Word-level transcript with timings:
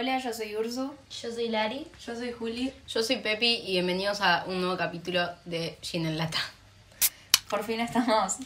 Hola, 0.00 0.16
yo 0.20 0.32
soy 0.32 0.54
Ursu. 0.54 0.94
Yo 1.20 1.32
soy 1.32 1.48
Lari. 1.48 1.84
Yo 2.06 2.14
soy 2.14 2.30
Juli. 2.30 2.72
Yo 2.86 3.02
soy 3.02 3.16
Pepi 3.16 3.62
y 3.66 3.72
bienvenidos 3.72 4.20
a 4.20 4.44
un 4.46 4.60
nuevo 4.60 4.76
capítulo 4.76 5.28
de 5.44 5.76
Gin 5.82 6.06
en 6.06 6.16
Lata. 6.16 6.38
Por 7.50 7.64
fin 7.64 7.80
estamos 7.80 8.36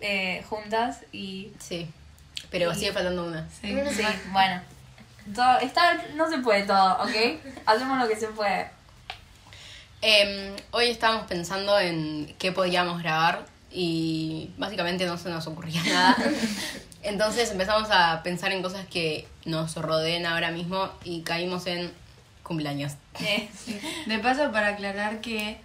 eh, 0.00 0.42
juntas 0.48 1.00
y... 1.12 1.52
Sí, 1.58 1.86
pero 2.50 2.72
Y- 2.72 2.76
sigue 2.76 2.94
faltando 2.94 3.26
una. 3.26 3.46
Sí. 3.50 3.74
Sí, 3.94 4.04
bueno. 4.32 4.62
Todo, 5.34 5.58
está, 5.58 6.02
no 6.14 6.30
se 6.30 6.38
puede 6.38 6.62
todo, 6.62 6.94
¿ok? 6.94 7.10
Hacemos 7.66 7.98
lo 7.98 8.08
que 8.08 8.16
se 8.16 8.28
puede. 8.28 8.70
Em, 10.00 10.56
hoy 10.70 10.88
estábamos 10.88 11.26
pensando 11.26 11.78
en 11.78 12.34
qué 12.38 12.52
podíamos 12.52 13.02
grabar 13.02 13.44
y 13.70 14.50
básicamente 14.56 15.04
no 15.04 15.18
se 15.18 15.28
nos 15.28 15.46
ocurría 15.46 15.82
nada. 15.84 16.16
Entonces 17.04 17.50
empezamos 17.50 17.88
a 17.90 18.22
pensar 18.22 18.50
en 18.52 18.62
cosas 18.62 18.86
que 18.86 19.28
nos 19.44 19.76
rodeen 19.76 20.26
ahora 20.26 20.50
mismo 20.50 20.90
y 21.04 21.20
caímos 21.22 21.66
en 21.66 21.92
cumpleaños. 22.42 22.92
De 24.06 24.18
paso, 24.18 24.50
para 24.52 24.68
aclarar 24.68 25.20
que 25.20 25.58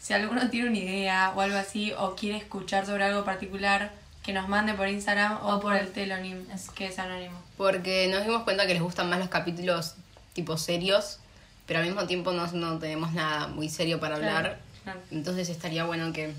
si 0.00 0.12
alguno 0.14 0.48
tiene 0.50 0.68
una 0.70 0.78
idea 0.78 1.32
o 1.36 1.40
algo 1.40 1.56
así, 1.58 1.92
o 1.98 2.14
quiere 2.16 2.38
escuchar 2.38 2.86
sobre 2.86 3.04
algo 3.04 3.24
particular, 3.24 3.92
que 4.22 4.32
nos 4.32 4.48
mande 4.48 4.74
por 4.74 4.88
Instagram 4.88 5.38
o, 5.44 5.60
por 5.60 5.76
el 5.76 5.92
telonym, 5.92 6.46
que 6.74 6.86
es 6.86 6.98
anónimo. 6.98 7.40
Porque 7.56 8.08
nos 8.08 8.24
dimos 8.24 8.42
cuenta 8.42 8.66
que 8.66 8.72
les 8.74 8.82
gustan 8.82 9.08
más 9.08 9.18
los 9.18 9.28
capítulos 9.28 9.94
tipo 10.32 10.56
serios, 10.56 11.18
pero 11.66 11.80
al 11.80 11.86
mismo 11.86 12.06
tiempo 12.06 12.32
no, 12.32 12.46
no 12.52 12.78
tenemos 12.78 13.12
nada 13.12 13.46
muy 13.48 13.68
serio 13.68 14.00
para 14.00 14.16
Claro, 14.16 14.36
hablar. 14.36 14.58
claro. 14.82 15.00
Entonces 15.10 15.48
estaría 15.48 15.84
bueno 15.84 16.12
que 16.12 16.32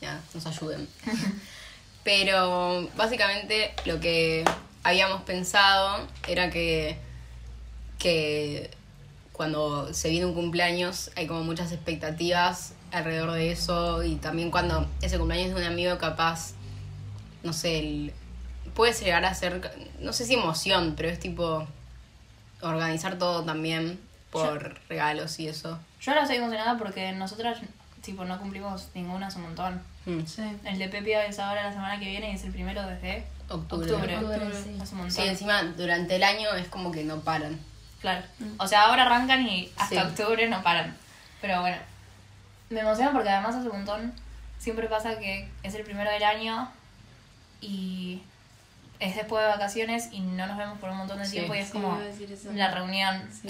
ya, 0.00 0.20
nos 0.34 0.46
ayuden. 0.46 0.88
Pero 2.04 2.88
básicamente 2.96 3.72
lo 3.86 3.98
que 3.98 4.44
habíamos 4.82 5.22
pensado 5.22 6.06
era 6.28 6.50
que, 6.50 6.98
que 7.98 8.70
cuando 9.32 9.92
se 9.94 10.10
viene 10.10 10.26
un 10.26 10.34
cumpleaños 10.34 11.10
hay 11.16 11.26
como 11.26 11.42
muchas 11.42 11.72
expectativas 11.72 12.74
alrededor 12.92 13.32
de 13.32 13.50
eso 13.50 14.02
y 14.04 14.16
también 14.16 14.50
cuando 14.50 14.86
ese 15.02 15.18
cumpleaños 15.18 15.48
es 15.48 15.54
de 15.56 15.60
un 15.62 15.66
amigo 15.72 15.98
capaz, 15.98 16.52
no 17.42 17.52
sé, 17.52 17.78
el- 17.80 18.12
puede 18.74 18.92
llegar 18.92 19.24
a 19.24 19.34
ser, 19.34 19.70
no 20.00 20.12
sé 20.12 20.26
si 20.26 20.34
emoción, 20.34 20.94
pero 20.96 21.08
es 21.08 21.18
tipo 21.18 21.66
organizar 22.60 23.18
todo 23.18 23.42
también 23.44 23.98
por 24.30 24.80
regalos 24.88 25.38
y 25.40 25.48
eso. 25.48 25.78
yo 26.00 26.12
ahora 26.12 26.22
estoy 26.22 26.36
emocionada 26.38 26.76
porque 26.76 27.12
nosotras, 27.12 27.58
tipo, 28.02 28.24
no 28.24 28.38
cumplimos 28.38 28.88
ninguna 28.94 29.28
hace 29.28 29.38
un 29.38 29.44
montón. 29.44 29.82
Mm. 30.06 30.24
Sí. 30.26 30.42
El 30.64 30.78
de 30.78 30.88
Pepi 30.88 31.12
es 31.12 31.38
ahora 31.38 31.64
la 31.64 31.72
semana 31.72 31.98
que 31.98 32.06
viene 32.06 32.30
y 32.32 32.34
es 32.34 32.44
el 32.44 32.52
primero 32.52 32.86
desde 32.86 33.24
Octubre. 33.48 33.90
octubre. 33.92 34.16
Octubre, 34.16 34.50
sí. 34.52 34.78
Hace 34.80 34.92
un 34.94 34.98
montón. 35.00 35.10
Sí, 35.10 35.22
encima 35.22 35.62
durante 35.62 36.16
el 36.16 36.22
año 36.22 36.52
es 36.54 36.68
como 36.68 36.90
que 36.92 37.04
no 37.04 37.20
paran. 37.20 37.58
Claro. 38.00 38.22
O 38.58 38.66
sea, 38.68 38.82
ahora 38.84 39.02
arrancan 39.04 39.46
y 39.46 39.70
hasta 39.76 40.02
Sí. 40.02 40.06
octubre 40.06 40.46
no 40.48 40.62
paran. 40.62 40.96
Pero 41.40 41.60
bueno. 41.62 41.76
Me 42.70 42.80
emociona 42.80 43.12
porque 43.12 43.28
además 43.30 43.54
hace 43.56 43.68
un 43.68 43.76
montón. 43.78 44.12
Siempre 44.58 44.88
pasa 44.88 45.18
que 45.18 45.48
es 45.62 45.74
el 45.74 45.84
primero 45.84 46.10
del 46.10 46.22
año 46.22 46.70
y 47.60 48.22
es 49.00 49.16
después 49.16 49.42
de 49.42 49.48
vacaciones 49.50 50.08
y 50.12 50.20
no 50.20 50.46
nos 50.46 50.56
vemos 50.56 50.78
por 50.78 50.90
un 50.90 50.98
montón 50.98 51.18
de 51.18 51.24
Sí. 51.26 51.32
tiempo 51.32 51.54
y 51.54 51.58
es 51.58 51.66
Sí, 51.66 51.72
como 51.72 51.98
la 52.54 52.70
reunión. 52.70 53.22
Sí. 53.32 53.48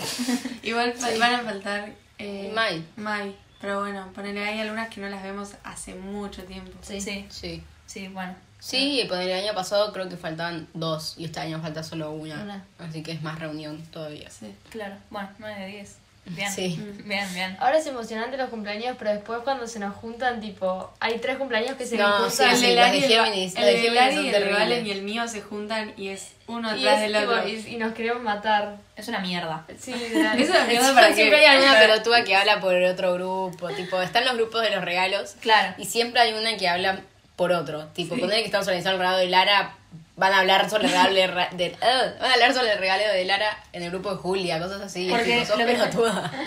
Igual 0.63 0.95
van 1.21 1.35
a 1.35 1.41
faltar. 1.43 1.93
Eh, 2.19 2.51
Mai. 2.55 2.85
Mai. 2.97 3.37
Pero 3.65 3.81
bueno, 3.81 4.13
ponele 4.15 4.45
ahí 4.45 4.61
algunas 4.61 4.91
que 4.91 5.01
no 5.01 5.09
las 5.09 5.23
vemos 5.23 5.53
hace 5.65 5.95
mucho 5.95 6.45
tiempo. 6.45 6.71
Sí, 6.83 7.01
sí, 7.01 7.25
Sí. 7.31 7.63
sí, 7.87 8.09
bueno. 8.09 8.35
Sí, 8.59 9.01
y 9.01 9.09
por 9.09 9.17
el 9.17 9.33
año 9.33 9.55
pasado 9.55 9.91
creo 9.91 10.07
que 10.07 10.19
faltaban 10.19 10.69
dos 10.75 11.15
y 11.17 11.25
este 11.25 11.41
año 11.41 11.63
falta 11.63 11.83
solo 11.83 12.11
una. 12.13 12.43
Una. 12.43 12.65
Así 12.79 13.03
que 13.03 13.13
es 13.13 13.23
más 13.23 13.39
reunión 13.39 13.83
todavía. 13.87 14.29
Sí. 14.29 14.55
Claro. 14.69 14.97
Bueno, 15.09 15.31
9 15.39 15.61
de 15.61 15.67
10. 15.69 15.97
Bien. 16.27 16.51
Sí. 16.51 16.81
Bien, 17.05 17.27
bien. 17.35 17.57
Ahora 17.61 17.77
es 17.79 17.87
emocionante 17.87 18.37
los 18.39 18.49
cumpleaños, 18.49 18.97
pero 18.99 19.11
después 19.13 19.41
cuando 19.45 19.67
se 19.67 19.79
nos 19.79 19.95
juntan, 19.95 20.41
tipo, 20.41 20.91
hay 20.99 21.19
tres 21.19 21.37
cumpleaños 21.37 21.77
que 21.77 21.85
se 21.87 21.97
No, 21.99 22.21
nos 22.21 22.33
sí, 22.35 22.39
juntan. 22.43 22.55
el 22.55 22.61
sí, 22.61 22.67
de 22.67 23.07
el- 23.07 23.25
Géminis, 23.25 23.57
el 23.57 23.65
de 23.65 23.77
Géminis 23.81 24.25
y 24.25 24.35
el. 24.35 24.53
Valen 24.55 24.87
y 24.87 24.91
el 24.91 25.03
mío 25.03 25.29
se 25.29 25.43
juntan 25.43 25.93
y 25.99 26.09
es 26.09 26.33
uno 26.47 26.71
atrás 26.71 27.01
del 27.03 27.15
otro. 27.17 27.47
y, 27.47 27.55
y 27.69 27.77
nos 27.77 27.93
queremos 27.93 28.23
matar. 28.23 28.79
Es 28.97 29.09
una 29.09 29.19
mierda. 29.21 29.67
Sí, 29.79 29.93
literal. 29.93 30.41
Es 30.41 30.49
mierda 30.69 30.95
para 30.95 31.07
Siempre 31.15 31.39
que- 31.41 31.47
hay 31.47 31.57
alguna 31.57 31.79
pelotuda 31.79 32.25
que 32.25 32.35
habla 32.37 32.61
por 32.61 32.75
otro 32.75 33.13
grupo. 33.15 33.69
Tipo, 33.71 34.01
están 34.01 34.25
los 34.25 34.35
grupos 34.37 34.63
de 34.63 34.71
los 34.71 34.85
regalos. 34.85 35.37
Claro. 35.41 35.75
Y 35.79 35.85
siempre 35.85 36.21
hay 36.23 36.33
una 36.33 36.57
que 36.57 36.69
habla 36.69 37.01
por 37.37 37.53
otro. 37.53 37.87
Tipo, 37.89 38.17
poner 38.17 38.39
que 38.39 38.47
estamos 38.47 38.67
organizando 38.67 38.95
el 38.97 39.01
regalo 39.01 39.19
de 39.19 39.29
Lara, 39.29 39.75
van 40.17 40.33
a 40.33 40.41
hablar 40.41 40.71
sobre 40.71 40.85
el 40.87 40.91
regalo 40.93 41.15
de, 41.53 41.77
ah, 41.83 42.03
van 42.21 42.31
a 42.31 42.35
hablar 42.35 42.55
sobre 42.55 42.73
el 42.73 42.79
regalo 42.79 43.03
de 43.13 43.25
Lara 43.25 43.59
en 43.73 43.83
el 43.83 43.91
grupo 43.91 44.11
de 44.13 44.17
Julia, 44.17 44.61
cosas 44.61 44.81
así. 44.83 45.09
Porque 45.11 45.41
tipo, 45.41 45.47
sos 45.47 45.59
lo 45.59 45.67
que, 45.67 45.77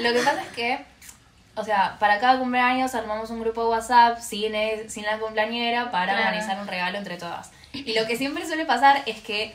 lo 0.03 0.13
que 0.13 0.19
pasa 0.23 0.41
es 0.41 0.47
que, 0.55 0.85
o 1.55 1.63
sea, 1.63 1.97
para 1.99 2.19
cada 2.19 2.39
cumpleaños 2.39 2.95
armamos 2.95 3.29
un 3.29 3.39
grupo 3.41 3.63
de 3.63 3.69
WhatsApp 3.69 4.19
sin, 4.19 4.55
el- 4.55 4.89
sin 4.89 5.03
la 5.05 5.17
cumpleañera 5.17 5.91
para 5.91 6.13
Claro. 6.13 6.27
organizar 6.29 6.59
un 6.61 6.67
regalo 6.67 6.97
entre 6.97 7.17
todas. 7.17 7.51
Y 7.73 7.93
lo 7.93 8.07
que 8.07 8.15
siempre 8.15 8.45
suele 8.45 8.65
pasar 8.65 9.01
es 9.05 9.19
que 9.19 9.53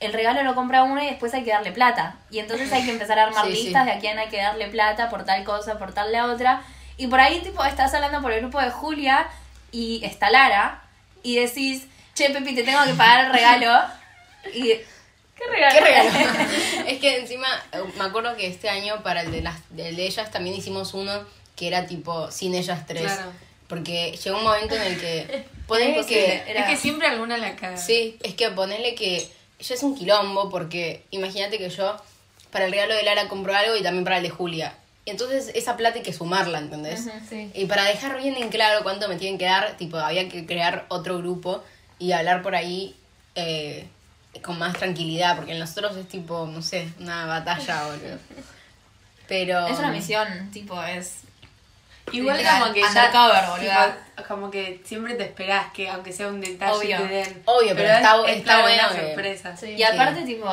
el 0.00 0.12
regalo 0.12 0.42
lo 0.42 0.54
compra 0.56 0.82
uno 0.82 1.00
y 1.00 1.06
después 1.06 1.32
hay 1.32 1.44
que 1.44 1.52
darle 1.52 1.70
plata. 1.70 2.16
Y 2.30 2.40
entonces 2.40 2.72
hay 2.72 2.84
que 2.84 2.90
empezar 2.90 3.18
a 3.20 3.24
armar 3.24 3.46
Sí, 3.46 3.54
sí. 3.54 3.62
listas 3.64 3.86
de 3.86 3.92
a 3.92 3.98
quién 4.00 4.18
hay 4.18 4.28
que 4.28 4.38
darle 4.42 4.66
plata 4.68 5.08
por 5.08 5.24
tal 5.24 5.44
cosa, 5.44 5.78
por 5.78 5.92
tal 5.94 6.10
la 6.10 6.26
otra. 6.26 6.62
Y 6.96 7.06
por 7.06 7.20
ahí, 7.20 7.40
tipo, 7.40 7.64
estás 7.64 7.94
hablando 7.94 8.20
por 8.20 8.32
el 8.32 8.40
grupo 8.40 8.60
de 8.60 8.70
Julia 8.70 9.28
y 9.70 10.04
está 10.04 10.30
Lara 10.30 10.82
y 11.22 11.36
decís, 11.36 11.86
che, 12.22 12.30
Pepi, 12.32 12.54
te 12.54 12.62
tengo 12.62 12.84
que 12.84 12.94
pagar 12.94 13.26
el 13.26 13.32
regalo. 13.32 13.88
Y 14.54 14.68
¿Qué 14.68 15.48
regalo? 15.50 15.74
¿Qué 15.74 15.80
regalo? 15.80 16.10
es 16.88 16.98
que 17.00 17.18
encima, 17.18 17.48
eh, 17.72 17.78
me 17.98 18.04
acuerdo 18.04 18.36
que 18.36 18.46
este 18.46 18.68
año 18.68 19.02
para 19.02 19.22
el 19.22 19.32
de, 19.32 19.42
las, 19.42 19.58
el 19.76 19.96
de 19.96 20.06
ellas 20.06 20.30
también 20.30 20.54
hicimos 20.56 20.94
uno 20.94 21.24
que 21.56 21.68
era 21.68 21.86
tipo 21.86 22.30
sin 22.30 22.54
ellas 22.54 22.86
tres. 22.86 23.02
Claro. 23.02 23.32
Porque 23.68 24.12
llegó 24.22 24.38
un 24.38 24.44
momento 24.44 24.74
en 24.76 24.82
el 24.82 25.00
que 25.00 25.44
ponen 25.66 25.94
Es 25.94 26.06
que... 26.06 26.42
era- 26.46 26.60
Es 26.64 26.70
que 26.70 26.76
siempre 26.76 27.08
alguna 27.08 27.38
la 27.38 27.56
caga. 27.56 27.76
Sí, 27.76 28.18
es 28.22 28.34
que 28.34 28.50
ponerle 28.50 28.94
que 28.94 29.28
ya 29.58 29.74
es 29.74 29.82
un 29.82 29.96
quilombo 29.96 30.50
porque 30.50 31.04
imagínate 31.10 31.58
que 31.58 31.70
yo 31.70 31.96
para 32.50 32.66
el 32.66 32.72
regalo 32.72 32.94
de 32.94 33.02
Lara 33.02 33.28
compro 33.28 33.54
algo 33.56 33.76
y 33.76 33.82
también 33.82 34.04
para 34.04 34.18
el 34.18 34.22
de 34.22 34.30
Julia. 34.30 34.74
Y 35.04 35.10
entonces 35.10 35.50
esa 35.54 35.76
plata 35.76 35.96
hay 35.96 36.02
que 36.02 36.12
sumarla, 36.12 36.58
¿entendés? 36.58 37.08
Sí. 37.28 37.50
Y 37.54 37.64
para 37.64 37.84
dejar 37.84 38.18
bien 38.18 38.36
en 38.36 38.50
claro 38.50 38.82
cuánto 38.84 39.08
me 39.08 39.16
tienen 39.16 39.38
que 39.38 39.46
dar, 39.46 39.76
tipo, 39.76 39.96
había 39.96 40.28
que 40.28 40.46
crear 40.46 40.84
otro 40.88 41.18
grupo 41.18 41.64
y 42.02 42.12
hablar 42.12 42.42
por 42.42 42.54
ahí 42.54 42.96
eh, 43.34 43.86
con 44.42 44.58
más 44.58 44.72
tranquilidad, 44.74 45.36
porque 45.36 45.52
en 45.52 45.58
nosotros 45.58 45.96
es 45.96 46.08
tipo, 46.08 46.46
no 46.46 46.62
sé, 46.62 46.88
una 47.00 47.26
batalla, 47.26 47.84
boludo. 47.86 48.18
Pero... 49.28 49.66
es 49.68 49.78
una 49.78 49.90
misión, 49.90 50.50
tipo, 50.52 50.82
es 50.82 51.20
Igual 52.10 52.36
Literal, 52.38 52.60
como 52.62 52.72
que 52.74 52.80
ya, 53.62 53.96
tipo, 54.16 54.26
como 54.28 54.50
que 54.50 54.82
siempre 54.84 55.14
te 55.14 55.22
esperás 55.22 55.72
que 55.72 55.88
aunque 55.88 56.12
sea 56.12 56.26
un 56.28 56.40
detalle 56.40 56.72
Obvio. 56.74 56.96
te 56.98 57.06
den. 57.08 57.42
Obvio, 57.46 57.74
pero 57.76 57.88
está- 57.88 58.26
está 58.26 58.42
claro, 58.44 58.62
bueno 58.62 58.82
una 58.90 58.94
que- 59.00 59.06
sorpresa. 59.06 59.56
Sí. 59.56 59.66
Y 59.78 59.82
aparte, 59.84 60.22
tipo, 60.22 60.50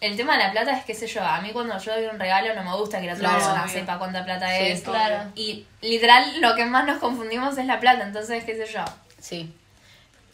el 0.00 0.16
tema 0.16 0.38
de 0.38 0.44
la 0.44 0.52
plata 0.52 0.72
es, 0.78 0.84
qué 0.86 0.94
sé 0.94 1.06
yo, 1.06 1.22
a 1.22 1.40
mí 1.42 1.50
cuando 1.52 1.78
yo 1.78 1.92
doy 1.94 2.06
un 2.06 2.18
regalo 2.18 2.54
no 2.54 2.64
me 2.64 2.76
gusta 2.76 2.98
que 2.98 3.06
la 3.06 3.12
otra 3.12 3.28
Claro, 3.28 3.36
persona 3.38 3.62
obvio. 3.64 3.72
sepa 3.74 3.98
cuánta 3.98 4.24
plata 4.24 4.48
Sí, 4.56 4.64
es. 4.64 4.80
claro. 4.80 5.30
Y 5.34 5.66
literal, 5.82 6.40
lo 6.40 6.54
que 6.56 6.64
más 6.64 6.86
nos 6.86 6.98
confundimos 6.98 7.58
es 7.58 7.66
la 7.66 7.78
plata, 7.78 8.02
entonces, 8.02 8.42
qué 8.44 8.56
sé 8.56 8.72
yo. 8.72 8.84
Sí. 9.20 9.54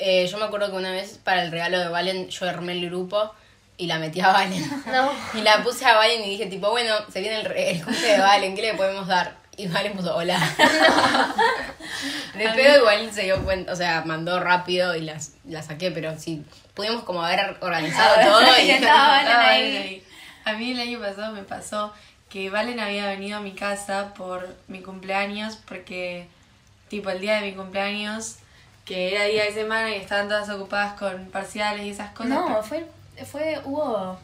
Eh, 0.03 0.27
yo 0.27 0.38
me 0.38 0.44
acuerdo 0.47 0.71
que 0.71 0.77
una 0.77 0.93
vez 0.93 1.21
para 1.22 1.43
el 1.44 1.50
regalo 1.50 1.78
de 1.78 1.88
Valen 1.88 2.28
yo 2.31 2.49
armé 2.49 2.72
el 2.72 2.87
grupo 2.88 3.34
y 3.77 3.87
la 3.87 3.99
metí 3.99 4.21
a 4.21 4.28
Valen. 4.33 4.83
No. 4.87 5.12
Y 5.34 5.43
la 5.43 5.62
puse 5.62 5.84
a 5.84 5.94
Valen 5.94 6.25
y 6.25 6.31
dije 6.31 6.47
tipo, 6.47 6.71
bueno, 6.71 6.94
se 7.12 7.21
viene 7.21 7.37
el, 7.41 7.44
re- 7.44 7.71
el 7.72 7.84
cumple 7.84 8.09
de 8.12 8.19
Valen, 8.19 8.55
¿qué 8.56 8.62
le 8.62 8.75
podemos 8.75 9.06
dar? 9.06 9.37
Y 9.56 9.66
Valen 9.69 9.93
puso 9.93 10.16
hola. 10.16 10.39
De 12.34 12.49
pedo 12.50 12.78
igual 12.78 13.12
se 13.12 13.22
dio 13.25 13.43
cuenta, 13.44 13.72
o 13.72 13.77
sea, 13.77 14.03
mandó 14.06 14.41
rápido 14.41 14.94
y 14.97 15.03
las, 15.03 15.33
la 15.44 15.62
saqué, 15.62 15.91
pero 15.91 16.19
sí, 16.19 16.43
pudimos 16.75 17.03
como 17.03 17.22
haber 17.22 17.56
organizado 17.60 18.15
Ah, 18.19 18.22
todo 18.25 18.59
y 18.59 18.66
y 18.66 18.71
estaba. 18.71 19.09
Valen 19.09 19.37
ahí. 19.37 20.05
A 20.44 20.53
mí 20.55 20.71
el 20.72 20.81
año 20.81 20.98
pasado 21.01 21.33
me 21.33 21.42
pasó 21.42 21.92
que 22.30 22.48
Valen 22.48 22.80
había 22.80 23.07
venido 23.07 23.39
a 23.39 23.41
mi 23.41 23.53
casa 23.53 24.15
por 24.15 24.48
mi 24.69 24.80
cumpleaños 24.80 25.57
porque 25.69 26.28
tipo 26.89 27.10
el 27.10 27.21
día 27.21 27.36
de 27.36 27.42
mi 27.42 27.53
cumpleaños 27.53 28.36
que 28.91 29.15
era 29.15 29.25
día 29.27 29.45
de 29.45 29.53
semana 29.54 29.89
y 29.91 29.95
estaban 30.01 30.27
todas 30.28 30.48
ocupadas 30.51 30.98
con 30.98 31.27
parciales 31.27 31.84
y 31.87 31.91
esas 31.91 32.10
cosas. 32.10 32.31
No, 32.33 32.47
pero- 32.47 32.63
fue, 32.65 32.87
fue, 33.25 33.60
hubo, 33.65 34.19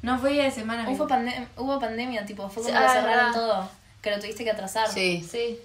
no 0.00 0.18
fue 0.18 0.30
día 0.32 0.44
de 0.44 0.50
semana. 0.50 0.88
hubo, 0.88 1.06
pandem- 1.06 1.46
hubo 1.58 1.78
pandemia, 1.78 2.24
tipo, 2.24 2.48
fue 2.48 2.62
como 2.62 2.74
que 2.78 2.82
ah, 2.84 2.88
cerraron 2.88 3.16
verdad. 3.16 3.32
todo, 3.34 3.70
que 4.00 4.10
lo 4.10 4.18
tuviste 4.20 4.42
que 4.42 4.50
atrasar. 4.52 4.88
Sí. 4.88 5.26
Sí. 5.30 5.58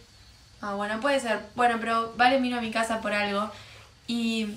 Ah, 0.62 0.74
bueno, 0.74 1.00
puede 1.00 1.22
ser. 1.22 1.40
Bueno, 1.56 1.78
pero 1.80 2.12
Valen 2.18 2.42
vino 2.44 2.58
a 2.58 2.62
mi 2.62 2.72
casa 2.72 3.00
por 3.00 3.14
algo 3.14 3.50
y 4.06 4.48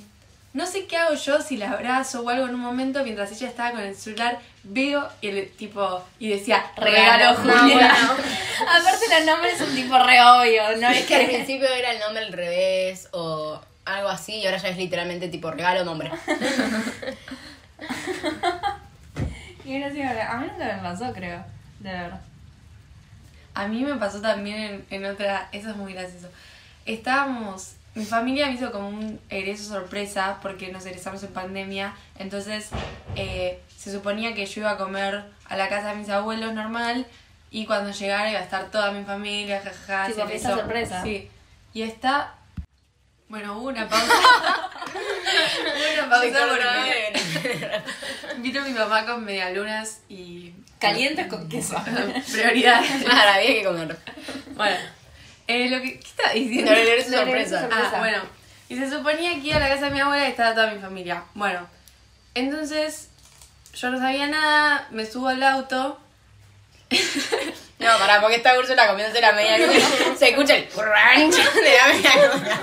no 0.55 0.67
sé 0.67 0.87
qué 0.89 0.97
hago 0.97 1.15
yo 1.15 1.41
si 1.41 1.57
la 1.57 1.71
abrazo 1.71 2.23
o 2.23 2.29
algo 2.31 2.47
en 2.49 2.55
un 2.57 2.61
momento 2.61 3.05
mientras 3.05 3.31
ella 3.31 3.47
estaba 3.49 3.71
con 3.71 3.81
el 3.81 3.95
celular, 3.95 4.41
veo 4.65 5.09
y 5.21 5.29
el 5.29 5.49
tipo 5.53 6.03
y 6.19 6.29
decía 6.31 6.65
regalo, 6.77 7.37
Regalo, 7.41 7.61
Julia. 7.63 7.89
no, 8.03 8.15
Aparte 8.63 9.05
los 9.11 9.25
nombres 9.27 9.59
son 9.59 9.75
tipo 9.75 9.99
re 9.99 10.21
obvio, 10.23 10.77
¿no? 10.81 10.89
Es 10.89 11.07
que 11.07 11.15
al 11.17 11.27
principio 11.27 11.69
era 11.69 11.93
el 11.93 12.01
nombre 12.01 12.25
al 12.25 12.33
revés 12.33 13.09
o 13.13 13.61
algo 13.85 14.09
así 14.09 14.37
y 14.37 14.47
ahora 14.47 14.59
ya 14.59 14.69
es 14.69 14.77
literalmente 14.77 15.29
tipo 15.29 15.51
regalo 15.51 15.85
nombre. 15.85 16.11
Qué 19.65 19.79
gracioso. 19.79 20.21
A 20.29 20.37
mí 20.39 20.47
nunca 20.51 20.77
me 20.77 20.83
pasó, 20.83 21.13
creo. 21.13 21.45
De 21.81 21.91
verdad. 21.91 22.21
A 23.55 23.69
mí 23.69 23.85
me 23.85 23.97
pasó 23.97 24.21
también 24.21 24.57
en, 24.57 24.87
en 24.91 25.05
otra, 25.05 25.49
eso 25.53 25.71
es 25.71 25.77
muy 25.77 25.93
gracioso. 25.93 26.29
Estábamos, 26.87 27.75
mi 27.95 28.05
familia 28.05 28.47
me 28.47 28.55
hizo 28.55 28.73
como 28.73 28.89
un 28.89 29.21
egreso 29.29 29.65
sorpresa 29.65 30.39
porque 30.41 30.73
nos 30.73 30.87
egresamos 30.87 31.23
en 31.23 31.33
pandemia, 31.33 31.95
entonces 32.19 32.71
eh, 33.15 33.61
se 33.77 33.93
suponía 33.93 34.35
que 34.35 34.47
yo 34.47 34.63
iba 34.63 34.71
a 34.71 34.79
comer 34.79 35.25
a 35.49 35.57
la 35.57 35.69
casa 35.69 35.91
de 35.91 35.97
mis 35.97 36.09
abuelos 36.09 36.55
normal 36.55 37.07
y 37.53 37.67
cuando 37.67 37.91
llegara 37.93 38.29
iba 38.31 38.41
a 38.41 38.43
estar 38.43 38.71
toda 38.71 38.91
mi 38.91 39.05
familia, 39.05 39.61
jajaja. 39.63 40.07
Se 40.09 40.15
fiesta 40.27 40.49
besó. 40.49 40.57
sorpresa. 40.61 41.03
Sí. 41.05 41.31
Y 41.75 41.83
está, 41.83 42.35
bueno, 43.29 43.59
hubo 43.59 43.69
una 43.69 43.89
pausa. 43.89 44.07
una 45.95 46.09
pausa 46.11 46.39
porque 46.49 47.81
vino 48.39 48.63
mi 48.63 48.71
mamá 48.73 49.07
con 49.07 49.25
medialunas 49.25 50.01
y 50.09 50.53
Calientes 50.79 51.29
con 51.29 51.49
queso. 51.49 51.77
prioridad. 52.33 52.83
Claro, 53.05 53.31
había 53.35 53.47
que 53.55 53.65
comer. 53.65 53.97
Bueno, 54.57 54.77
eh, 55.47 55.69
lo 55.71 55.81
que, 55.81 56.01
¿qué 56.01 56.09
estaba 56.09 56.33
diciendo? 56.33 56.73
No, 56.73 56.77
eres 56.77 57.09
Le 57.09 57.17
sorpresa. 57.19 57.25
regreso 57.25 57.57
Ah, 57.57 57.61
sorpresa. 57.83 57.99
bueno. 58.01 58.19
Y 58.69 58.77
se 58.77 58.91
suponía 58.91 59.33
que 59.35 59.47
iba 59.49 59.57
a 59.59 59.61
la 59.61 59.69
casa 59.69 59.85
de 59.87 59.91
mi 59.93 60.01
abuela 60.01 60.27
y 60.27 60.31
estaba 60.31 60.55
toda 60.55 60.73
mi 60.73 60.81
familia. 60.81 61.23
Bueno, 61.35 61.69
entonces 62.35 63.11
yo 63.75 63.91
no 63.91 63.99
sabía 63.99 64.27
nada, 64.27 64.89
me 64.91 65.05
subo 65.07 65.29
al 65.29 65.43
auto. 65.43 66.01
No, 67.79 67.99
pará, 67.99 68.21
porque 68.21 68.37
está 68.37 68.57
Úrsula 68.57 68.87
comiéndose 68.87 69.21
la 69.21 69.33
media 69.33 69.59
luna. 69.59 69.81
Se 70.17 70.29
escucha 70.29 70.55
el 70.55 70.69
crunch 70.69 71.35
de 71.35 71.75
la 71.77 71.87
media 71.89 72.33
luna. 72.33 72.61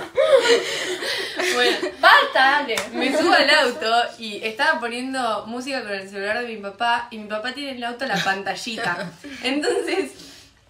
Bueno, 1.54 1.76
¡Basta, 2.00 2.40
dale! 2.40 2.76
me 2.92 3.16
subo 3.16 3.32
al 3.32 3.50
auto 3.50 3.92
y 4.18 4.40
estaba 4.42 4.80
poniendo 4.80 5.44
música 5.46 5.82
con 5.82 5.92
el 5.92 6.08
celular 6.08 6.40
de 6.40 6.48
mi 6.48 6.56
papá 6.56 7.08
y 7.10 7.18
mi 7.18 7.28
papá 7.28 7.52
tiene 7.52 7.70
en 7.70 7.76
el 7.76 7.84
auto 7.84 8.06
la 8.06 8.16
pantallita. 8.16 9.10
Entonces, 9.42 10.12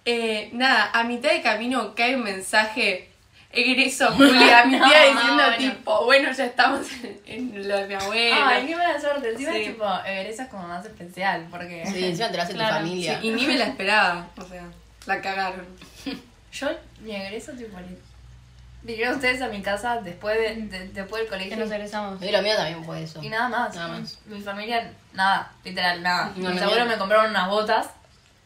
eh, 0.05 0.51
nada, 0.53 0.91
a 0.93 1.05
mitad 1.05 1.31
de 1.31 1.43
camino 1.43 1.95
cae 1.95 2.17
un 2.17 2.25
mensaje. 2.25 3.10
Egreso, 3.53 4.07
Julia, 4.13 4.65
mi 4.67 4.79
tía 4.79 5.03
diciendo 5.13 5.43
bueno. 5.43 5.57
tipo, 5.57 6.05
bueno, 6.05 6.33
ya 6.33 6.45
estamos 6.47 6.87
en, 7.03 7.21
en 7.27 7.69
lo 7.69 7.77
de 7.79 7.87
mi 7.89 7.95
abuela. 7.95 8.49
Ay, 8.49 8.67
qué 8.67 8.77
mala 8.77 9.01
suerte. 9.01 9.31
Encima 9.31 9.53
Sí. 9.53 9.59
es 9.63 9.67
tipo, 9.73 9.85
egreso 10.07 10.43
es 10.43 10.49
como 10.49 10.69
más 10.69 10.85
especial 10.87 11.47
porque 11.51 11.85
Sí, 11.87 12.05
encima 12.05 12.31
te 12.31 12.37
lo 12.37 12.43
hace 12.45 12.53
Claro, 12.55 12.77
tu 12.77 12.83
familia. 12.85 13.21
Sí, 13.21 13.27
y 13.27 13.31
ni 13.33 13.47
me 13.47 13.59
la 13.59 13.65
esperaba, 13.67 14.29
o 14.37 14.45
sea, 14.45 14.63
la 15.07 15.21
cagaron. 15.21 15.67
yo 16.53 16.69
mi 17.01 17.15
egreso 17.17 17.53
tipo 17.53 17.77
vinieron 18.83 19.17
ustedes 19.17 19.43
a 19.43 19.49
mi 19.49 19.61
casa 19.63 20.01
después 20.01 20.39
de, 20.39 20.55
de- 20.79 20.89
después 20.89 21.21
del 21.21 21.25
Que 21.25 21.31
colegio 21.31 21.57
nos 21.57 21.71
egresamos. 21.73 22.23
Y 22.23 22.31
lo 22.31 22.41
mío 22.43 22.55
también 22.57 22.85
fue 22.85 23.03
eso. 23.03 23.21
y 23.23 23.29
nada 23.29 23.49
más. 23.49 23.75
Nada 23.75 23.89
más. 23.89 24.19
Mi 24.27 24.41
familia 24.41 24.93
nada, 25.13 25.51
literal 25.65 26.03
nada. 26.03 26.33
No, 26.37 26.51
Mis 26.51 26.63
abuelos 26.63 26.87
me 26.89 26.97
compraron 26.97 27.31
unas 27.31 27.49
botas 27.49 27.91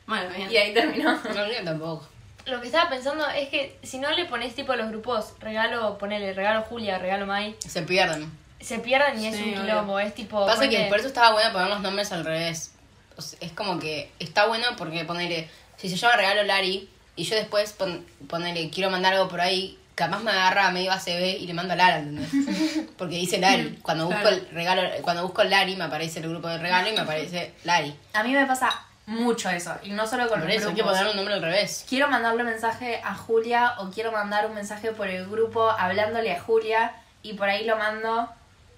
Bueno, 0.06 0.28
bien. 0.34 0.50
y 0.50 0.56
ahí 0.56 0.72
terminó. 0.74 1.12
No, 1.12 1.46
yo 1.52 1.62
tampoco. 1.64 2.08
Lo 2.46 2.60
que 2.60 2.66
estaba 2.66 2.90
pensando 2.90 3.26
es 3.28 3.48
que 3.48 3.78
si 3.82 3.98
no 3.98 4.10
le 4.12 4.26
pones 4.26 4.54
tipo 4.54 4.72
a 4.72 4.76
los 4.76 4.88
grupos 4.88 5.32
regalo, 5.40 5.96
ponele 5.98 6.32
regalo 6.34 6.62
Julia, 6.62 6.98
regalo 6.98 7.24
Mai, 7.26 7.56
Se 7.66 7.82
pierden. 7.82 8.30
se 8.60 8.78
pierden 8.80 9.18
y 9.20 9.26
es 9.28 9.36
Sí, 9.36 9.42
un 9.42 9.48
obvio. 9.50 9.62
quilombo. 9.62 9.98
Es 9.98 10.14
tipo. 10.14 10.44
Pasa 10.46 10.68
que 10.68 10.76
ponele- 10.78 10.88
por 10.88 10.98
eso 10.98 11.08
estaba 11.08 11.32
bueno 11.32 11.52
poner 11.52 11.68
los 11.68 11.80
nombres 11.80 12.12
al 12.12 12.24
revés. 12.24 12.72
O 13.16 13.22
sea, 13.22 13.38
es 13.40 13.52
como 13.52 13.78
que 13.78 14.10
está 14.18 14.46
bueno 14.46 14.66
porque 14.76 15.04
ponerle, 15.04 15.48
si 15.76 15.88
se 15.88 15.96
llama 15.96 16.16
regalo 16.16 16.42
Lari 16.42 16.88
y 17.16 17.24
yo 17.24 17.36
después 17.36 17.72
pon, 17.72 18.04
ponerle, 18.28 18.68
quiero 18.70 18.90
mandar 18.90 19.14
algo 19.14 19.28
por 19.28 19.40
ahí, 19.40 19.78
capaz 19.94 20.18
me 20.18 20.30
agarra 20.32 20.70
medio 20.72 20.90
ACB 20.92 21.38
y 21.40 21.46
le 21.46 21.54
mando 21.54 21.72
a 21.74 21.76
Lara, 21.76 21.98
¿entendés? 22.00 22.28
Porque 22.98 23.14
dice 23.16 23.38
Lari. 23.38 23.78
Cuando 23.82 24.06
busco 24.06 24.20
Claro. 24.20 24.36
el 24.36 24.48
regalo, 24.50 24.82
cuando 25.02 25.22
busco 25.22 25.44
Lari 25.44 25.76
me 25.76 25.84
aparece 25.84 26.18
el 26.20 26.28
grupo 26.28 26.48
de 26.48 26.58
regalo 26.58 26.88
y 26.88 26.92
me 26.92 27.00
aparece 27.00 27.54
Lari. 27.64 27.94
A 28.14 28.22
mí 28.24 28.32
me 28.32 28.44
pasa 28.46 28.70
mucho 29.06 29.50
eso 29.50 29.74
y 29.82 29.90
no 29.90 30.06
solo 30.06 30.28
con 30.28 30.40
Por 30.40 30.48
los 30.48 30.56
eso 30.56 30.68
hay 30.70 30.74
que 30.74 30.80
grupos. 30.82 30.98
poner 30.98 31.10
un 31.10 31.16
nombre 31.16 31.34
al 31.34 31.42
revés. 31.42 31.84
quiero 31.88 32.08
mandarle 32.08 32.42
un 32.42 32.48
mensaje 32.48 33.00
a 33.04 33.14
Julia 33.14 33.74
o 33.78 33.90
quiero 33.90 34.12
mandar 34.12 34.46
un 34.46 34.54
mensaje 34.54 34.92
por 34.92 35.08
el 35.08 35.26
grupo 35.28 35.68
hablándole 35.70 36.32
a 36.34 36.40
Julia 36.40 36.92
y 37.22 37.34
por 37.34 37.48
ahí 37.48 37.64
lo 37.66 37.76
mando 37.76 38.28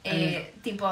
eh, 0.04 0.54
tipo 0.62 0.86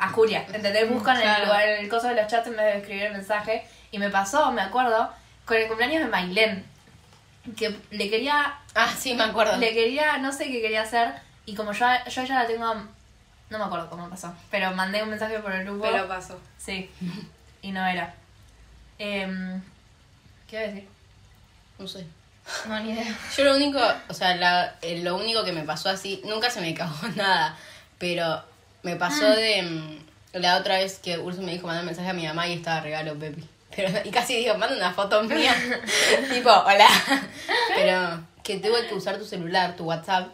a 0.00 0.08
Julia. 0.10 0.44
¿Entendés? 0.52 0.88
Busco 0.88 1.10
en 1.10 1.16
el 1.16 1.22
Claro. 1.22 1.44
lugar, 1.46 1.68
en 1.68 1.84
el 1.84 1.88
coso 1.88 2.08
de 2.08 2.14
los 2.14 2.26
chats 2.28 2.46
en 2.46 2.56
vez 2.56 2.66
de 2.66 2.78
escribir 2.78 3.02
el 3.04 3.12
mensaje. 3.12 3.66
Y 3.90 3.98
me 3.98 4.10
pasó, 4.10 4.50
me 4.52 4.62
acuerdo, 4.62 5.12
con 5.44 5.56
el 5.56 5.66
cumpleaños 5.66 6.02
de 6.04 6.08
Mailén. 6.08 6.64
Que 7.56 7.76
le 7.90 8.10
quería, 8.10 8.58
Ah, 8.74 8.92
sí, 8.96 9.14
me 9.14 9.24
acuerdo. 9.24 9.56
le 9.56 9.72
quería, 9.72 10.18
no 10.18 10.30
sé 10.32 10.44
qué 10.50 10.60
quería 10.60 10.82
hacer. 10.82 11.14
Y 11.46 11.54
como 11.54 11.72
yo, 11.72 11.86
yo 12.08 12.24
ya 12.24 12.34
la 12.42 12.46
tengo, 12.46 12.74
no 12.74 13.58
me 13.58 13.64
acuerdo 13.64 13.88
cómo 13.90 14.08
pasó. 14.10 14.32
Pero 14.50 14.70
mandé 14.72 15.02
un 15.02 15.10
mensaje 15.10 15.38
por 15.40 15.52
el 15.52 15.64
grupo. 15.64 15.82
Pero 15.90 16.06
pasó. 16.06 16.38
Sí. 16.58 16.90
Y 17.62 17.72
no 17.72 17.84
era. 17.86 18.14
Em, 18.98 19.62
¿Qué 20.48 20.56
iba 20.56 20.64
a 20.64 20.68
decir? 20.68 20.88
No 21.78 21.86
sé. 21.88 22.06
No, 22.66 22.80
ni 22.80 22.92
idea. 22.92 23.16
Yo 23.36 23.44
lo 23.44 23.56
único, 23.56 23.78
o 24.08 24.14
sea, 24.14 24.34
la- 24.36 24.74
eh, 24.82 25.00
lo 25.02 25.16
único 25.16 25.44
que 25.44 25.52
me 25.52 25.62
pasó 25.62 25.88
así, 25.90 26.20
nunca 26.24 26.50
se 26.50 26.60
me 26.60 26.74
cagó 26.74 26.94
nada, 27.16 27.56
pero 27.98 28.42
me 28.82 28.96
pasó 28.96 29.28
de 29.28 29.62
mm, 29.62 29.98
la 30.40 30.56
otra 30.56 30.78
vez 30.78 30.98
que 30.98 31.18
Urso 31.18 31.42
me 31.42 31.52
dijo 31.52 31.66
mandar 31.66 31.84
mensaje 31.84 32.08
a 32.08 32.12
mi 32.14 32.26
mamá 32.26 32.46
y 32.48 32.54
estaba 32.54 32.80
regalo 32.80 33.18
Pepi. 33.18 33.46
Pero, 33.76 33.90
y 34.04 34.10
casi 34.10 34.34
digo, 34.36 34.56
manda 34.56 34.74
una 34.74 34.92
foto 34.92 35.22
mía. 35.22 35.54
tipo, 36.32 36.50
hola. 36.50 36.88
Pero 37.76 38.24
que 38.42 38.56
tuve 38.58 38.88
que 38.88 38.94
usar 38.94 39.18
tu 39.18 39.24
celular, 39.26 39.76
tu 39.76 39.84
WhatsApp. 39.84 40.26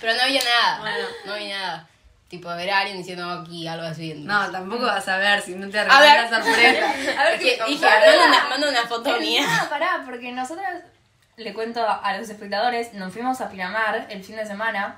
Pero 0.00 0.14
no 0.14 0.22
había 0.22 0.42
nada. 0.42 0.96
No 1.24 1.32
había 1.32 1.58
nada. 1.58 1.88
Tipo, 2.34 2.48
ver 2.48 2.68
a 2.68 2.78
alguien 2.80 2.98
diciendo 2.98 3.30
aquí 3.30 3.64
algo 3.68 3.86
así. 3.86 4.12
No, 4.14 4.50
tampoco 4.50 4.82
vas 4.86 5.06
a 5.06 5.18
ver 5.18 5.40
si 5.40 5.54
no 5.54 5.68
te 5.70 5.78
ver. 5.78 5.86
la 5.86 6.28
sorpresa. 6.28 6.94
A 7.20 7.24
ver 7.24 7.38
que 7.38 7.56
qué 7.56 7.64
dije, 7.68 7.86
manda 7.86 8.26
una, 8.26 8.48
manda 8.48 8.68
una 8.70 8.86
foto 8.88 9.20
mía. 9.20 9.44
Ah, 9.48 9.66
pará, 9.70 10.02
porque 10.04 10.32
nosotras, 10.32 10.82
le 11.36 11.54
cuento 11.54 11.86
a 11.88 12.16
los 12.18 12.28
espectadores, 12.28 12.92
nos 12.94 13.12
fuimos 13.12 13.40
a 13.40 13.48
Pinamar 13.48 14.06
el 14.10 14.24
fin 14.24 14.34
de 14.34 14.44
semana 14.46 14.96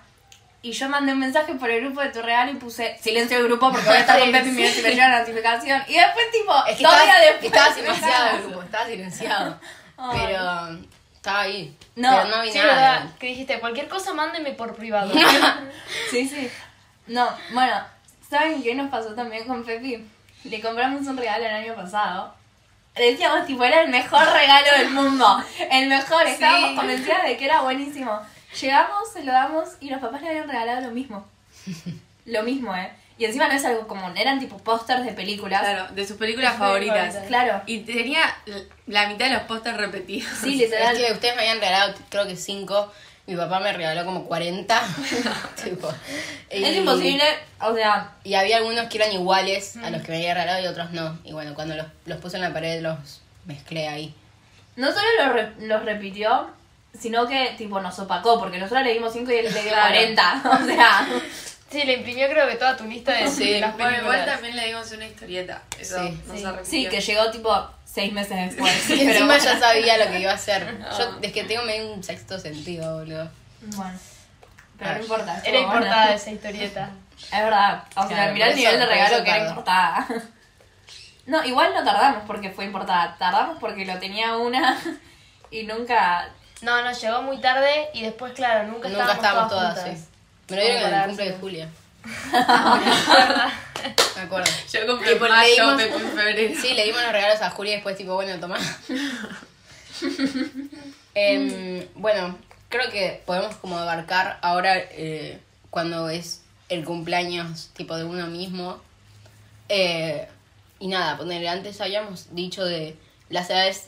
y 0.63 0.73
yo 0.73 0.89
mandé 0.89 1.13
un 1.13 1.19
mensaje 1.19 1.53
por 1.57 1.69
el 1.69 1.83
grupo 1.85 2.01
de 2.01 2.09
tu 2.09 2.23
real 2.23 2.49
y 2.49 2.55
puse 2.55 2.97
silencio 3.03 3.37
del 3.37 3.49
grupo 3.49 3.71
porque 3.71 3.87
voy 3.87 3.97
a 3.99 4.01
estar 4.01 4.19
con 4.19 4.29
Sí, 4.29 4.33
Pepi 4.33 4.49
y 4.49 4.53
me 4.53 4.69
si 4.71 4.81
me 4.81 4.91
llega 4.93 5.09
la 5.11 5.19
notificación. 5.21 5.83
Y 5.89 5.95
después, 5.95 6.31
tipo, 6.33 6.55
Es 6.67 6.77
que 6.79 6.83
todavía 6.85 7.05
estaba, 7.05 7.21
después. 7.27 7.45
estaba 7.53 7.75
silenciado 7.75 8.37
el 8.37 8.43
grupo, 8.45 8.63
estaba 8.65 8.87
silenciado. 8.87 9.61
Pero 10.15 10.79
estaba 11.15 11.41
ahí. 11.43 11.77
No, 11.97 12.11
pero 12.23 12.37
no 12.37 12.43
vi 12.43 12.51
Sí, 12.51 12.59
nada. 12.59 12.75
verdad. 13.01 13.11
Que 13.19 13.27
dijiste, 13.27 13.61
cualquier 13.61 13.89
cosa 13.89 14.15
mándenme 14.15 14.53
por 14.53 14.75
privado. 14.75 15.13
Sí, 16.11 16.27
sí. 16.27 16.51
No, 17.07 17.29
bueno, 17.53 17.75
¿saben 18.29 18.63
qué 18.63 18.75
nos 18.75 18.91
pasó 18.91 19.15
también 19.15 19.47
con 19.47 19.65
Pepi? 19.65 20.05
Le 20.45 20.61
compramos 20.61 21.07
un 21.07 21.17
regalo 21.17 21.45
el 21.45 21.55
año 21.55 21.75
pasado. 21.75 22.35
Le 22.97 23.13
decíamos, 23.13 23.47
tipo, 23.47 23.63
era 23.65 23.83
el 23.83 23.91
mejor 23.91 24.27
regalo 24.33 24.67
del 24.79 24.91
mundo. 24.91 25.45
El 25.71 25.89
mejor. 25.89 26.27
Estábamos 26.27 26.79
convencidas 26.79 27.25
de 27.25 27.37
que 27.37 27.45
era 27.45 27.61
buenísimo. 27.63 28.21
Llegamos, 28.61 29.13
se 29.13 29.23
lo 29.23 29.33
damos 29.33 29.69
y 29.81 29.91
los 29.91 30.01
papás 30.01 30.23
le 30.23 30.31
habían 30.31 30.49
regalado 30.49 30.81
lo 30.83 30.91
mismo. 30.93 31.27
Lo 32.27 32.43
mismo, 32.43 32.75
¿eh? 32.75 32.91
Y 33.19 33.25
encima 33.25 33.47
no 33.47 33.55
es 33.55 33.65
algo 33.65 33.87
común. 33.87 34.17
Eran 34.17 34.41
tipo 34.41 34.59
pósters 34.59 35.05
de 35.05 35.13
películas. 35.13 35.61
Claro, 35.61 35.87
de 35.95 36.05
sus 36.05 36.17
películas 36.17 36.51
Sus 36.55 36.59
favoritas. 36.59 36.97
favoritas. 36.97 37.29
Claro. 37.29 37.63
Y 37.67 37.79
tenía 37.81 38.21
la 38.89 39.07
mitad 39.07 39.27
de 39.27 39.35
los 39.35 39.43
pósters 39.45 39.77
repetidos. 39.77 40.29
Sí, 40.43 40.55
Es 40.61 40.71
literal. 40.71 40.97
que 40.97 41.13
ustedes 41.13 41.37
me 41.37 41.43
habían 41.43 41.61
regalado, 41.61 41.95
creo 42.09 42.27
que 42.27 42.35
cinco. 42.35 42.93
Mi 43.27 43.35
papá 43.37 43.59
me 43.61 43.73
regaló 43.73 44.05
como 44.05 44.25
40. 44.27 44.81
tipo, 45.65 45.93
y- 46.51 46.63
Es 46.65 46.77
imposible, 46.77 47.25
o 47.61 47.75
sea, 47.75 48.13
Y 48.25 48.35
había 48.35 48.59
algunos 48.59 48.87
que 48.89 48.99
eran 48.99 49.13
iguales 49.13 49.77
a 49.79 49.91
los 49.91 50.03
que 50.03 50.13
me 50.13 50.19
había 50.19 50.35
regalado 50.35 50.63
y 50.63 50.67
otros 50.69 50.93
no. 50.93 51.19
Y 51.25 51.33
bueno, 51.33 51.55
cuando 51.55 51.75
los, 51.75 51.87
los 52.05 52.19
puse 52.21 52.37
en 52.37 52.43
la 52.43 52.53
pared 52.53 52.81
los 52.83 52.97
mezclé 53.47 53.89
ahí. 53.89 54.15
no 54.77 54.89
solo 54.93 55.07
los, 55.25 55.33
re- 55.33 55.53
los 55.67 55.85
repitió, 55.85 56.49
sino 56.99 57.27
que 57.27 57.55
tipo 57.59 57.81
nos 57.81 57.99
opacó, 57.99 58.39
porque 58.39 58.59
nosotros 58.59 58.85
le 58.85 58.93
dimos 58.95 59.13
5 59.13 59.31
y 59.33 59.35
él 59.37 59.45
le 59.53 59.63
dio 59.63 59.71
Claro. 59.73 59.89
40. 59.95 60.43
O 60.63 60.67
sea, 60.67 61.09
Sí, 61.69 61.83
le 61.83 61.95
imprimió 61.95 62.29
creo 62.29 62.47
que 62.49 62.55
toda 62.55 62.77
tu 62.77 62.85
lista 62.85 63.13
de 63.13 63.27
Sí. 63.29 63.59
las 63.59 63.73
Bueno, 63.75 63.91
películas. 63.91 64.03
igual 64.21 64.25
también 64.25 64.55
le 64.57 64.67
dimos 64.69 64.91
una 64.93 65.05
historieta. 65.07 65.63
Eso 65.81 65.99
Sí. 66.01 66.43
no 66.43 66.53
Sí. 66.59 66.59
sí, 66.63 66.89
que 66.89 67.01
llegó 67.01 67.29
tipo 67.33 67.71
6 67.97 68.13
meses 68.13 68.37
después. 68.37 68.91
Y 68.91 68.99
pero 68.99 69.11
encima 69.11 69.27
bueno. 69.27 69.45
ya 69.45 69.59
sabía 69.59 69.97
lo 70.05 70.11
que 70.11 70.21
iba 70.21 70.31
a 70.31 70.35
hacer. 70.35 70.79
Yo 70.99 71.19
es 71.23 71.33
que 71.33 71.45
tengo 71.45 71.65
medio 71.65 71.93
un 71.95 72.03
sexto 72.05 72.39
sentido, 72.39 72.99
boludo. 72.99 73.31
Bueno, 73.63 73.99
pero 74.79 74.95
no 74.95 75.01
importa. 75.01 75.33
Era 75.33 75.39
estuvo 75.45 75.63
importada 75.63 76.03
buena. 76.03 76.15
esa 76.15 76.31
historieta. 76.31 76.91
Es 77.19 77.31
verdad. 77.43 77.85
O 77.97 78.01
sea, 78.01 78.09
Claro, 78.09 78.33
mirá 78.35 78.47
el 78.49 78.57
nivel 78.57 78.79
de 78.79 78.87
regalo 78.87 79.25
que 79.25 79.31
era 79.31 79.49
importada. 79.49 80.07
No, 81.27 81.45
igual 81.45 81.75
no 81.75 81.83
tardamos 81.83 82.23
porque 82.25 82.51
fue 82.51 82.67
importada. 82.67 83.17
Tardamos 83.19 83.57
porque 83.59 83.85
lo 83.85 83.99
tenía 83.99 84.37
una 84.37 84.79
y 85.51 85.65
nunca. 85.65 86.29
No, 86.63 86.83
no, 86.83 86.93
llegó 86.93 87.21
muy 87.23 87.41
tarde 87.41 87.89
y 87.95 88.03
después, 88.05 88.33
claro, 88.33 88.69
nunca, 88.69 88.89
Nunca 88.89 89.13
estábamos 89.13 89.51
todas, 89.51 89.75
juntas. 89.77 89.99
sí. 89.99 90.07
Me 90.51 90.57
lo 90.57 90.63
dieron 90.63 90.85
en 90.85 90.95
el 90.95 91.07
cumple 91.07 91.25
de 91.33 91.39
Julia. 91.39 91.69
me 94.17 94.23
acuerdo. 94.23 94.51
Yo 94.73 94.87
compré 94.87 95.13
Tipo, 95.15 95.27
leímos- 95.27 95.77
Pepe 95.77 95.95
en 95.97 96.11
febrero. 96.11 96.61
Sí, 96.61 96.75
le 96.75 96.85
dimos 96.85 97.03
los 97.03 97.13
regalos 97.13 97.41
a 97.43 97.51
Julia 97.51 97.73
y 97.73 97.77
después 97.77 97.97
tipo, 97.97 98.15
bueno, 98.15 98.39
toma. 98.41 98.59
Em, 101.15 101.87
bueno, 101.95 102.37
creo 102.69 102.91
que 102.91 103.23
podemos 103.25 103.57
como 103.57 103.79
abarcar 103.79 104.39
ahora 104.43 104.77
eh, 104.77 105.41
cuando 105.71 106.11
es 106.11 106.43
el 106.69 106.85
cumpleaños 106.85 107.71
tipo 107.75 107.97
de 107.97 108.05
uno 108.05 108.27
mismo. 108.27 108.81
eh, 109.69 110.29
y 110.79 110.89
nada, 110.89 111.17
ponerle, 111.17 111.49
antes 111.49 111.81
habíamos 111.81 112.35
dicho 112.35 112.63
de 112.63 112.99
las 113.31 113.49
edades 113.49 113.87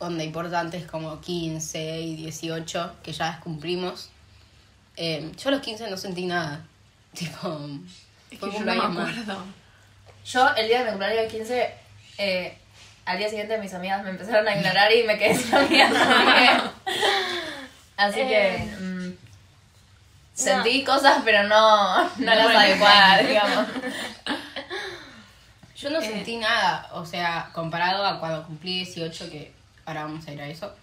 donde 0.00 0.24
importantes 0.24 0.86
como 0.86 1.20
15 1.20 2.00
y 2.00 2.16
18, 2.16 2.92
que 3.02 3.12
ya 3.12 3.26
las 3.26 3.40
cumplimos. 3.40 4.08
Eh, 4.96 5.30
yo 5.36 5.48
a 5.50 5.52
los 5.52 5.60
15 5.60 5.90
no 5.90 5.98
sentí 5.98 6.24
nada. 6.24 6.64
Tipo, 7.16 7.68
Es 8.30 8.38
que 8.38 8.52
yo 8.52 8.60
no 8.60 8.74
me 8.74 8.82
acuerdo. 9.00 9.44
Yo, 10.24 10.48
el 10.56 10.68
día 10.68 10.78
de 10.80 10.84
mi 10.84 10.90
cumpleaños 10.90 11.22
de 11.22 11.28
15, 11.28 11.74
eh, 12.18 12.58
al 13.04 13.18
día 13.18 13.28
siguiente 13.28 13.58
mis 13.58 13.72
amigas 13.74 14.02
me 14.02 14.10
empezaron 14.10 14.46
a 14.48 14.56
ignorar 14.56 14.92
y 14.92 15.04
me 15.04 15.16
quedé 15.18 15.36
sin 15.36 15.54
amigas. 15.54 15.92
Así 17.96 18.16
que. 18.20 18.56
Eh, 18.56 18.76
mm, 18.80 19.12
sentí 20.34 20.84
cosas, 20.84 21.22
pero 21.24 21.44
no, 21.44 22.04
no 22.04 22.34
las 22.34 22.46
adecuadas, 22.54 23.26
digamos. 23.26 23.66
Yo 25.76 25.90
no 25.90 26.00
Eh. 26.00 26.06
sentí 26.08 26.36
nada, 26.36 26.88
o 26.92 27.04
sea, 27.06 27.50
comparado 27.52 28.04
a 28.04 28.18
cuando 28.18 28.44
cumplí 28.46 28.78
18, 28.84 29.30
que 29.30 29.52
ahora 29.84 30.02
vamos 30.04 30.26
a 30.26 30.32
ir 30.32 30.40
a 30.40 30.48
eso. 30.48 30.74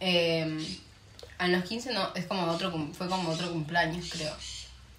eh, 0.00 0.78
a 1.38 1.48
los 1.48 1.64
15 1.64 1.92
no, 1.92 2.08
es 2.14 2.26
como 2.26 2.44
otro, 2.46 2.70
fue 2.96 3.08
como 3.08 3.30
otro 3.30 3.50
cumpleaños, 3.50 4.10
creo. 4.12 4.32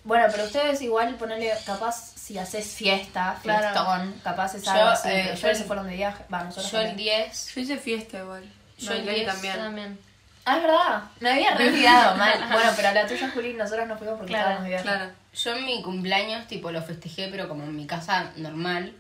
Bueno, 0.04 0.26
pero 0.32 0.44
ustedes 0.46 0.82
igual 0.82 1.16
ponerle, 1.16 1.52
capaz 1.66 2.14
si 2.16 2.38
haces 2.38 2.68
fiesta, 2.68 3.38
Claro. 3.42 3.62
fiestón, 3.70 4.20
capaz 4.24 4.56
es 4.56 4.64
Yo, 4.64 4.72
algo 4.72 4.90
así. 4.90 5.08
eh, 5.08 5.12
pero 5.14 5.28
yo 5.30 5.34
ustedes 5.36 5.58
el- 5.58 5.62
se 5.62 5.68
fueron 5.68 5.88
de 5.88 5.96
viaje. 5.96 6.24
Va, 6.34 6.44
nosotros 6.44 6.72
Yo 6.72 6.80
el 6.82 6.88
también. 6.90 7.24
10, 7.30 7.56
Yo 7.56 7.62
hice 7.62 7.78
fiesta 7.78 8.20
igual. 8.20 8.44
Yo 8.78 8.92
el 8.92 9.06
Lali 9.06 9.20
10 9.22 9.28
también. 9.34 9.56
También. 9.58 10.00
Ah, 10.46 10.58
es 10.58 10.64
verdad. 10.64 11.04
Me 11.22 11.30
había 11.32 11.52
re 11.56 11.68
olvidado 11.70 12.18
mal. 12.18 12.34
Bueno, 12.52 12.72
pero 12.76 12.88
a 12.90 12.94
la 12.94 13.08
tuya, 13.08 13.32
Juli, 13.34 13.54
nosotros 13.54 13.88
no 13.88 13.98
fuimos 13.98 14.18
porque 14.18 14.32
Claro, 14.34 14.44
estábamos 14.50 14.64
de 14.64 14.70
viaje. 14.70 14.84
Claro. 14.84 15.12
yo 15.34 15.56
en 15.56 15.66
mi 15.66 15.82
cumpleaños, 15.82 16.48
tipo, 16.48 16.70
lo 16.72 16.82
festejé, 16.82 17.30
pero 17.30 17.48
como 17.48 17.64
en 17.64 17.74
mi 17.76 17.88
casa 17.88 18.32
normal, 18.36 18.94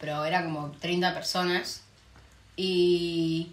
pero 0.00 0.24
era 0.24 0.42
como 0.42 0.70
30 0.80 1.12
personas. 1.12 1.82
Y 2.56 3.52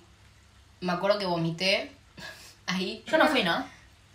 me 0.80 0.94
acuerdo 0.94 1.20
que 1.20 1.26
vomité 1.26 1.92
ahí. 2.68 3.04
Yo 3.08 3.18
no 3.18 3.28
fui, 3.28 3.44
¿no? 3.44 3.66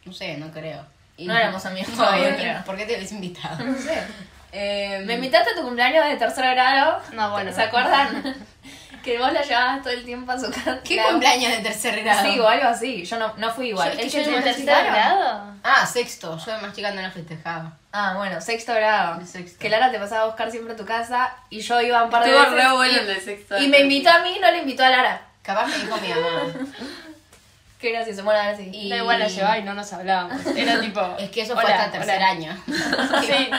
No 0.07 0.12
sé, 0.14 0.38
no 0.38 0.50
creo. 0.50 0.87
Y- 1.18 1.26
No 1.26 1.37
éramos 1.37 1.66
amigos 1.66 1.90
No, 1.90 1.96
todavía, 1.96 2.28
¿por 2.28 2.37
qué- 2.37 2.42
creo. 2.42 2.64
¿Por 2.64 2.76
qué 2.78 2.87
te 2.87 2.94
habéis 2.94 3.12
invitado? 3.12 3.64
No 3.64 3.76
sé. 3.76 4.02
Eh, 4.52 5.02
Me 5.04 5.14
invitaste 5.14 5.50
a 5.50 5.54
tu 5.54 5.62
cumpleaños 5.62 6.06
de 6.06 6.16
tercer 6.16 6.44
grado. 6.54 7.00
No, 7.12 7.30
bueno. 7.32 7.52
¿Se 7.52 7.60
acuerdan? 7.62 8.34
que 9.04 9.18
vos 9.18 9.32
la 9.32 9.42
llevabas 9.42 9.82
todo 9.82 9.92
el 9.92 10.04
tiempo 10.04 10.32
a 10.32 10.38
su 10.38 10.50
casa. 10.50 10.80
¿Qué 10.84 10.94
Claro. 10.94 11.10
cumpleaños 11.10 11.50
de 11.52 11.58
tercer 11.58 12.02
grado? 12.02 12.22
Sí, 12.32 12.38
o 12.38 12.48
algo 12.48 12.68
así. 12.68 13.04
Yo 13.04 13.18
no, 13.18 13.34
no 13.37 13.50
fui 13.52 13.68
igual. 13.68 13.92
Yo- 13.92 14.00
es 14.00 14.14
¿Es 14.14 14.25
que 14.56 14.64
grado? 14.64 15.52
Ah, 15.62 15.84
sexto. 15.87 16.38
Yo 16.38 16.52
de 16.52 16.58
más 16.62 16.75
chica 16.75 16.90
no 16.92 17.02
lo 17.02 17.10
festejaba. 17.10 17.72
Ah, 17.92 18.14
bueno, 18.16 18.40
sexto 18.40 18.72
grado. 18.75 19.20
Sexto. 19.26 19.58
Que 19.58 19.68
Lara 19.68 19.90
te 19.90 19.98
pasaba 19.98 20.22
a 20.22 20.26
buscar 20.26 20.50
siempre 20.50 20.75
a 20.75 20.76
tu 20.76 20.84
casa 20.87 21.34
y 21.50 21.60
yo 21.60 21.80
iba 21.80 22.02
un 22.04 22.10
par 22.10 22.22
de 22.25 22.30
Estuvo 22.30 22.50
veces. 22.54 22.64
re 22.68 22.72
bueno 22.76 22.92
y, 22.92 22.96
el 22.98 23.06
de 23.06 23.20
sexto. 23.20 23.58
y 23.58 23.68
me 23.68 23.80
invitó 23.80 24.10
a 24.10 24.20
mí, 24.20 24.38
no 24.40 24.50
le 24.50 24.58
invitó 24.58 24.84
a 24.84 24.90
Lara. 24.90 25.22
Capaz 25.42 25.66
me 25.66 25.78
dijo 25.78 25.96
mi 25.98 26.08
mamá. 26.08 26.52
Qué 27.78 27.92
gracioso. 27.92 28.25
Bueno. 28.25 28.40
Y- 28.73 28.88
Da 28.88 28.97
igual 28.97 29.18
la 29.20 29.28
llevaba 29.28 29.58
y 29.58 29.62
no 29.62 29.75
nos 29.75 29.92
hablábamos. 29.92 30.44
Era 30.47 30.80
tipo. 30.80 31.00
Es 31.18 31.30
que 31.30 31.42
eso 31.42 31.54
fue 31.54 31.64
hola, 31.64 31.85
hasta 31.85 31.92
tercer 31.99 32.16
hola. 32.16 32.28
año. 32.28 32.64
Sí. 33.26 33.50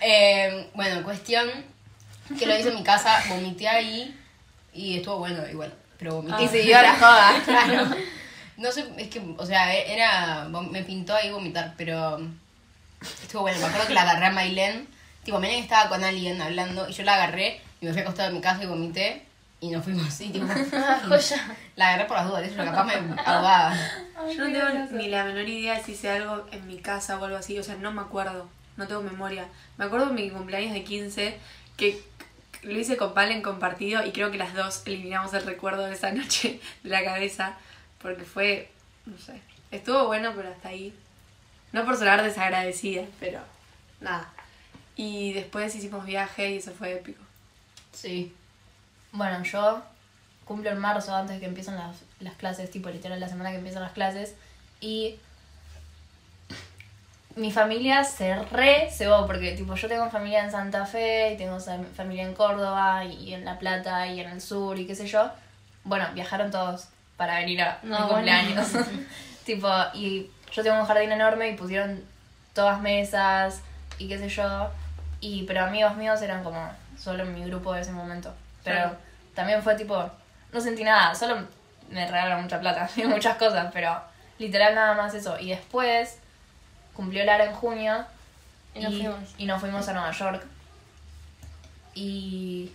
Eh, 0.00 0.68
bueno, 0.74 1.02
cuestión 1.02 1.48
que 2.38 2.46
lo 2.46 2.56
hice 2.56 2.68
en 2.68 2.74
mi 2.76 2.82
casa, 2.84 3.20
vomité 3.28 3.68
ahí 3.68 4.16
y 4.72 4.96
estuvo 4.98 5.18
bueno 5.18 5.46
igual. 5.48 5.72
Pero 5.98 6.16
vomité. 6.16 6.44
Y 6.44 6.48
siguió 6.48 6.80
la 6.82 6.94
joda. 6.94 7.32
Claro. 7.44 7.88
No 8.56 8.72
sé, 8.72 8.84
es 8.96 9.08
que, 9.08 9.22
o 9.36 9.46
sea, 9.46 9.72
era. 9.74 10.48
Me 10.48 10.82
pintó 10.82 11.14
ahí 11.14 11.30
vomitar, 11.30 11.74
pero. 11.76 12.20
Estuvo 13.22 13.42
bueno. 13.42 13.58
Me 13.60 13.66
acuerdo 13.66 13.86
que 13.86 13.94
la 13.94 14.02
agarré 14.02 14.26
a 14.26 14.30
Mailén. 14.30 14.88
Tipo, 15.22 15.38
Mailén 15.38 15.62
estaba 15.62 15.88
con 15.88 16.02
alguien 16.02 16.40
hablando 16.42 16.88
y 16.88 16.92
yo 16.92 17.04
la 17.04 17.14
agarré 17.14 17.60
y 17.80 17.86
me 17.86 17.92
fui 17.92 18.02
acostada 18.02 18.28
en 18.30 18.34
mi 18.34 18.40
casa 18.40 18.62
y 18.64 18.66
vomité. 18.66 19.22
Y 19.60 19.70
nos 19.70 19.84
fuimos 19.84 20.06
así, 20.06 20.30
tipo. 20.30 20.46
Ah, 20.72 21.00
joya. 21.06 21.56
La 21.76 21.88
agarré 21.88 22.04
por 22.06 22.16
las 22.16 22.28
dudas, 22.28 22.46
eso 22.46 22.56
capaz 22.56 22.84
me 22.84 22.94
ahogaba. 23.22 23.76
Yo 24.32 24.48
no 24.48 24.52
tengo 24.52 24.86
ni 24.92 25.08
la 25.08 25.24
menor 25.24 25.48
idea 25.48 25.74
de 25.74 25.82
si 25.82 25.92
hice 25.92 26.10
algo 26.10 26.46
en 26.52 26.66
mi 26.66 26.78
casa 26.78 27.18
o 27.18 27.24
algo 27.24 27.36
así. 27.36 27.58
O 27.58 27.62
sea, 27.62 27.74
no 27.76 27.92
me 27.92 28.00
acuerdo. 28.00 28.48
No 28.76 28.86
tengo 28.86 29.02
memoria. 29.02 29.48
Me 29.76 29.86
acuerdo 29.86 30.06
de 30.06 30.12
mi 30.12 30.30
cumpleaños 30.30 30.72
de 30.72 30.84
15 30.84 31.36
que 31.76 32.02
lo 32.62 32.78
hice 32.78 32.96
con 32.96 33.14
Valen 33.14 33.42
compartido 33.42 34.04
y 34.04 34.12
creo 34.12 34.30
que 34.30 34.38
las 34.38 34.54
dos 34.54 34.82
eliminamos 34.86 35.32
el 35.34 35.44
recuerdo 35.44 35.84
de 35.86 35.94
esa 35.94 36.12
noche 36.12 36.60
de 36.82 36.90
la 36.90 37.04
cabeza 37.04 37.56
porque 38.00 38.24
fue, 38.24 38.70
no 39.06 39.18
sé, 39.18 39.40
estuvo 39.70 40.06
bueno 40.06 40.32
pero 40.36 40.50
hasta 40.50 40.68
ahí. 40.68 40.94
No 41.72 41.84
por 41.84 41.96
sonar 41.96 42.22
desagradecida, 42.22 43.04
pero 43.20 43.40
nada. 44.00 44.30
Y 44.96 45.32
después 45.34 45.74
hicimos 45.74 46.06
viaje 46.06 46.50
y 46.50 46.56
eso 46.56 46.72
fue 46.72 46.94
épico. 46.94 47.22
Sí. 47.92 48.32
Bueno, 49.12 49.42
yo 49.42 49.82
cumplo 50.44 50.70
en 50.70 50.78
marzo 50.78 51.14
antes 51.14 51.36
de 51.36 51.40
que 51.40 51.46
empiecen 51.46 51.76
las, 51.76 51.96
las 52.20 52.34
clases, 52.34 52.70
tipo 52.70 52.88
literal 52.88 53.20
la 53.20 53.28
semana 53.28 53.50
que 53.50 53.56
empiezan 53.56 53.82
las 53.82 53.92
clases. 53.92 54.34
Y 54.80 55.16
mi 57.36 57.52
familia 57.52 58.02
se 58.04 58.34
re 58.44 58.90
cebó, 58.90 59.26
porque 59.26 59.52
tipo 59.52 59.74
yo 59.74 59.88
tengo 59.88 60.10
familia 60.10 60.42
en 60.44 60.50
Santa 60.50 60.86
Fe, 60.86 61.34
y 61.34 61.36
tengo 61.36 61.58
familia 61.94 62.24
en 62.24 62.34
Córdoba, 62.34 63.04
y 63.04 63.34
en 63.34 63.44
La 63.44 63.58
Plata, 63.58 64.06
y 64.06 64.20
en 64.20 64.28
el 64.28 64.40
sur, 64.40 64.78
y 64.78 64.86
qué 64.86 64.94
sé 64.94 65.06
yo. 65.06 65.30
Bueno, 65.84 66.06
viajaron 66.14 66.50
todos 66.50 66.88
para 67.16 67.38
venir 67.38 67.62
a 67.62 67.78
No, 67.82 67.88
mi 67.90 67.94
bueno. 67.96 68.08
cumpleaños. 68.14 68.68
tipo, 69.44 69.68
y 69.94 70.30
yo 70.52 70.62
tengo 70.62 70.80
un 70.80 70.86
jardín 70.86 71.12
enorme 71.12 71.50
y 71.50 71.56
pusieron 71.56 72.02
todas 72.54 72.80
mesas, 72.80 73.60
y 73.98 74.08
qué 74.08 74.18
sé 74.18 74.28
yo. 74.28 74.68
Y, 75.20 75.44
pero 75.44 75.64
amigos 75.64 75.96
míos 75.96 76.20
eran 76.22 76.42
como 76.42 76.68
solo 76.98 77.22
en 77.24 77.34
mi 77.34 77.44
grupo 77.44 77.72
de 77.72 77.82
ese 77.82 77.92
momento. 77.92 78.34
Pero 78.64 78.76
Claro. 78.80 78.96
también 79.34 79.62
fue 79.62 79.74
tipo, 79.76 80.10
no 80.52 80.60
sentí 80.60 80.84
nada, 80.84 81.14
solo 81.14 81.46
me 81.90 82.04
regalaron 82.06 82.42
mucha 82.42 82.60
plata 82.60 82.88
y 82.96 83.04
muchas 83.04 83.36
cosas, 83.36 83.70
pero 83.72 84.00
literal 84.38 84.74
nada 84.74 84.94
más 84.94 85.14
eso. 85.14 85.38
Y 85.38 85.50
después 85.50 86.18
cumplió 86.94 87.24
Lara 87.24 87.44
en 87.44 87.54
junio 87.54 88.04
Y 88.74 88.80
nos 88.80 88.92
fuimos. 88.94 89.18
y 89.38 89.46
nos 89.46 89.60
fuimos 89.60 89.88
a 89.88 89.92
Nueva 89.92 90.10
York. 90.12 90.44
Y... 91.94 92.70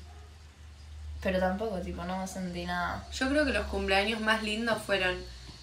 Pero 1.21 1.39
tampoco, 1.39 1.79
tipo, 1.79 2.03
no 2.03 2.27
sentí 2.27 2.65
nada. 2.65 3.05
Yo 3.13 3.29
creo 3.29 3.45
que 3.45 3.53
los 3.53 3.65
cumpleaños 3.67 4.19
más 4.19 4.43
lindos 4.43 4.81
fueron 4.81 5.15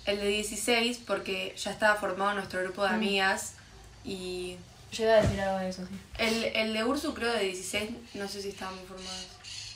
el 0.07 0.19
de 0.19 0.27
16 0.27 1.03
porque 1.07 1.55
ya 1.59 1.71
estaba 1.71 1.97
formado 1.97 2.33
nuestro 2.35 2.62
grupo 2.62 2.83
de 2.83 2.89
amigas 2.91 3.55
y 4.03 4.57
Yo 4.91 5.05
iba 5.05 5.12
a 5.15 5.21
decir 5.21 5.39
algo 5.43 5.59
de 5.59 5.69
eso, 5.69 5.87
sí. 5.87 6.00
el, 6.17 6.45
el 6.57 6.73
de 6.73 6.83
Ursu 6.85 7.12
creo 7.12 7.31
de 7.35 7.41
16 7.41 7.91
no 8.15 8.27
sé 8.27 8.41
si 8.41 8.49
estábamos 8.49 8.81
formados, 8.89 9.27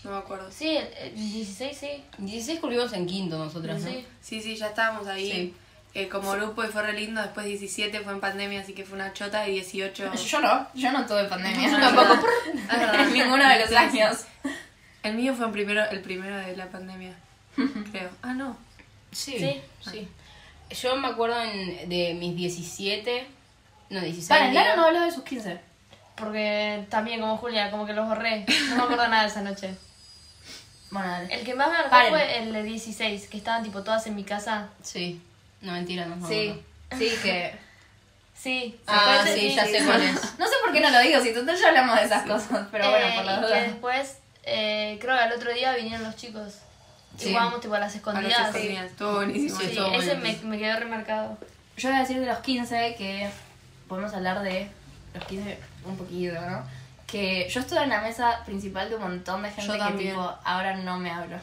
no 0.04 0.10
me 0.12 0.16
acuerdo. 0.18 0.50
Sí, 0.52 0.76
el, 0.76 0.86
el 1.00 1.14
16 1.14 1.76
sí. 1.76 2.04
16 2.18 2.60
cumplimos 2.60 2.92
en 2.92 3.06
quinto 3.06 3.38
nosotras, 3.38 3.80
¿no? 3.82 3.88
Sí. 3.90 4.06
Sí, 4.20 4.40
sí, 4.40 4.56
ya 4.56 4.68
estábamos 4.68 5.06
ahí 5.06 5.30
Sí. 5.30 5.54
eh, 5.94 6.08
como 6.08 6.32
grupo 6.32 6.62
y 6.64 6.68
fue 6.68 6.82
re 6.82 6.92
lindo. 6.92 7.20
Después 7.22 7.46
17 7.46 8.00
fue 8.00 8.12
en 8.12 8.20
pandemia, 8.20 8.60
así 8.60 8.72
que 8.74 8.84
fue 8.84 8.96
una 8.96 9.12
chota. 9.12 9.48
Y 9.48 9.52
18. 9.52 10.12
Yo 10.28 10.40
no, 10.40 10.66
yo 10.74 10.92
no 10.92 11.06
tuve 11.06 11.24
pandemia. 11.24 11.70
Yo 11.70 11.78
tampoco. 11.78 12.26
Es 12.54 12.68
verdad. 12.78 13.00
En 13.06 13.12
ninguno 13.12 13.48
de 13.48 13.60
los 13.60 13.72
años. 13.72 14.24
El 15.02 15.14
mío 15.14 15.34
fue 15.34 15.46
en 15.46 15.52
primero, 15.52 15.84
el 15.90 16.00
primero 16.00 16.36
de 16.38 16.56
la 16.56 16.66
pandemia, 16.70 17.14
creo. 17.90 18.08
Ah, 18.22 18.32
no. 18.32 18.56
Sí, 19.12 19.38
Sí. 19.38 19.60
sí. 19.90 20.08
Yo 20.82 20.96
me 20.96 21.08
acuerdo 21.08 21.40
en- 21.42 21.88
de 21.88 22.14
mis 22.14 22.34
17, 22.34 23.26
no, 23.90 24.00
16. 24.00 24.28
Vale, 24.30 24.52
Lara 24.54 24.70
digo. 24.72 24.80
no 24.82 24.86
habló 24.88 25.00
de 25.02 25.10
sus 25.12 25.22
15. 25.24 25.60
Porque 26.16 26.84
también 26.88 27.20
como 27.20 27.36
Julia, 27.36 27.70
como 27.70 27.84
que 27.86 27.92
los 27.92 28.08
borré. 28.08 28.46
No 28.70 28.76
me 28.76 28.82
acuerdo 28.84 29.08
nada 29.08 29.22
de 29.24 29.28
esa 29.28 29.42
noche. 29.42 29.74
Bueno, 30.94 31.10
dale. 31.10 31.34
El 31.34 31.44
que 31.44 31.54
más 31.56 31.66
me 31.66 31.74
marcó 31.74 31.90
Paren. 31.90 32.10
fue 32.10 32.38
el 32.38 32.52
de 32.52 32.62
16, 32.62 33.26
que 33.26 33.36
estaban 33.36 33.64
tipo 33.64 33.82
todas 33.82 34.06
en 34.06 34.14
mi 34.14 34.22
casa. 34.22 34.68
Sí, 34.80 35.20
no, 35.60 35.72
mentira, 35.72 36.06
no. 36.06 36.26
Sí, 36.26 36.62
sí, 36.96 37.10
que... 37.22 37.52
Sí. 38.36 38.78
Ah, 38.86 39.24
sí, 39.24 39.54
ya 39.54 39.64
sé 39.64 39.84
cuál 39.84 40.02
es. 40.02 40.14
No 40.38 40.46
sé 40.46 40.54
por 40.62 40.72
qué 40.72 40.80
no 40.80 40.90
lo 40.90 41.00
digo, 41.00 41.20
si 41.20 41.32
total 41.32 41.56
ya 41.56 41.68
hablamos 41.68 41.96
de 41.96 42.04
esas 42.04 42.26
cosas, 42.26 42.68
pero 42.70 42.90
bueno, 42.90 43.06
Eh, 43.06 43.12
por 43.16 43.24
las 43.24 43.38
y 43.38 43.52
que 43.52 43.60
después, 43.60 44.18
eh, 44.42 44.98
creo 45.00 45.16
que 45.16 45.22
al 45.22 45.32
otro 45.32 45.52
día 45.52 45.74
vinieron 45.74 46.04
los 46.04 46.14
chicos. 46.16 46.58
Sí. 47.16 47.28
Y 47.28 47.32
jugábamos 47.32 47.60
tipo 47.60 47.74
a 47.74 47.78
las 47.78 47.86
A 47.86 47.88
las 47.88 47.96
escondidas. 47.96 48.52
Sí, 48.52 48.58
escondidas. 48.58 48.86
Estuvo 48.90 49.14
buenísimo. 49.14 49.60
Sí, 49.60 49.66
estuvo 49.66 49.86
ese 49.94 50.14
me, 50.16 50.36
me 50.44 50.58
quedó 50.58 50.78
remarcado. 50.78 51.38
Yo 51.76 51.88
voy 51.88 51.98
a 51.98 52.00
decir 52.02 52.20
de 52.20 52.26
los 52.26 52.38
15 52.38 52.94
que 52.98 53.30
podemos 53.88 54.12
hablar 54.12 54.42
de 54.42 54.68
los 55.14 55.24
15 55.24 55.58
un 55.86 55.96
poquito, 55.96 56.34
¿no? 56.40 56.64
Que 57.14 57.48
yo 57.48 57.60
estuve 57.60 57.80
en 57.84 57.90
la 57.90 58.00
mesa 58.00 58.42
principal 58.44 58.88
de 58.88 58.96
un 58.96 59.02
montón 59.02 59.42
de 59.44 59.50
gente 59.52 59.78
que 59.78 60.04
tipo, 60.04 60.34
ahora 60.44 60.74
no 60.76 60.98
me 60.98 61.10
hablo. 61.12 61.36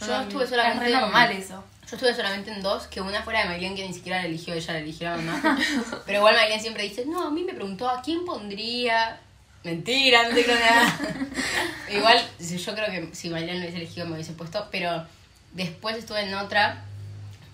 Yo, 0.00 0.20
estuve 0.22 0.44
Es 0.44 0.50
solamente 0.50 0.86
en- 0.86 0.92
normal 1.00 1.32
eso. 1.32 1.64
Yo 1.90 1.96
estuve 1.96 2.14
solamente 2.14 2.52
en 2.52 2.62
dos, 2.62 2.86
que 2.86 3.00
una 3.00 3.20
fuera 3.22 3.42
de 3.42 3.48
Maylene 3.48 3.74
que 3.74 3.88
ni 3.88 3.92
siquiera 3.92 4.20
la 4.20 4.26
eligió, 4.26 4.54
ella 4.54 4.72
la 4.74 4.78
eligió, 4.78 5.16
¿no? 5.16 5.32
Pero 6.06 6.18
igual 6.18 6.36
Maylene 6.36 6.62
siempre 6.62 6.84
dice, 6.84 7.04
no, 7.04 7.26
a 7.26 7.30
mí 7.32 7.42
me 7.42 7.52
preguntó 7.52 7.88
a 7.90 8.00
quién 8.00 8.24
pondría. 8.24 9.18
Mentira, 9.64 10.22
no 10.28 10.34
te 10.36 10.44
creo 10.44 10.56
nada. 10.58 10.98
igual, 11.92 12.22
yo 12.38 12.74
creo 12.74 12.86
que 12.86 13.10
si 13.14 13.28
Maylene 13.28 13.54
lo 13.54 13.60
hubiese 13.62 13.76
elegido 13.78 14.06
me 14.06 14.14
hubiese 14.14 14.32
puesto, 14.34 14.68
pero 14.70 15.04
después 15.52 15.96
estuve 15.96 16.20
en 16.22 16.34
otra 16.34 16.84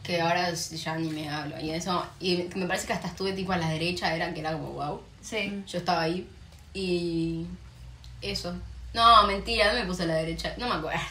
que 0.03 0.21
ahora 0.21 0.53
ya 0.53 0.97
ni 0.97 1.09
me 1.09 1.29
hablo. 1.31 1.59
Y 1.61 1.71
eso, 1.71 2.07
y 2.21 2.47
me 2.55 2.67
parece 2.67 2.87
que 2.87 2.93
hasta 2.93 3.09
estuve 3.09 3.33
tipo 3.33 3.53
a 3.53 3.57
la 3.57 3.71
derecha, 3.71 4.15
era 4.15 4.35
que 4.35 4.41
era 4.41 4.53
como 4.53 4.69
wow. 4.73 5.03
Sí. 5.23 5.63
Yo 5.67 5.79
estaba 5.79 6.03
ahí 6.03 6.29
y 6.75 7.47
eso. 8.23 8.55
No, 8.95 9.27
mentira, 9.27 9.73
no 9.73 9.79
me 9.81 9.85
puse 9.87 10.05
a 10.05 10.07
la 10.07 10.15
derecha. 10.15 10.55
No 10.59 10.67
me 10.69 10.75
acuerdo. 10.77 11.01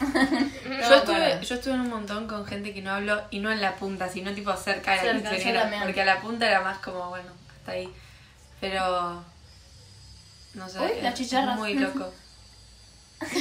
No 0.64 0.70
me 0.70 0.78
Yo 0.80 0.84
acuerdo. 0.96 1.12
estuve, 1.24 1.46
yo 1.46 1.54
estuve 1.54 1.74
en 1.74 1.80
un 1.80 1.88
montón 1.90 2.26
con 2.26 2.44
gente 2.44 2.74
que 2.74 2.82
no 2.82 2.92
habló 2.92 3.22
y 3.30 3.38
no 3.38 3.50
en 3.50 3.60
la 3.60 3.76
punta, 3.76 4.08
sino 4.08 4.32
tipo 4.34 4.54
cerca 4.56 4.92
de 4.92 5.14
la 5.14 5.20
yo 5.20 5.30
quinceañera. 5.30 5.82
Porque 5.84 6.02
a 6.02 6.04
la 6.04 6.20
punta 6.20 6.46
era 6.46 6.60
más 6.60 6.78
como, 6.78 7.08
bueno, 7.10 7.30
hasta 7.58 7.72
ahí. 7.72 7.88
Pero. 8.60 9.22
No 10.54 10.68
sé. 10.68 10.80
Uy, 10.80 10.90
es 10.96 11.02
las 11.02 11.14
chicharras. 11.14 11.56
Muy 11.56 11.74
loco. 11.78 12.12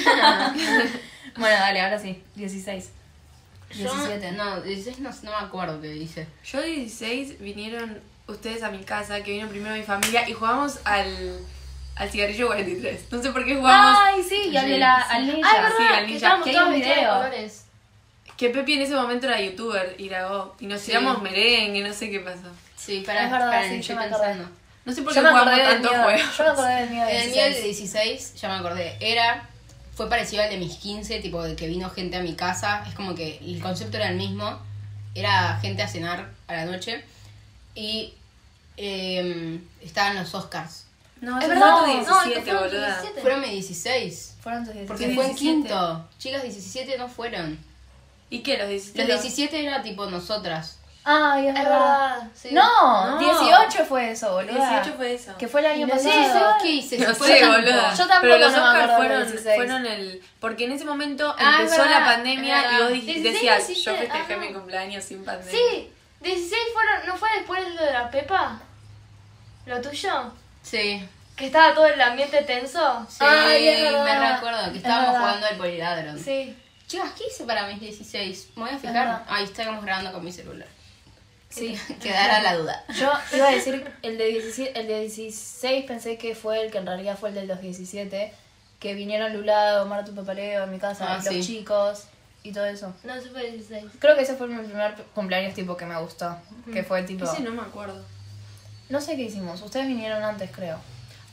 Bueno, 1.37 1.55
dale, 1.59 1.81
ahora 1.81 1.99
sí. 1.99 2.23
16. 2.35 2.89
Yo- 3.71 3.93
17. 3.93 4.31
No, 4.31 4.61
16 4.61 4.99
no, 4.99 5.09
no 5.23 5.31
me 5.39 5.45
acuerdo 5.45 5.79
qué 5.81 5.89
dice. 5.89 6.27
Yo 6.45 6.61
16 6.61 7.39
vinieron 7.39 7.99
ustedes 8.27 8.63
a 8.63 8.71
mi 8.71 8.83
casa, 8.83 9.21
que 9.23 9.33
vino 9.33 9.47
primero 9.47 9.75
mi 9.75 9.83
familia, 9.83 10.27
y 10.27 10.33
jugamos 10.33 10.79
al, 10.83 11.37
al 11.97 12.09
cigarrillo 12.09 12.47
43. 12.47 13.11
No 13.11 13.21
sé 13.21 13.31
por 13.31 13.45
qué 13.45 13.55
jugamos. 13.55 13.97
Ay, 14.01 14.23
sí, 14.23 14.49
y 14.51 14.57
al 14.57 14.69
de 14.69 14.77
la 14.77 14.95
al 14.95 15.27
ninja. 15.27 15.49
Es 15.55 15.61
verdad, 15.63 15.77
Sí, 15.77 15.83
al 15.93 16.05
que 16.05 16.11
ninja. 16.13 16.41
Que 16.43 16.49
hay 16.51 16.57
un 16.57 16.73
video. 16.73 17.31
Que 18.37 18.49
Pepi 18.49 18.73
en 18.73 18.81
ese 18.83 18.93
momento 18.93 19.25
era 19.27 19.41
youtuber 19.41 19.95
y 19.97 20.07
grabó. 20.09 20.55
Y 20.59 20.67
nos 20.67 20.81
Sí. 20.81 20.87
tiramos 20.87 21.21
merengue, 21.23 21.81
no 21.81 21.93
sé 21.93 22.11
qué 22.11 22.19
pasó. 22.19 22.51
Sí, 22.75 23.03
para, 23.05 23.25
Es 23.25 23.31
verdad, 23.31 23.49
para 23.49 23.67
sí, 23.69 23.81
yo 23.81 23.95
me 23.95 24.03
acordé. 24.03 24.35
No 24.85 24.93
sé 24.93 25.01
por 25.01 25.13
qué 25.13 25.19
jugamos 25.19 25.41
acordé 25.41 25.55
del 25.57 25.67
tanto 25.81 25.89
mío. 25.89 26.03
juego. 26.03 26.23
Yo 26.37 26.43
me 26.43 26.49
acordé 26.51 26.75
del 26.75 26.89
mío 26.91 27.05
de 27.05 27.17
El 27.23 27.31
mío 27.31 27.43
de 27.43 27.49
16. 27.49 27.63
16, 27.79 28.35
ya 28.41 28.47
me 28.49 28.55
acordé, 28.55 28.97
era. 28.99 29.49
Fue 29.95 30.07
parecido 30.07 30.43
al 30.43 30.49
de 30.51 30.57
mis 30.57 30.75
15, 30.75 31.19
tipo 31.21 31.41
de 31.41 31.55
que 31.55 31.65
vino 31.67 31.89
gente 31.89 32.17
a 32.17 32.21
mi 32.21 32.35
casa. 32.35 32.83
Es 32.87 32.93
como 32.93 33.15
que 33.15 33.39
el 33.39 33.59
concepto 33.59 33.97
era 33.97 34.09
el 34.09 34.15
mismo. 34.15 34.59
Era 35.15 35.57
gente 35.59 35.81
a 35.81 35.87
cenar 35.87 36.29
a 36.47 36.53
la 36.53 36.65
noche. 36.65 37.03
Y 37.73 38.13
eh, 38.77 39.59
estaban 39.81 40.15
los 40.15 40.33
Oscars. 40.35 40.85
No, 41.21 41.39
Es 41.39 41.47
verdad, 41.47 41.65
verdad, 41.65 41.81
no, 41.87 41.93
17, 42.23 42.33
que 42.35 42.41
fueron 42.51 42.63
boluda. 42.69 42.87
17. 42.87 43.21
Fueron 43.21 43.41
mis 43.41 43.49
16. 43.51 44.35
Fueron 44.41 44.63
tus 44.65 44.73
16. 44.73 44.87
Porque 44.87 45.07
Sí, 45.09 45.15
fue 45.15 45.23
en 45.25 45.29
17. 45.35 45.67
quinto. 45.67 46.09
Chicas, 46.19 46.41
17 46.43 46.97
no 46.97 47.07
fueron. 47.07 47.59
¿Y 48.29 48.39
qué? 48.43 48.57
Los 48.57 48.69
17. 48.69 49.07
Los 49.13 49.21
17 49.23 49.65
era 49.65 49.81
tipo 49.81 50.05
nosotras. 50.07 50.79
Ay, 51.09 51.47
es, 51.47 51.55
Es 51.55 51.63
verdad. 51.63 51.79
verdad. 52.19 52.27
sí. 52.35 52.49
No, 52.51 53.11
No. 53.11 53.17
18 53.17 53.85
fue 53.85 54.11
eso, 54.11 54.33
boludo. 54.33 54.53
18 54.53 54.93
fue 54.97 55.13
eso. 55.13 55.37
Que 55.37 55.47
fue 55.47 55.61
el 55.61 55.67
año 55.67 55.87
pasado. 55.87 56.11
16, 56.13 56.43
¿Qué 56.61 56.69
hice? 56.69 56.97
No 56.99 57.15
Fue 57.15 57.27
sé, 57.39 57.45
boluda. 57.47 57.91
Yo 57.93 58.07
tampoco 58.07 58.21
Pero 58.21 58.37
los 58.39 58.51
no 58.51 58.61
me 58.61 58.67
Oscars 58.79 58.95
fueron, 58.97 59.19
del 59.19 59.31
16. 59.31 59.55
fueron 59.55 59.85
el. 59.85 60.21
Porque 60.41 60.65
en 60.65 60.71
ese 60.73 60.83
momento 60.83 61.33
Ah, 61.39 61.59
empezó 61.61 61.83
es 61.83 61.89
la 61.91 61.99
verdad, 61.99 62.13
pandemia 62.15 62.57
y 62.57 62.61
vos 62.63 62.71
verdad. 62.73 62.89
dij- 62.89 63.05
16, 63.05 63.23
decías, 63.23 63.67
17, 63.67 63.81
yo 63.91 63.97
festejé 63.97 64.33
ajá. 64.33 64.41
mi 64.45 64.53
cumpleaños 64.53 65.03
sin 65.05 65.23
pandemia. 65.23 65.51
Sí, 65.51 65.89
16 66.19 66.61
fueron. 66.73 67.07
¿No 67.07 67.15
fue 67.15 67.29
después 67.37 67.61
lo 67.75 67.83
de 67.85 67.93
la 67.93 68.11
Pepa? 68.11 68.59
¿Lo 69.65 69.81
tuyo? 69.81 70.33
Sí. 70.69 71.07
Que 71.35 71.45
estaba 71.47 71.73
todo 71.73 71.85
el 71.85 72.01
ambiente 72.01 72.41
tenso. 72.43 73.05
Sí, 73.09 73.17
Ay, 73.19 73.67
es 73.67 73.81
verdad. 73.83 74.03
me 74.21 74.33
recuerdo 74.33 74.63
que 74.65 74.69
Es 74.71 74.75
estábamos 74.77 75.07
verdad. 75.13 75.19
jugando 75.19 75.47
al 75.47 75.57
poliladron. 75.57 76.19
Sí. 76.19 76.57
Chicas, 76.87 77.11
¿qué 77.17 77.25
hice 77.27 77.43
para 77.43 77.67
mis 77.67 77.79
16? 77.79 78.49
Me 78.55 78.63
voy 78.63 78.71
a 78.73 78.77
fijar. 78.77 78.93
verdad. 78.93 79.23
Ahí 79.27 79.43
estábamos 79.43 79.83
grabando 79.85 80.11
con 80.13 80.23
mi 80.25 80.31
celular. 80.31 80.67
Sí. 81.49 81.77
Quedará 82.01 82.41
la 82.41 82.55
duda. 82.55 82.83
Yo 82.89 83.11
iba 83.35 83.47
a 83.47 83.51
decir, 83.51 83.89
el 84.01 84.17
de, 84.17 84.25
17, 84.27 84.79
el 84.79 84.87
de 84.87 85.01
16 85.01 85.85
pensé 85.85 86.17
que 86.17 86.33
fue 86.35 86.61
el 86.65 86.71
que 86.71 86.77
en 86.79 86.85
realidad 86.85 87.17
fue 87.19 87.29
el 87.29 87.35
de 87.35 87.45
los 87.45 87.61
17, 87.61 88.33
que 88.79 88.93
vinieron 88.95 89.33
Lulado, 89.33 89.85
Martu 89.85 90.13
Papaleo 90.15 90.63
a 90.63 90.65
mi 90.65 90.79
casa, 90.79 91.05
Ah, 91.07 91.15
los 91.17 91.25
sí. 91.25 91.41
chicos 91.41 92.05
y 92.43 92.51
todo 92.51 92.65
eso. 92.65 92.93
No, 93.03 93.13
eso 93.15 93.29
fue 93.31 93.51
16. 93.51 93.85
Creo 93.99 94.15
que 94.15 94.21
ese 94.23 94.35
fue 94.35 94.47
mi 94.47 94.57
primer 94.63 94.95
cumpleaños 95.13 95.53
tipo 95.53 95.75
que 95.77 95.85
me 95.85 95.99
gustó, 95.99 96.37
que 96.71 96.83
fue 96.83 97.03
tipo... 97.03 97.25
Ese 97.25 97.41
no 97.41 97.51
me 97.51 97.61
acuerdo. 97.61 98.03
No 98.89 99.01
sé 99.01 99.15
qué 99.15 99.23
hicimos, 99.23 99.61
ustedes 99.61 99.87
vinieron 99.87 100.23
antes 100.23 100.49
creo. 100.51 100.79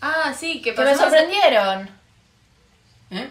Ah, 0.00 0.34
sí, 0.38 0.60
que 0.60 0.74
Que 0.74 0.80
me 0.82 0.94
sorprendieron, 0.94 1.88
¿Eh? 3.10 3.30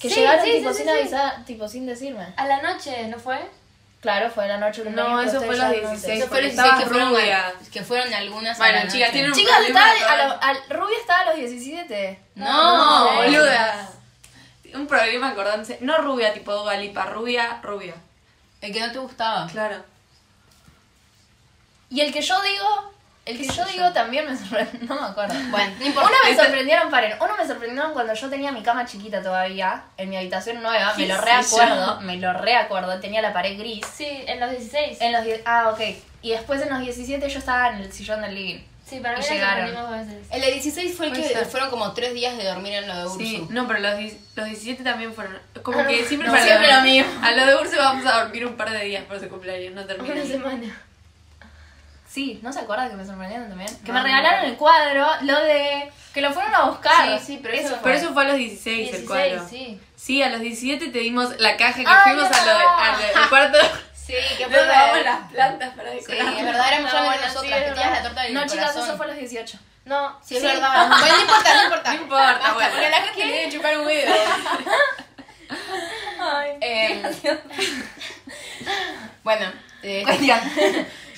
que 0.00 0.08
Sí, 0.08 0.14
llegaron 0.16 0.44
sí, 0.44 0.52
tipo 0.58 0.70
sí, 0.72 0.76
sin 0.78 0.86
sí, 0.86 0.90
avisar, 0.98 1.44
tipo 1.44 1.68
sin 1.68 1.86
decirme. 1.86 2.26
A 2.36 2.46
la 2.46 2.60
noche, 2.60 3.06
¿no 3.08 3.18
fue? 3.18 3.38
Claro, 4.00 4.28
fue 4.30 4.48
la 4.48 4.58
noche 4.58 4.82
del 4.82 4.96
No, 4.96 5.20
eso 5.20 5.38
fue 5.40 5.50
ustedes 5.50 5.58
los 5.58 5.70
llegaron 5.70 5.90
16. 5.92 6.18
Eso 6.18 6.28
fue 6.28 6.42
los 6.42 6.52
16 6.52 6.82
que 6.82 6.86
fueron, 6.90 7.08
rubia. 7.10 7.46
a- 7.46 7.52
que 7.72 7.82
fueron 7.84 8.12
algunas 8.14 8.58
Bueno, 8.58 8.80
a 8.80 8.84
la 8.84 8.90
chicas, 8.90 9.08
noche. 9.08 9.12
tienen 9.12 9.30
un 9.30 9.38
Chicas, 9.38 9.54
problema 9.54 9.92
estaba, 9.94 10.12
a 10.12 10.18
con- 10.18 10.28
lo- 10.28 10.42
al, 10.42 10.80
Rubia 10.80 10.96
estaba 11.00 11.20
a 11.20 11.24
los 11.26 11.36
17. 11.36 12.18
No, 12.34 13.04
No, 13.14 13.22
boluda. 13.22 13.88
Un 14.74 14.86
problema 14.88 15.28
acordándose. 15.30 15.78
No 15.82 15.98
rubia, 15.98 16.32
tipo 16.34 16.52
Dua 16.52 16.74
Lipa, 16.76 17.06
rubia, 17.06 17.60
rubia. 17.62 17.94
El 18.60 18.72
que 18.72 18.80
no 18.80 18.90
te 18.90 18.98
gustaba. 18.98 19.46
Claro. 19.46 19.84
Y 21.90 22.00
el 22.00 22.12
que 22.12 22.22
yo 22.22 22.40
digo, 22.42 22.92
el 23.24 23.38
que 23.38 23.46
¿Qué 23.46 23.54
yo 23.54 23.64
digo 23.66 23.84
yo? 23.86 23.92
también 23.92 24.26
me 24.28 24.36
sorprendió, 24.36 24.80
no 24.88 25.00
me 25.00 25.06
acuerdo. 25.06 25.34
Bueno, 25.50 25.72
no 25.78 25.86
importa. 25.86 26.08
Uno 26.08 26.18
me 26.28 26.36
sorprendieron, 26.36 26.90
paren, 26.90 27.14
uno 27.20 27.36
me 27.36 27.46
sorprendieron 27.46 27.92
cuando 27.92 28.14
yo 28.14 28.28
tenía 28.28 28.50
mi 28.50 28.62
cama 28.62 28.84
chiquita 28.84 29.22
todavía, 29.22 29.84
en 29.96 30.10
mi 30.10 30.16
habitación 30.16 30.62
nueva, 30.62 30.92
me 30.94 31.02
¿Qué 31.02 31.12
lo 31.12 31.20
reacuerdo, 31.20 32.00
me 32.00 32.16
lo 32.16 32.32
reacuerdo, 32.32 32.98
tenía 33.00 33.22
la 33.22 33.32
pared 33.32 33.56
gris. 33.58 33.86
Sí, 33.94 34.08
en 34.26 34.40
los 34.40 34.50
16. 34.50 35.00
En 35.00 35.12
los 35.12 35.22
ah, 35.44 35.70
ok. 35.72 35.80
Y 36.22 36.30
después 36.30 36.62
en 36.62 36.70
los 36.70 36.80
17 36.80 37.28
yo 37.28 37.38
estaba 37.38 37.70
en 37.70 37.82
el 37.82 37.92
sillón 37.92 38.22
del 38.22 38.34
living. 38.34 38.60
Sí, 38.84 39.00
para 39.00 39.16
mí 39.16 39.24
llegaron. 39.24 39.72
dos 39.72 39.90
veces. 39.90 40.26
El 40.30 40.40
de 40.40 40.50
16 40.52 40.96
fue 40.96 41.06
el 41.06 41.12
que 41.12 41.22
ser. 41.22 41.46
fueron 41.46 41.70
como 41.70 41.92
tres 41.92 42.12
días 42.12 42.36
de 42.36 42.44
dormir 42.44 42.74
en 42.74 42.88
lo 42.88 42.96
de 42.96 43.06
Ursu. 43.06 43.18
Sí, 43.18 43.46
no, 43.48 43.66
pero 43.66 43.78
los, 43.78 43.94
los 44.34 44.46
17 44.46 44.82
también 44.82 45.14
fueron. 45.14 45.38
Como 45.62 45.86
que 45.86 46.04
siempre 46.04 46.28
No, 46.28 46.34
para 46.34 46.44
siempre 46.44 46.72
lo 46.72 46.82
mismo. 46.82 47.10
A 47.22 47.30
lo 47.30 47.46
de 47.46 47.54
Urso 47.54 47.76
vamos 47.78 48.04
a 48.04 48.24
dormir 48.24 48.44
un 48.44 48.56
par 48.56 48.70
de 48.70 48.84
días 48.84 49.04
por 49.04 49.18
su 49.18 49.28
cumpleaños, 49.28 49.74
no 49.74 49.86
termina. 49.86 50.12
Una 50.12 50.24
semana. 50.24 50.82
Sí, 52.12 52.38
¿no 52.42 52.52
se 52.52 52.60
acuerdan 52.60 52.90
que 52.90 52.96
me 52.96 53.06
sorprendieron 53.06 53.48
también? 53.48 53.70
Que 53.84 53.88
No, 53.90 53.94
me 53.94 54.00
no 54.00 54.04
regalaron 54.04 54.44
el 54.44 54.56
cuadro, 54.56 55.06
lo 55.22 55.40
de... 55.44 55.90
Que 56.12 56.20
lo 56.20 56.30
fueron 56.32 56.54
a 56.54 56.64
buscar. 56.64 57.18
Sí, 57.18 57.24
sí, 57.26 57.40
pero 57.42 57.54
eso 57.54 57.78
Pero 57.82 57.94
eso 57.96 58.12
fue 58.12 58.24
a 58.24 58.28
los 58.28 58.36
16, 58.36 58.78
el 58.78 58.84
16, 59.06 59.08
cuadro. 59.08 59.48
sí. 59.48 59.80
Sí, 59.96 60.22
a 60.22 60.28
los 60.28 60.40
17 60.40 60.88
te 60.88 60.98
dimos 60.98 61.38
la 61.40 61.56
caja 61.56 61.78
que 61.80 61.84
Ay, 61.86 62.12
fuimos 62.12 62.30
es 62.30 62.36
a 62.36 62.40
lo 62.44 62.52
de, 62.52 62.58
verdad. 62.58 63.14
al, 63.16 63.22
al 63.22 63.28
cuarto. 63.28 63.58
Sí, 64.02 64.14
que 64.36 64.46
Nos 64.48 64.66
dábamos 64.66 65.04
las 65.04 65.30
plantas 65.32 65.74
para 65.76 65.92
Sí, 65.92 65.96
decorar. 65.98 66.34
es 66.34 66.44
verdad, 66.44 66.68
éramos 66.72 66.92
No, 66.92 67.04
bueno, 67.04 67.22
sí, 67.22 67.26
nosotras, 67.28 67.52
es 67.52 67.64
que 67.64 67.70
tenías 67.70 67.76
verdad. 67.76 67.92
la 67.92 68.02
torta 68.02 68.22
del 68.22 68.34
No, 68.34 68.46
chicas, 68.46 68.76
eso 68.76 68.96
fue 68.96 69.06
a 69.06 69.08
los 69.08 69.16
18. 69.16 69.58
No, 69.84 70.18
Sí, 70.22 70.36
es 70.36 70.42
verdad. 70.42 70.88
Bueno, 70.90 71.14
no 71.16 71.20
importa, 71.22 71.54
no 71.54 71.62
importa. 71.62 71.94
No 71.94 72.02
importa, 72.02 72.32
Basta, 72.32 72.52
bueno. 72.54 72.70
Porque 72.72 72.86
a 72.86 72.90
la 72.90 73.00
gente 73.02 73.26
debe 73.26 73.52
chupar 73.52 73.78
un 73.78 73.86
huevo. 73.86 74.12
Ay, 76.20 76.50
Eh, 76.60 77.02
bueno, 79.24 79.52
eh. 79.82 80.04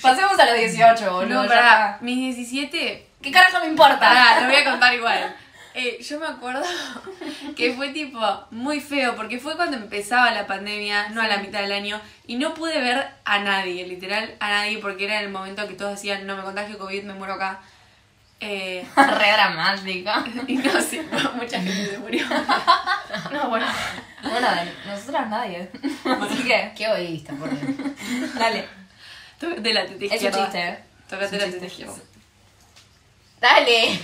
Pasemos 0.05 0.39
a 0.39 0.45
los 0.45 0.57
18, 0.57 1.11
boludo. 1.11 1.43
No, 1.43 1.47
pará, 1.47 1.97
mis 2.01 2.35
17 2.35 3.09
¿Qué 3.25 3.31
carajo 3.31 3.59
me 3.59 3.65
importa? 3.65 3.99
Pará, 3.99 4.41
lo 4.41 4.45
voy 4.45 4.55
a 4.55 4.69
contar 4.69 4.93
igual. 4.93 5.35
Eh, 5.73 5.97
yo 5.99 6.19
me 6.19 6.27
acuerdo 6.27 6.61
que 7.57 7.73
fue 7.73 7.89
tipo 7.89 8.19
muy 8.51 8.79
feo, 8.79 9.15
porque 9.15 9.39
fue 9.39 9.55
cuando 9.55 9.77
empezaba 9.77 10.29
la 10.29 10.45
pandemia, 10.45 11.09
no 11.09 11.21
a 11.21 11.27
la 11.27 11.39
mitad 11.39 11.61
del 11.61 11.71
año, 11.71 11.99
y 12.27 12.35
no 12.35 12.53
pude 12.53 12.79
ver 12.79 13.07
a 13.25 13.39
nadie, 13.39 13.87
literal 13.87 14.35
a 14.39 14.49
nadie, 14.49 14.77
porque 14.77 15.05
era 15.05 15.21
el 15.21 15.29
momento 15.29 15.67
que 15.67 15.73
todos 15.73 15.93
decían, 15.93 16.27
no 16.27 16.37
me 16.37 16.43
contagio 16.43 16.77
COVID, 16.77 17.03
me 17.03 17.13
muero 17.15 17.33
acá. 17.33 17.61
Eh, 18.39 18.85
Re 18.95 19.31
dramática. 19.31 20.23
y 20.47 20.57
no, 20.57 20.79
sí, 20.79 21.01
mucha 21.35 21.59
gente 21.59 21.87
se 21.87 21.97
murió. 21.97 22.27
No, 23.31 23.49
bueno. 23.49 23.65
Bueno, 24.21 24.47
nosotras 24.85 25.29
nadie. 25.29 25.71
Así 26.21 26.43
que, 26.43 26.73
qué 26.77 26.85
egoísta, 26.85 27.33
por 27.33 27.49
Dios. 27.49 28.35
dale. 28.35 28.84
Tócate 29.39 29.73
la 29.73 29.85
teta 29.85 30.05
Es 30.05 30.09
un 30.11 30.15
izquierda. 30.15 30.43
chiste, 30.43 30.59
¿eh? 30.67 30.79
Tócate 31.09 31.35
Es 31.35 31.41
la 31.41 31.51
teta 31.51 31.65
izquierda. 31.65 31.93
Dale. 33.41 33.99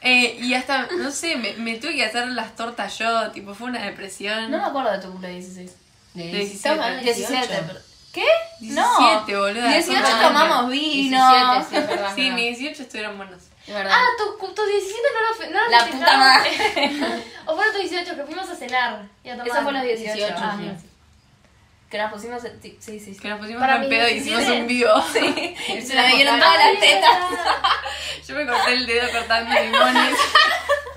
Eh, 0.00 0.38
y 0.40 0.54
hasta, 0.54 0.86
no 0.96 1.10
sé, 1.10 1.36
me, 1.36 1.52
me 1.54 1.74
tuve 1.76 1.96
que 1.96 2.04
hacer 2.04 2.28
las 2.28 2.54
tortas 2.56 2.96
yo, 2.98 3.30
tipo, 3.32 3.54
fue 3.54 3.68
una 3.68 3.84
depresión. 3.84 4.50
No 4.50 4.58
me 4.58 4.64
acuerdo 4.64 4.92
de 4.92 4.98
tu 4.98 5.10
cumple 5.10 5.30
16. 5.30 5.70
De 6.14 6.22
17. 6.22 6.54
estamos 6.54 6.84
hablando 6.84 7.04
de 7.04 7.14
17. 7.14 7.46
18. 7.48 7.64
pero- 7.66 7.80
¿Qué? 8.12 8.24
17, 8.60 9.36
boluda. 9.36 9.68
18 9.70 10.06
son 10.06 10.20
tomamos 10.22 10.70
20. 10.70 10.76
vino. 10.86 11.30
17, 11.30 11.66
sí, 11.68 11.76
es 11.76 11.88
verdad. 11.88 12.12
Sí, 12.14 12.28
es 12.28 12.34
mis 12.34 12.58
18 12.58 12.82
estuvieron 12.82 13.16
buenos. 13.18 13.42
Es 13.66 13.74
verdad. 13.74 13.92
Ah, 13.94 14.04
tus 14.16 14.54
tu 14.54 14.62
17 14.64 15.02
no 15.14 15.28
lo, 15.28 15.34
fe- 15.34 15.50
no 15.50 15.60
lo 15.64 15.68
La 15.70 15.80
festejaron. 15.80 15.98
puta 15.98 16.16
madre. 16.16 17.24
O 17.46 17.54
fueron 17.54 17.72
tus 17.74 17.82
18 17.90 18.16
que 18.16 18.24
fuimos 18.24 18.48
a 18.48 18.54
cenar 18.56 19.06
y 19.22 19.28
a 19.28 19.32
tomar. 19.32 19.48
Eso 19.48 19.62
fue 19.62 19.72
los 19.72 19.82
18. 19.82 20.14
18, 20.14 20.34
ah, 20.38 20.56
sí. 20.58 20.86
Que 21.90 21.96
nos 21.98 22.12
pusimos. 22.12 22.42
Sí, 22.60 22.76
sí, 22.80 23.00
sí. 23.00 23.16
Que 23.16 23.28
nos 23.28 23.38
pusimos 23.38 23.60
Para 23.60 23.76
en 23.76 23.80
mis 23.80 23.88
pedo 23.88 24.08
y 24.08 24.12
hicimos 24.12 24.40
17. 24.40 24.60
un 24.60 24.66
vivo. 24.68 24.90
Sí. 25.12 25.82
Se 25.86 25.94
me 25.94 26.16
dieron 26.16 26.38
todas 26.38 26.56
las 26.56 26.80
tetas. 26.80 27.18
Yo 28.28 28.34
me 28.34 28.46
corté 28.46 28.72
el 28.74 28.86
dedo 28.86 29.10
cortando 29.10 29.50
limones. 29.60 30.18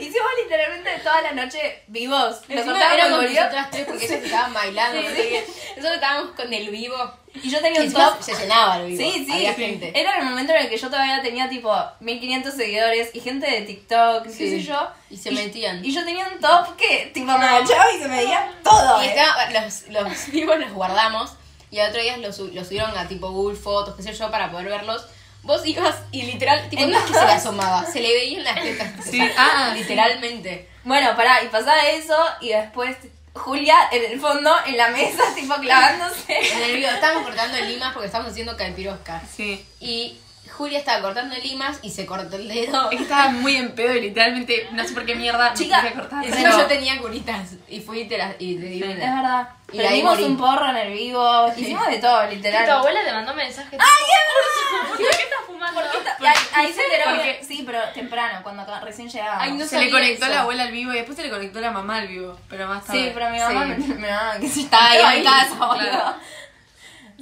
Hicimos 0.00 0.28
literalmente 0.42 0.90
toda 1.02 1.22
la 1.22 1.32
noche 1.32 1.82
vivos. 1.86 2.40
Nos 2.48 2.64
cortábamos 2.64 3.24
el 3.24 3.34
nosotras 3.34 3.70
tres 3.70 3.86
porque 3.86 4.04
ellos 4.06 4.24
estaban 4.24 4.54
bailando. 4.54 5.00
Nosotros 5.02 5.94
estábamos 5.94 6.30
con 6.34 6.52
el 6.52 6.70
vivo. 6.70 6.96
Y 7.34 7.48
yo 7.48 7.60
tenía 7.60 7.80
un 7.82 7.92
top. 7.92 8.20
se 8.20 8.34
llenaba 8.34 8.78
el 8.78 8.86
vivo. 8.86 9.02
Sí, 9.02 9.24
sí. 9.24 9.32
Había 9.32 9.54
gente. 9.54 9.92
Era 9.94 10.18
el 10.18 10.24
momento 10.24 10.52
en 10.52 10.62
el 10.62 10.68
que 10.68 10.76
yo 10.76 10.88
todavía 10.88 11.22
tenía 11.22 11.48
tipo 11.48 11.72
1500 12.00 12.52
seguidores 12.54 13.10
y 13.14 13.20
gente 13.20 13.48
de 13.48 13.62
TikTok, 13.62 14.24
qué 14.24 14.30
sé 14.30 14.60
yo. 14.60 14.90
Y 15.10 15.16
se 15.16 15.30
metían. 15.30 15.84
Y 15.84 15.92
yo 15.92 16.04
tenía 16.04 16.28
un 16.28 16.40
top 16.40 16.76
que 16.76 17.10
tipo 17.14 17.26
me 17.26 17.44
agachaba 17.44 17.92
y 17.92 17.98
se 17.98 18.08
me 18.08 18.16
veía 18.16 18.52
todo. 18.64 19.02
Y 19.02 19.06
eh. 19.06 19.10
estaba- 19.10 19.50
los, 19.50 19.88
los 19.88 20.26
vivos 20.32 20.58
los 20.58 20.72
guardamos 20.72 21.34
y 21.70 21.78
al 21.78 21.90
otro 21.90 22.02
día 22.02 22.16
los, 22.16 22.36
los 22.38 22.66
subieron 22.66 22.96
a 22.98 23.06
tipo 23.06 23.30
Google 23.30 23.56
Fotos, 23.56 23.94
qué 23.94 24.02
sé 24.02 24.12
yo, 24.12 24.30
para 24.30 24.50
poder 24.50 24.66
verlos. 24.66 25.06
Vos 25.42 25.66
ibas 25.66 25.96
y 26.12 26.22
literal, 26.22 26.68
tipo, 26.68 26.86
no 26.86 26.98
es 26.98 27.04
que 27.04 27.14
se 27.14 27.24
le 27.24 27.32
asomaba, 27.32 27.86
se 27.86 28.00
le 28.00 28.12
veía 28.12 28.38
en 28.38 28.44
las 28.44 28.62
tetas. 28.62 28.92
Sí, 29.04 29.20
ah, 29.36 29.72
literalmente. 29.74 30.68
Bueno, 30.84 31.14
pará, 31.16 31.42
y 31.42 31.48
pasaba 31.48 31.88
eso 31.88 32.16
y 32.40 32.50
después 32.50 32.96
Julia 33.32 33.76
en 33.92 34.12
el 34.12 34.20
fondo, 34.20 34.52
en 34.66 34.76
la 34.76 34.88
mesa, 34.88 35.22
tipo 35.34 35.54
clavándose. 35.54 36.38
En 36.38 36.62
el 36.62 36.76
video 36.76 36.92
estábamos 36.92 37.24
cortando 37.24 37.58
limas 37.58 37.92
porque 37.92 38.06
estábamos 38.06 38.32
haciendo 38.32 38.56
caipirosca. 38.56 39.22
Sí. 39.34 39.64
Y 39.80 40.18
Julia 40.60 40.78
estaba 40.78 41.00
cortando 41.00 41.34
limas 41.42 41.78
y 41.80 41.88
se 41.90 42.04
cortó 42.04 42.36
el 42.36 42.46
dedo. 42.46 42.90
Es 42.90 42.98
que 42.98 43.02
estaba 43.04 43.30
muy 43.30 43.56
en 43.56 43.74
pedo 43.74 43.94
y 43.96 44.02
literalmente, 44.02 44.68
no 44.72 44.84
sé 44.86 44.92
por 44.92 45.06
qué 45.06 45.14
mierda, 45.14 45.54
Chica, 45.54 45.80
me 45.80 45.92
cortar. 45.94 46.22
Pero- 46.28 46.58
yo 46.58 46.66
tenía 46.66 46.98
curitas 47.00 47.52
y 47.66 47.80
fui 47.80 48.00
y 48.00 48.08
te, 48.08 48.18
las, 48.18 48.34
y 48.38 48.56
te 48.56 48.66
di 48.66 48.82
Es 48.82 48.94
una. 48.98 49.16
verdad. 49.22 49.48
Y 49.72 49.78
Prendimos 49.78 50.18
un 50.18 50.36
porro 50.36 50.68
en 50.68 50.76
el 50.76 50.92
vivo, 50.92 51.50
hicimos 51.56 51.86
de 51.88 51.96
todo, 51.98 52.26
literal. 52.26 52.66
tu 52.66 52.72
abuela 52.72 53.00
te 53.04 53.10
mandó 53.12 53.32
mensaje. 53.34 53.78
¡Ay, 53.80 54.88
¿Por 54.88 54.98
qué 54.98 55.04
estás 55.04 55.40
fumando? 55.46 55.80
Ahí, 56.54 56.72
se 56.72 56.82
enteró 56.84 57.04
Porque- 57.16 57.38
que- 57.38 57.44
Sí, 57.44 57.62
pero 57.64 57.78
temprano, 57.94 58.40
cuando 58.42 58.66
recién 58.80 59.08
llegábamos. 59.08 59.42
Ay, 59.44 59.52
no 59.52 59.64
se 59.66 59.78
le 59.80 59.90
conectó 59.90 60.26
eso. 60.26 60.34
la 60.34 60.40
abuela 60.42 60.64
al 60.64 60.72
vivo 60.72 60.92
y 60.92 60.96
después 60.96 61.16
se 61.16 61.22
le 61.24 61.30
conectó 61.30 61.60
la 61.60 61.70
mamá 61.70 61.96
al 61.98 62.08
vivo, 62.08 62.38
pero 62.50 62.68
más 62.68 62.84
tarde. 62.84 63.04
Sí, 63.06 63.10
pero 63.14 63.30
mi 63.30 63.38
mamá, 63.38 63.64
mi 63.64 63.86
mamá 63.94 64.32
que 64.38 64.48
se 64.48 64.60
Estaba 64.60 64.90
ahí 64.90 64.96
estaba 64.98 65.14
en 65.14 65.18
en 65.20 65.24
casa, 65.24 65.48
casa, 65.48 65.66
boludo. 65.66 66.16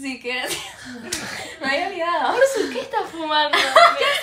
Sí, 0.00 0.20
que 0.20 0.30
era 0.30 0.46
Me 1.60 1.66
había 1.66 1.88
olvidado. 1.88 2.32
¿Por 2.34 2.72
qué 2.72 2.80
estás 2.80 3.10
fumando? 3.10 3.58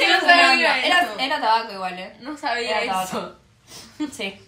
No 0.08 0.20
sabía 0.28 0.86
era, 1.18 1.42
tabaco 1.42 1.74
igual, 1.74 2.00
¿eh? 2.00 2.16
No 2.20 2.38
sabía 2.38 2.82
Era 2.82 3.04
eso. 3.04 3.12
tabaco. 3.12 3.36
Sí. 4.12 4.40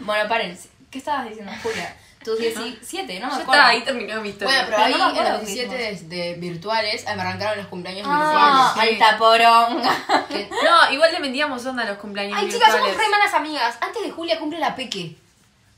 Bueno, 0.00 0.28
paren. 0.28 0.58
¿Qué 0.90 0.98
estabas 0.98 1.28
diciendo, 1.28 1.52
Julia? 1.62 1.96
Tus 2.24 2.38
17, 2.38 3.20
no 3.20 3.28
me 3.28 3.32
acuerdo. 3.34 3.52
está, 3.52 3.66
ahí 3.68 3.82
terminó 3.82 4.20
mi 4.20 4.30
historia. 4.30 4.52
Bueno, 4.64 4.68
pero 4.70 4.82
ahí 4.82 4.94
no 4.98 5.16
en 5.26 5.32
los 5.32 5.40
qué 5.42 5.46
17 5.46 6.04
de, 6.06 6.34
virtuales 6.34 7.04
me 7.04 7.10
arrancaron 7.22 7.58
los 7.58 7.66
cumpleaños 7.68 8.04
Ah, 8.10 8.72
virtuales. 8.74 9.00
alta 9.02 9.18
poronga. 9.18 9.96
No, 10.64 10.92
igual 10.92 11.12
le 11.12 11.20
metíamos 11.20 11.64
onda 11.66 11.84
a 11.84 11.86
los 11.86 11.98
cumpleaños 11.98 12.36
Ay, 12.36 12.46
chicas, 12.50 12.72
virtuales. 12.72 12.94
somos 12.94 13.04
re 13.04 13.10
malas 13.10 13.34
amigas. 13.34 13.78
Antes 13.80 14.02
de 14.02 14.10
Julia 14.10 14.38
cumple 14.40 14.58
la 14.58 14.74
peque. 14.74 15.16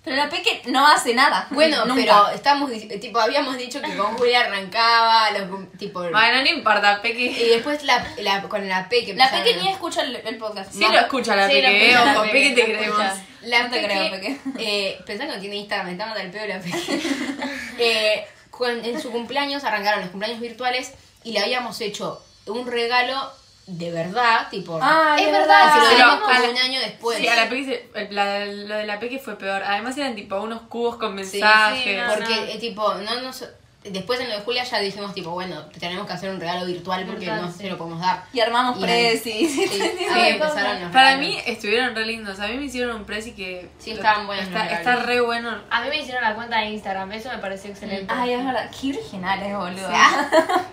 Pero 0.08 0.16
la 0.24 0.30
Peque 0.30 0.62
no 0.66 0.86
hace 0.86 1.14
nada. 1.14 1.46
Bueno, 1.50 1.84
Nunca. 1.84 2.00
pero 2.00 2.28
estamos, 2.30 2.70
tipo, 3.00 3.18
habíamos 3.20 3.56
dicho 3.58 3.80
que 3.82 3.94
con 3.96 4.16
Julia 4.16 4.40
arrancaba, 4.40 5.30
los, 5.32 5.70
tipo... 5.78 6.00
Bueno, 6.00 6.40
no 6.42 6.46
importa, 6.48 7.00
Peque. 7.02 7.24
Y 7.26 7.48
después 7.50 7.82
la, 7.84 8.06
la, 8.18 8.42
con 8.42 8.66
la 8.68 8.88
peque 8.88 9.14
La 9.14 9.30
Peque 9.30 9.54
a- 9.54 9.62
ni 9.62 9.68
escucha 9.68 10.02
el, 10.02 10.16
el 10.16 10.36
podcast. 10.38 10.72
Sí 10.72 10.80
No. 10.80 10.92
lo 10.92 10.98
escucha 11.00 11.36
la 11.36 11.48
Sí, 11.48 11.60
lo 11.60 11.68
Peque, 11.68 11.90
escucha 11.90 12.04
la 12.04 12.12
ojo, 12.12 12.22
Peque, 12.22 12.32
Peque 12.32 12.54
te 12.54 12.64
creemos. 12.64 12.86
escucha. 13.00 13.24
La 13.42 13.62
No 13.62 13.70
te 13.70 13.80
Peque, 13.80 13.86
creo, 13.86 14.10
Peque. 14.10 14.36
Eh, 14.58 14.98
pensá 15.06 15.26
que 15.26 15.32
no 15.34 15.40
tiene 15.40 15.56
Instagram, 15.56 15.88
está 15.90 16.06
mandando 16.06 16.26
el 16.26 16.32
pedo 16.32 16.46
la 16.46 16.60
Peque. 16.60 17.00
eh, 17.78 18.26
con- 18.50 18.84
en 18.84 19.00
su 19.00 19.10
cumpleaños 19.10 19.64
arrancaron 19.64 20.00
los 20.00 20.10
cumpleaños 20.10 20.40
virtuales 20.40 20.92
y 21.24 21.32
le 21.32 21.40
habíamos 21.40 21.80
hecho 21.80 22.22
un 22.46 22.66
regalo 22.66 23.30
de 23.68 23.90
verdad, 23.92 24.48
tipo. 24.50 24.78
Ah, 24.82 25.14
es 25.18 25.26
es 25.26 25.32
verdad, 25.32 25.74
verdad. 25.74 25.90
se 25.90 25.98
lo 25.98 26.04
a 26.06 26.20
como 26.20 26.32
la- 26.32 26.50
un 26.50 26.56
año 26.58 26.80
después. 26.80 27.18
Sí, 27.18 27.28
a 27.28 27.36
la 27.36 27.48
Peque 27.48 27.90
la- 28.10 28.46
lo 28.46 28.74
de 28.76 28.86
la 28.86 28.98
Peque 28.98 29.18
fue 29.18 29.36
peor. 29.36 29.62
Además 29.62 29.96
eran 29.98 30.14
tipo 30.14 30.40
unos 30.40 30.62
cubos 30.62 30.96
con 30.96 31.14
mensajes. 31.14 31.84
sí, 31.84 31.94
no, 31.94 32.14
Porque, 32.14 32.34
no. 32.34 32.42
eh, 32.46 32.58
tipo, 32.58 32.94
no 32.94 33.20
nos. 33.20 33.44
Después 33.84 34.18
en 34.20 34.28
lo 34.28 34.34
de 34.34 34.40
Julia 34.42 34.64
ya 34.64 34.80
dijimos, 34.80 35.14
tipo, 35.14 35.30
bueno, 35.30 35.64
tenemos 35.78 36.06
que 36.06 36.12
hacer 36.12 36.30
un 36.30 36.40
regalo 36.40 36.66
virtual 36.66 37.06
porque 37.06 37.26
no 37.26 37.50
sí. 37.52 37.58
se 37.58 37.70
lo 37.70 37.78
podemos 37.78 38.00
dar. 38.00 38.24
Y 38.32 38.40
armamos 38.40 38.76
precis. 38.78 39.50
Sí, 39.70 39.80
empezaron 40.14 40.80
los 40.82 40.90
Para 40.92 41.14
regalos. 41.16 41.20
mí 41.20 41.38
estuvieron 41.46 41.94
re 41.94 42.04
lindos. 42.04 42.40
A 42.40 42.48
mí 42.48 42.54
me 42.56 42.64
hicieron 42.64 42.96
un 42.96 43.04
presi 43.04 43.32
que. 43.32 43.70
Sí, 43.78 43.92
estaban 43.92 44.26
buenos 44.26 44.46
Está, 44.46 44.64
los 44.64 44.72
está 44.72 44.78
regalos. 44.96 45.06
re 45.06 45.20
bueno. 45.20 45.58
A 45.70 45.80
mí 45.82 45.88
me 45.90 45.98
hicieron 46.00 46.22
la 46.24 46.34
cuenta 46.34 46.58
de 46.58 46.66
Instagram, 46.70 47.12
eso 47.12 47.28
me 47.30 47.38
pareció 47.38 47.70
excelente. 47.70 48.12
Ay, 48.14 48.32
es 48.32 48.44
verdad. 48.44 48.70
Qué 48.78 48.88
originales, 48.90 49.56
boludo. 49.56 49.88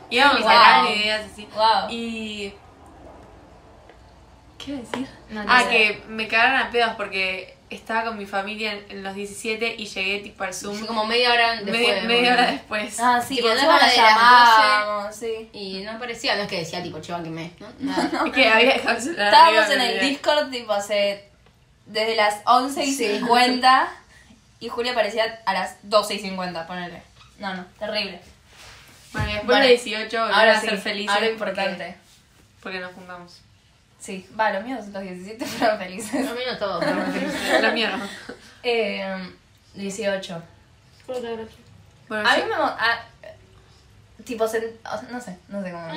Íbamos 0.10 0.36
a 0.40 0.44
sacar 0.44 0.92
ideas 0.92 1.22
así. 1.32 1.48
Wow. 1.56 1.90
Y. 1.90 2.54
¿Qué 4.66 4.72
iba 4.72 4.80
a 4.80 4.84
decir? 4.84 5.08
No, 5.30 5.44
no 5.44 5.52
ah, 5.54 5.64
sé. 5.64 5.70
que 5.70 6.04
me 6.08 6.28
cagaron 6.28 6.60
a 6.60 6.72
pedos 6.72 6.94
porque 6.96 7.56
estaba 7.70 8.06
con 8.06 8.18
mi 8.18 8.26
familia 8.26 8.74
en, 8.74 8.86
en 8.90 9.04
los 9.04 9.16
17 9.16 9.76
y 9.78 9.86
llegué 9.86 10.20
tipo 10.20 10.44
al 10.44 10.54
Zoom. 10.54 10.80
Sí, 10.80 10.86
como 10.86 11.06
media 11.06 11.32
hora 11.34 11.52
después. 11.58 11.72
media, 11.80 12.02
media 12.04 12.34
hora 12.34 12.52
después. 12.52 13.00
Ah, 13.00 13.22
sí, 13.26 13.36
Tipo, 13.36 13.48
no 13.50 13.54
encima 13.54 13.78
era 13.78 13.88
la 13.88 13.94
llamábamos, 13.96 15.16
sí. 15.16 15.50
Y 15.54 15.82
no 15.82 16.00
parecía, 16.00 16.36
no 16.36 16.44
es 16.44 16.48
que 16.48 16.60
decía 16.60 16.82
tipo, 16.82 17.00
me 17.30 17.52
¿no? 17.60 17.68
Nada. 17.80 18.24
Es 18.26 18.32
que 18.34 18.50
había 18.50 18.74
dejado 18.74 18.98
Estábamos 18.98 19.70
en 19.70 19.78
me 19.80 19.94
el. 20.00 20.10
Discord, 20.10 20.50
tipo, 20.52 20.74
hace. 20.74 21.30
Desde 21.86 22.16
las 22.16 22.42
11 22.46 22.84
y 22.84 22.94
Sí. 22.94 23.18
50. 23.18 23.88
Y 24.60 24.70
Julia 24.70 24.94
aparecía 24.94 25.42
a 25.46 25.54
las 25.54 25.78
12 25.84 26.16
y 26.16 26.20
50, 26.20 26.66
ponele. 26.66 27.04
No, 27.38 27.54
no, 27.54 27.66
terrible. 27.78 28.20
Bueno, 29.12 29.30
y 29.30 29.34
después 29.34 29.46
Bueno, 29.48 29.64
de 29.66 29.72
18 29.72 30.20
Ahora 30.20 30.58
a 30.58 30.62
sí, 30.62 30.68
ser 30.68 30.78
felices. 30.80 31.10
ahora 31.10 31.28
porque- 31.28 31.32
importante. 31.52 31.96
Porque 32.64 32.80
nos 32.80 32.94
juntamos. 32.94 33.42
Sí, 34.06 34.28
va, 34.40 34.52
los 34.54 34.64
míos, 34.64 34.86
los 34.90 35.02
17 35.02 35.44
fueron 35.46 35.80
felices. 35.80 36.24
No 36.26 36.36
menos 36.36 36.60
todo, 36.60 36.80
pero 36.80 36.96
La 37.62 37.72
mía 37.72 37.98
no. 37.98 38.08
Eh, 38.62 39.34
18. 39.74 40.44
Bueno, 42.08 42.30
A 42.30 42.38
yo- 42.38 42.44
mí 42.46 42.50
me. 42.52 42.56
mo- 42.58 42.64
ah, 42.66 43.00
tipo, 44.24 44.46
sen- 44.46 44.76
o 44.86 45.00
sea, 45.00 45.08
no 45.12 45.20
sé, 45.20 45.38
no 45.48 45.64
sé 45.64 45.72
cómo. 45.72 45.88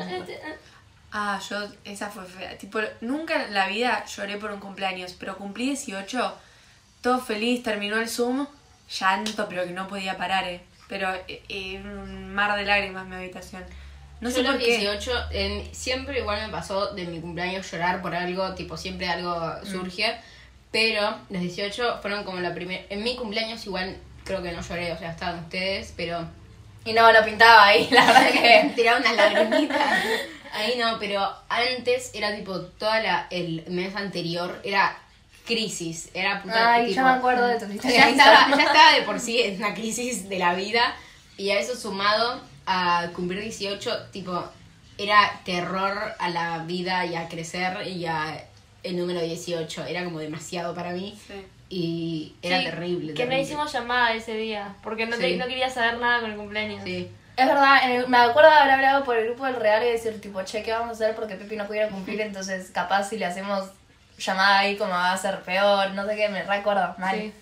Ah, 1.13 1.39
yo, 1.49 1.67
esa 1.85 2.09
fue 2.11 2.25
fea. 2.25 2.57
Tipo, 2.57 2.81
nunca 3.03 3.45
en 3.45 3.53
la 3.55 3.67
vida 3.69 4.05
lloré 4.07 4.37
por 4.39 4.51
un 4.53 4.61
cumpleaños, 4.61 5.15
pero 5.19 5.37
cumplí 5.37 5.67
18, 5.67 6.35
todo 7.03 7.19
feliz, 7.21 7.63
terminó 7.63 7.97
el 7.99 8.09
Zoom, 8.09 8.47
llanto, 8.99 9.49
pero 9.49 9.65
que 9.65 9.71
no 9.73 9.87
podía 9.89 10.17
parar, 10.17 10.45
eh. 10.45 10.63
Pero 10.89 11.13
eh, 11.15 11.43
eh, 11.51 11.81
un 11.85 12.33
mar 12.35 12.57
de 12.59 12.65
lágrimas 12.65 13.03
en 13.05 13.11
mi 13.11 13.17
habitación. 13.17 13.65
No 14.21 14.29
yo 14.31 14.37
sé 14.37 14.43
los 14.43 14.53
por 14.53 14.61
qué. 14.61 14.79
18, 14.79 15.13
en- 15.31 15.75
siempre 15.75 16.19
igual 16.19 16.41
me 16.47 16.49
pasó 16.53 16.95
de 16.95 17.05
mi 17.05 17.21
cumpleaños 17.21 17.71
llorar 17.71 18.03
por 18.03 18.15
algo, 18.15 18.55
tipo, 18.55 18.77
siempre 18.77 19.09
algo 19.09 19.53
surge. 19.65 20.17
Pero 20.71 21.17
los 21.31 21.41
18 21.41 21.99
fueron 22.03 22.25
como 22.25 22.41
la 22.41 22.53
primera. 22.55 22.83
En 22.91 23.03
mi 23.03 23.17
cumpleaños 23.17 23.65
igual 23.67 23.97
creo 24.25 24.43
que 24.43 24.53
no 24.53 24.61
lloré, 24.61 24.93
o 24.93 24.99
sea, 24.99 25.11
estaban 25.13 25.39
ustedes, 25.41 25.95
pero. 25.97 26.29
Y 26.85 26.93
no, 26.93 27.11
no 27.13 27.25
pintaba 27.25 27.67
ahí, 27.67 27.89
la 27.91 28.05
verdad 28.05 28.31
que. 28.31 28.73
Tiraba 28.77 28.99
unas 29.01 29.17
lagrimitas. 29.17 29.79
Ahí 30.53 30.77
no, 30.79 30.99
pero 30.99 31.31
antes 31.51 32.11
era 32.15 32.35
tipo, 32.35 32.59
toda 32.59 33.01
la, 33.03 33.27
el 33.31 33.65
mes 33.69 33.95
anterior 33.95 34.59
era 34.65 34.99
crisis, 35.47 36.09
era 36.15 36.43
puta. 36.43 36.73
Ay, 36.73 36.87
tipo, 36.87 36.97
ya 36.97 37.05
me 37.05 37.11
acuerdo 37.11 37.47
de 37.47 37.59
tus 37.59 37.75
historias. 37.75 38.05
ya 38.05 38.11
estaba, 38.11 38.57
ya 38.57 38.65
estaba 38.65 38.93
de 38.95 39.03
por 39.03 39.21
sí 39.21 39.43
en 39.43 39.57
una 39.59 39.75
crisis 39.75 40.27
de 40.29 40.39
la 40.39 40.55
vida 40.55 40.97
y 41.37 41.51
a 41.51 41.59
eso 41.61 41.77
sumado 41.77 42.41
a 42.71 43.09
cumplir 43.15 43.41
18, 43.41 44.09
tipo, 44.13 44.45
era 44.99 45.41
terror 45.45 46.13
a 46.19 46.29
la 46.31 46.59
vida 46.65 47.07
y 47.07 47.15
a 47.17 47.29
crecer 47.29 47.87
y 47.87 48.05
a 48.07 48.45
el 48.83 48.97
número 48.97 49.21
18, 49.21 49.85
era 49.87 50.05
como 50.05 50.19
demasiado 50.21 50.75
para 50.75 50.91
mí 50.93 51.19
Sí. 51.27 51.47
y 51.69 52.35
era 52.43 52.59
Sí, 52.59 52.65
terrible. 52.65 53.15
Que 53.15 53.25
no 53.25 53.31
terrible. 53.31 53.41
hicimos 53.43 53.73
llamada 53.73 54.15
ese 54.15 54.35
día, 54.35 54.75
porque 54.83 55.07
no, 55.07 55.17
te- 55.17 55.37
no 55.37 55.47
quería 55.47 55.69
saber 55.71 55.99
nada 55.99 56.21
con 56.21 56.31
el 56.31 56.37
cumpleaños. 56.37 56.83
Sí. 56.85 57.11
Es 57.37 57.47
verdad, 57.47 57.91
el- 57.91 58.09
me 58.09 58.19
acuerdo 58.19 58.51
de 58.51 58.57
haber 58.57 58.73
hablado 58.73 59.05
por 59.05 59.17
el 59.17 59.27
grupo 59.27 59.47
del 59.47 59.57
regalo 59.57 59.87
y 59.87 59.91
decir, 59.93 60.21
tipo, 60.21 60.43
che, 60.43 60.63
¿qué 60.63 60.73
vamos 60.73 60.89
a 60.89 60.93
hacer? 60.93 61.15
Porque 61.15 61.37
Pepi 61.37 61.57
no 61.57 61.67
pudiera 61.67 61.89
cumplir, 61.89 62.21
entonces 62.21 62.71
capaz 62.71 63.05
si 63.09 63.17
le 63.19 63.27
hacemos 63.27 63.71
llamada 64.19 64.59
ahí 64.61 64.77
como 64.77 64.91
va 64.91 65.13
a 65.13 65.17
ser 65.17 65.41
peor, 65.43 65.93
no 65.93 66.05
sé 66.07 66.17
qué, 66.17 66.29
me 66.29 66.43
recuerdo 66.43 66.95
mal. 66.99 67.17
Sí. 67.17 67.33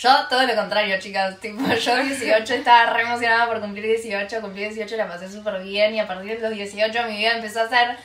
Yo 0.00 0.26
todo 0.30 0.46
lo 0.46 0.54
contrario, 0.54 0.98
chicas, 0.98 1.38
tipo, 1.40 1.62
yo 1.84 1.96
18 2.02 2.54
estaba 2.54 2.92
re 2.92 3.02
emocionada 3.02 3.46
por 3.46 3.60
cumplir 3.60 3.84
18, 3.84 4.40
cumplí 4.40 4.62
18, 4.64 4.96
la 4.96 5.08
pasé 5.08 5.30
súper 5.30 5.62
bien 5.62 5.94
y 5.94 6.00
a 6.00 6.06
partir 6.08 6.40
de 6.40 6.48
los 6.48 6.56
18 6.56 7.02
mi 7.04 7.18
vida 7.18 7.32
empezó 7.32 7.60
a 7.62 7.68
ser 7.68 7.96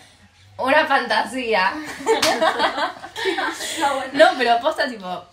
una 0.57 0.85
fantasía. 0.85 1.73
no, 4.13 4.25
pero 4.37 4.59
posta, 4.59 4.87
tipo, 4.89 5.25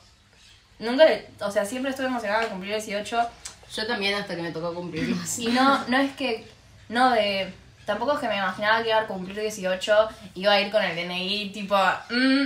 nunca, 0.79 1.05
le- 1.05 1.29
o 1.41 1.51
sea, 1.51 1.65
siempre 1.65 1.91
estuve 1.91 2.07
emocionada 2.07 2.43
de 2.43 2.49
cumplir 2.49 2.73
18 2.75 3.29
Yo 3.75 3.87
también 3.87 4.15
hasta 4.15 4.37
que 4.37 4.43
me 4.43 4.53
tocó 4.53 4.75
cumplirlos. 4.75 5.39
y 5.39 5.49
no, 5.49 5.85
no 5.89 5.99
es 5.99 6.13
que, 6.15 6.47
no 6.89 7.11
de, 7.11 7.53
tampoco 7.87 8.13
es 8.15 8.21
que 8.21 8.29
me 8.29 8.37
imaginaba 8.37 8.83
que 8.83 8.91
iba 8.91 9.01
a 9.01 9.07
cumplir 9.07 9.41
18, 9.41 10.09
iba 10.37 10.53
a 10.53 10.61
ir 10.61 10.71
con 10.71 10.83
el 10.85 10.95
DNI, 10.95 11.51
tipo, 11.53 11.77
mm, 12.11 12.45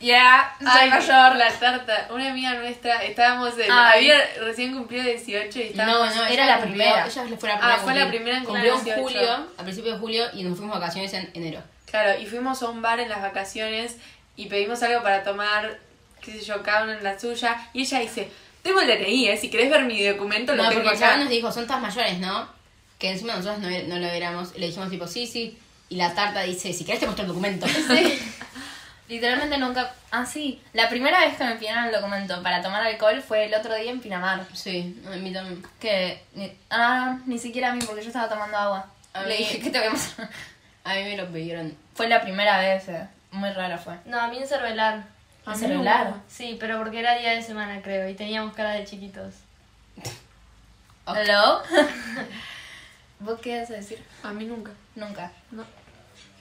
yeah, 0.00 0.54
soy 0.58 0.68
Ay, 0.68 0.90
mayor. 0.90 1.36
la 1.36 1.50
tarta. 1.58 2.08
Una 2.10 2.30
amiga 2.30 2.54
nuestra, 2.54 3.04
estábamos 3.04 3.56
en. 3.58 3.70
Ay. 3.70 4.10
Había 4.10 4.18
recién 4.44 4.74
cumplido 4.74 5.04
18 5.04 5.58
y 5.58 5.62
No, 5.62 5.68
estábamos. 5.70 6.16
no, 6.16 6.22
Era 6.26 6.32
ella 6.32 6.46
la 6.46 6.56
cumplió- 6.60 6.72
primera. 6.72 7.06
Ella 7.06 7.36
fue 7.38 7.48
la 7.48 7.54
Ah, 7.54 7.58
primera. 7.58 7.74
en 7.76 7.80
fue 7.82 7.94
la 7.94 8.00
cumplir. 8.00 8.08
primera 8.22 8.38
en 8.38 8.44
Cumplió 8.44 8.64
en 8.72 8.74
cumplir 8.78 8.94
18. 8.96 9.02
julio, 9.18 9.46
a 9.58 9.62
principios 9.62 9.94
de 9.94 10.00
julio, 10.00 10.24
y 10.34 10.42
nos 10.42 10.56
fuimos 10.58 10.74
de 10.76 10.80
vacaciones 10.80 11.12
en 11.14 11.30
enero. 11.34 11.62
Claro, 11.90 12.20
y 12.20 12.26
fuimos 12.26 12.62
a 12.62 12.68
un 12.68 12.82
bar 12.82 13.00
en 13.00 13.08
las 13.08 13.20
vacaciones 13.22 13.96
y 14.36 14.46
pedimos 14.46 14.82
algo 14.82 15.02
para 15.02 15.22
tomar, 15.22 15.78
qué 16.20 16.32
sé 16.32 16.40
yo, 16.40 16.62
cada 16.62 16.84
uno 16.84 16.92
en 16.92 17.02
la 17.04 17.18
suya. 17.18 17.68
Y 17.72 17.82
ella 17.82 17.98
dice, 18.00 18.30
tengo 18.62 18.80
el 18.80 18.86
DNI, 18.86 19.28
¿eh? 19.28 19.36
Si 19.36 19.50
querés 19.50 19.70
ver 19.70 19.84
mi 19.84 20.02
documento, 20.06 20.54
lo 20.54 20.62
No, 20.62 20.68
tengo 20.70 20.82
porque 20.84 20.96
acá. 21.04 21.16
nos 21.16 21.28
dijo, 21.28 21.50
son 21.52 21.66
todas 21.66 21.82
mayores, 21.82 22.18
¿no? 22.18 22.48
Que 22.98 23.10
encima 23.10 23.34
nosotros 23.34 23.58
no, 23.60 23.68
no 23.88 23.98
lo 23.98 24.06
éramos. 24.06 24.52
Y 24.54 24.60
le 24.60 24.66
dijimos 24.68 24.88
tipo, 24.90 25.06
sí, 25.06 25.26
sí. 25.26 25.58
Y 25.88 25.96
la 25.96 26.14
tarta 26.14 26.42
dice, 26.42 26.72
si 26.72 26.84
querés 26.84 27.00
te 27.00 27.06
muestro 27.06 27.24
el 27.24 27.28
documento. 27.28 27.66
Literalmente 29.10 29.58
nunca, 29.58 29.92
ah 30.12 30.24
sí, 30.24 30.62
la 30.72 30.88
primera 30.88 31.20
vez 31.20 31.36
que 31.36 31.44
me 31.44 31.56
pidieron 31.56 31.84
el 31.86 31.92
documento 31.92 32.40
para 32.44 32.62
tomar 32.62 32.80
alcohol 32.82 33.20
fue 33.20 33.44
el 33.46 33.54
otro 33.54 33.74
día 33.74 33.90
en 33.90 34.00
Pinamar. 34.00 34.46
Sí, 34.54 35.02
a 35.06 35.10
mí 35.16 35.32
también. 35.32 35.62
Que, 35.80 36.22
ni, 36.34 36.50
ah, 36.70 37.18
ni 37.26 37.36
siquiera 37.38 37.70
a 37.70 37.74
mí 37.74 37.82
porque 37.84 38.02
yo 38.02 38.06
estaba 38.08 38.28
tomando 38.28 38.56
agua. 38.56 38.86
A 39.12 39.22
Le 39.24 39.30
mí- 39.30 39.36
dije, 39.38 39.58
¿qué 39.60 39.70
te 39.70 39.78
voy 39.80 39.88
a 39.88 39.90
mostrar? 39.90 40.30
A 40.84 40.94
mí 40.94 41.02
me 41.04 41.16
lo 41.16 41.26
pidieron. 41.26 41.76
Fue 41.94 42.08
la 42.08 42.22
primera 42.22 42.58
vez, 42.58 42.88
eh. 42.88 43.06
Muy 43.32 43.50
rara 43.50 43.76
fue. 43.76 43.96
No, 44.06 44.18
a 44.18 44.28
mí 44.28 44.38
en 44.38 44.46
Cervelar. 44.48 45.04
¿En 45.46 45.54
celular? 45.56 46.14
Sí, 46.28 46.56
pero 46.58 46.78
porque 46.78 47.00
era 47.00 47.16
día 47.18 47.32
de 47.32 47.42
semana, 47.42 47.82
creo, 47.82 48.08
y 48.08 48.14
teníamos 48.14 48.54
cara 48.54 48.70
de 48.70 48.84
chiquitos. 48.86 49.34
Ok. 51.04 51.16
¿Hello? 51.16 51.62
¿Vos 53.20 53.38
qué 53.42 53.60
vas 53.60 53.70
a 53.70 53.74
decir? 53.74 54.02
A 54.22 54.32
mí 54.32 54.44
nunca. 54.46 54.70
Nunca. 54.94 55.30
No. 55.50 55.64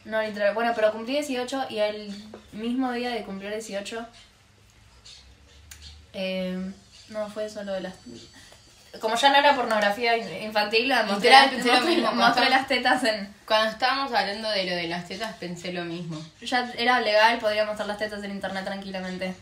No, 0.05 0.21
literal. 0.21 0.53
Bueno, 0.53 0.71
pero 0.75 0.91
cumplí 0.91 1.13
18 1.13 1.65
y 1.69 1.77
el 1.79 2.13
mismo 2.53 2.91
día 2.93 3.09
de 3.11 3.23
cumplir 3.23 3.51
18. 3.51 4.05
eh, 6.13 6.71
no 7.09 7.29
fue 7.29 7.49
solo 7.49 7.73
de 7.73 7.81
las. 7.81 7.93
Como 8.99 9.15
ya 9.15 9.29
no 9.29 9.35
era 9.37 9.55
pornografía 9.55 10.17
infantil, 10.43 10.91
mostré, 11.07 11.31
pensé 11.51 11.71
lo 11.73 11.81
mismo, 11.81 12.11
mostré 12.13 12.49
las 12.49 12.67
tetas 12.67 13.03
en. 13.03 13.33
Cuando 13.45 13.69
estábamos 13.71 14.11
hablando 14.13 14.49
de 14.49 14.63
lo 14.65 14.75
de 14.75 14.87
las 14.87 15.07
tetas 15.07 15.35
pensé 15.35 15.71
lo 15.71 15.85
mismo. 15.85 16.19
Ya 16.41 16.71
era 16.77 16.99
legal, 17.01 17.37
podría 17.39 17.65
mostrar 17.65 17.87
las 17.87 17.97
tetas 17.99 18.23
en 18.23 18.31
internet 18.31 18.65
tranquilamente. 18.65 19.35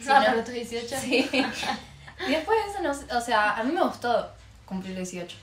Sí, 0.00 0.06
no, 0.08 0.20
¿no? 0.20 0.26
pero 0.26 0.44
tus 0.44 0.54
18. 0.54 0.96
Sí. 1.00 1.28
y 1.32 2.30
después 2.30 2.58
de 2.64 2.70
eso, 2.72 2.80
no 2.82 2.94
sé, 2.94 3.12
o 3.14 3.20
sea, 3.20 3.56
a 3.56 3.64
mí 3.64 3.72
me 3.72 3.82
gustó 3.82 4.32
cumplir 4.66 4.94
18. 4.96 5.36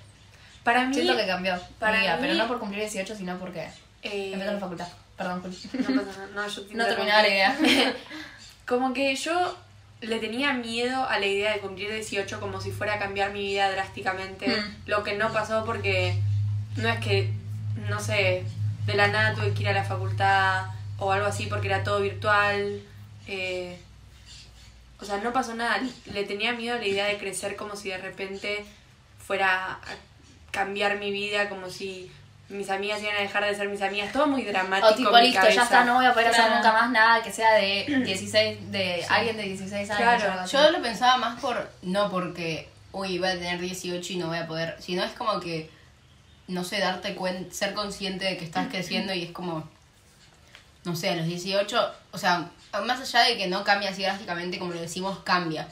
Para 0.64 0.86
mí. 0.86 0.94
Siento 0.94 1.16
que 1.18 1.28
cambió 1.28 1.60
para 1.80 2.00
mí- 2.00 2.08
pero 2.22 2.34
no 2.36 2.48
por 2.48 2.60
cumplir 2.60 2.82
18, 2.82 3.16
sino 3.16 3.38
porque 3.40 3.70
eh, 4.02 4.34
la 4.38 4.60
facultad. 4.60 4.88
Perdón, 5.18 5.42
Juli. 5.42 5.58
No 5.94 6.02
pasa 6.02 6.20
nada. 6.20 6.30
No, 6.34 6.48
yo 6.48 6.62
te 6.66 6.76
No 6.76 6.86
terminaba 6.86 7.22
la 7.22 7.28
idea. 7.28 7.58
Como 8.66 8.94
que 8.94 9.16
yo 9.16 9.58
le 10.02 10.20
tenía 10.20 10.54
miedo 10.54 11.04
a 11.04 11.20
la 11.20 11.26
idea 11.26 11.54
de 11.54 11.60
cumplir 11.60 11.92
18 11.92 12.40
como 12.40 12.62
si 12.62 12.72
fuera 12.72 12.94
a 12.94 13.00
cambiar 13.00 13.34
mi 13.34 13.42
vida 13.42 13.70
drásticamente. 13.72 14.48
Mm. 14.48 14.76
Lo 14.86 15.04
que 15.04 15.18
no 15.18 15.34
pasó 15.34 15.66
porque 15.66 16.16
no 16.78 16.88
es 16.88 17.00
que, 17.00 17.34
no 17.90 18.00
sé, 18.00 18.46
de 18.86 18.94
la 18.94 19.08
nada 19.08 19.34
tuve 19.34 19.54
que 19.54 19.64
ir 19.64 19.70
a 19.70 19.74
la 19.74 19.84
facultad 19.84 20.68
o 20.98 21.12
algo 21.12 21.28
así 21.28 21.48
porque 21.48 21.68
era 21.68 21.84
todo 21.84 22.00
virtual. 22.00 22.82
eh, 23.28 23.78
o 25.02 25.06
sea, 25.06 25.18
no 25.18 25.34
pasó 25.34 25.54
nada. 25.56 25.82
Le 26.14 26.24
tenía 26.26 26.54
miedo 26.54 26.76
a 26.76 26.80
la 26.80 26.88
idea 26.88 27.06
de 27.06 27.18
crecer 27.18 27.56
como 27.56 27.76
si 27.76 27.90
de 27.90 27.98
repente 27.98 28.66
fuera 29.26 29.74
a 29.74 29.80
cambiar 30.52 30.98
mi 30.98 31.12
vida, 31.12 31.50
como 31.50 31.70
si 31.70 32.12
mis 32.50 32.70
amigas 32.70 33.02
iban 33.02 33.16
a 33.16 33.20
dejar 33.22 33.46
de 33.46 33.56
ser 33.56 33.70
mis 33.70 33.82
amigas. 33.82 34.12
Todo 34.12 34.28
muy 34.28 34.44
dramático. 34.44 34.88
O 34.88 34.96
tipo, 34.96 35.16
en 35.18 35.24
mi 35.24 35.32
listo, 35.32 35.50
ya 35.50 35.64
está, 35.64 35.84
no 35.84 35.96
voy 35.96 36.06
a 36.06 36.14
poder 36.14 36.28
hacer 36.30 36.42
Claro. 36.46 36.56
nunca 36.58 36.72
más 36.74 36.92
nada 36.92 37.22
que 37.24 37.32
sea 37.32 37.54
de 37.54 37.86
16, 38.06 38.72
de 38.72 39.06
alguien 39.10 39.38
de 39.38 39.44
16 39.44 39.90
años. 39.92 40.02
Claro. 40.24 40.46
Yo 40.48 40.72
lo 40.72 40.82
pensaba 40.82 41.18
más 41.18 41.40
por. 41.40 41.70
No 41.84 42.10
porque. 42.10 42.68
Uy, 42.92 43.20
voy 43.20 43.28
a 43.30 43.34
tener 43.34 43.60
18 43.60 44.14
y 44.14 44.18
no 44.18 44.28
voy 44.28 44.38
a 44.40 44.48
poder. 44.48 44.76
Sino 44.80 45.04
es 45.04 45.12
como 45.12 45.40
que. 45.40 45.70
No 46.48 46.64
sé, 46.64 46.80
darte 46.80 47.14
cuenta. 47.16 47.54
Ser 47.54 47.74
consciente 47.76 48.26
de 48.26 48.38
que 48.38 48.46
estás 48.46 48.68
creciendo 48.70 49.14
y 49.14 49.24
es 49.24 49.32
como. 49.32 49.70
No 50.86 50.96
sé, 50.96 51.10
a 51.12 51.16
los 51.16 51.28
18. 51.28 51.92
O 52.12 52.18
sea, 52.18 52.50
más 52.86 53.00
allá 53.02 53.28
de 53.30 53.38
que 53.38 53.48
no 53.48 53.64
cambia 53.64 53.90
así 53.92 54.02
drásticamente, 54.02 54.58
como 54.58 54.74
lo 54.74 54.82
decimos, 54.82 55.20
cambia. 55.24 55.68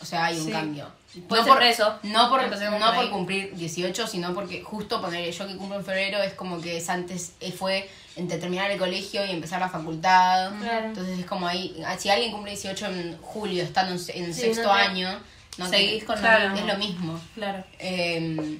O 0.00 0.04
sea, 0.04 0.26
hay 0.26 0.38
un 0.38 0.46
Sí. 0.46 0.52
cambio. 0.52 0.90
Puede 1.28 1.42
no 1.42 1.46
ser 1.46 1.54
por 1.54 1.62
eso. 1.62 1.98
No 2.02 2.28
por, 2.28 2.42
no 2.42 3.10
cumplir 3.10 3.54
18, 3.54 4.06
sino 4.06 4.34
porque 4.34 4.62
justo 4.62 5.00
poner 5.00 5.30
yo 5.32 5.46
que 5.46 5.56
cumplo 5.56 5.78
en 5.78 5.84
febrero 5.84 6.22
es 6.22 6.34
como 6.34 6.60
que 6.60 6.76
es 6.76 6.88
antes, 6.88 7.32
eh, 7.40 7.52
fue 7.52 7.88
entre 8.16 8.38
terminar 8.38 8.70
el 8.70 8.78
colegio 8.78 9.24
y 9.24 9.30
empezar 9.30 9.60
la 9.60 9.68
facultad. 9.68 10.50
Claro. 10.60 10.86
Entonces 10.86 11.18
es 11.20 11.26
como 11.26 11.46
ahí, 11.46 11.80
ah, 11.86 11.96
si 11.98 12.10
alguien 12.10 12.32
cumple 12.32 12.50
18 12.52 12.86
en 12.86 13.16
julio, 13.22 13.62
estando 13.62 13.92
en, 13.92 13.98
en 14.24 14.34
Sí, 14.34 14.40
sexto 14.40 14.64
no 14.64 14.74
te- 14.74 14.80
año, 14.80 15.20
no 15.56 15.68
Seguís 15.68 16.00
te- 16.00 16.06
con 16.06 16.16
lo 16.16 16.20
Claro. 16.22 16.50
mismo. 16.50 16.58
es 16.68 16.72
lo 16.74 16.78
mismo. 16.78 17.20
Claro. 17.34 17.64
Eh, 17.78 18.58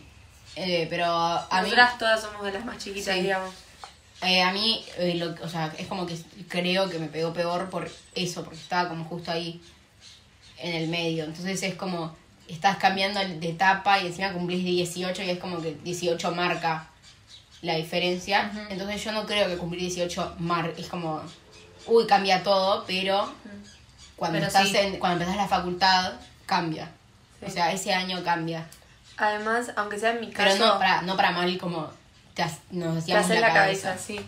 eh, 0.57 0.87
pero 0.91 1.07
a 1.07 1.49
mí, 1.63 1.71
Nosotras 1.71 1.99
todas 1.99 2.21
somos 2.23 2.45
de 2.45 2.53
las 2.53 2.65
más 2.65 2.79
chiquitas, 2.79 3.15
Sí. 3.15 3.23
digamos. 3.23 3.55
eh, 4.23 4.43
a 4.43 4.51
mí 4.53 4.85
eh, 4.97 5.15
lo- 5.15 5.35
o 5.45 5.49
sea, 5.49 5.73
es 5.79 5.87
como 5.87 6.05
que 6.07 6.17
creo 6.49 6.89
que 6.91 6.99
me 6.99 7.07
pegó 7.07 7.33
peor 7.33 7.71
por 7.71 7.89
eso, 8.17 8.43
porque 8.43 8.59
estaba 8.59 8.89
como 8.89 9.05
justo 9.05 9.31
ahí 9.31 9.61
en 10.59 10.75
el 10.75 10.89
medio. 10.89 11.23
Entonces 11.25 11.63
es 11.63 11.75
como, 11.77 12.17
estás 12.49 12.77
cambiando 12.79 13.21
de 13.21 13.51
etapa 13.51 13.99
y 14.01 14.07
encima 14.07 14.33
cumplís 14.33 14.65
18 14.65 15.23
y 15.23 15.31
es 15.31 15.39
como 15.39 15.61
que 15.61 15.75
18 15.85 16.33
marca 16.33 16.89
la 17.63 17.75
diferencia. 17.75 18.51
Entonces 18.71 19.03
yo 19.03 19.13
no 19.13 19.27
creo 19.27 19.49
que 19.49 19.57
cumplir 19.57 19.81
18 19.83 20.37
mar 20.39 20.73
es 20.77 20.89
como, 20.89 21.23
uy, 21.87 22.07
cambia 22.07 22.43
todo, 22.43 22.85
pero 22.87 23.33
cuando, 24.17 24.37
Pero 24.39 24.47
estás 24.49 24.69
sí. 24.69 24.77
en, 24.77 24.99
cuando 24.99 25.21
empezás 25.25 25.37
la 25.37 25.49
facultad, 25.49 26.13
cambia. 26.47 26.91
Sí. 27.41 27.47
O 27.47 27.51
sea, 27.51 27.73
ese 27.73 27.93
año 27.93 28.23
cambia. 28.25 28.67
Además, 29.17 29.73
aunque 29.77 29.99
sea 29.99 30.11
en 30.11 30.21
mi 30.21 30.27
Pero 30.29 30.51
caso... 30.51 30.67
no 30.67 30.79
para, 30.79 31.03
no 31.03 31.17
para 31.17 31.31
mal 31.33 31.59
como 31.59 31.89
te, 32.35 32.45
nos 32.71 32.95
Te 32.95 32.99
hacíamos 33.13 33.25
haces 33.27 33.41
la, 33.41 33.49
la 33.49 33.55
cabeza. 33.55 33.89
cabeza, 33.91 34.05
sí. 34.05 34.21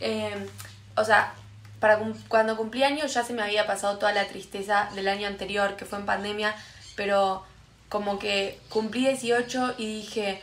Eh, 0.00 0.48
o 0.96 1.04
sea, 1.04 1.32
para 1.80 1.98
cuando 2.28 2.56
cumplí 2.56 2.82
años 2.82 3.12
ya 3.14 3.24
se 3.24 3.32
me 3.32 3.42
había 3.42 3.66
pasado 3.66 3.98
toda 3.98 4.12
la 4.12 4.26
tristeza 4.26 4.88
del 4.94 5.08
año 5.08 5.26
anterior, 5.26 5.76
que 5.76 5.84
fue 5.84 5.98
en 5.98 6.06
pandemia, 6.06 6.54
pero 6.96 7.44
como 7.88 8.18
que 8.18 8.58
cumplí 8.68 9.06
18 9.06 9.74
y 9.78 9.86
dije, 9.86 10.40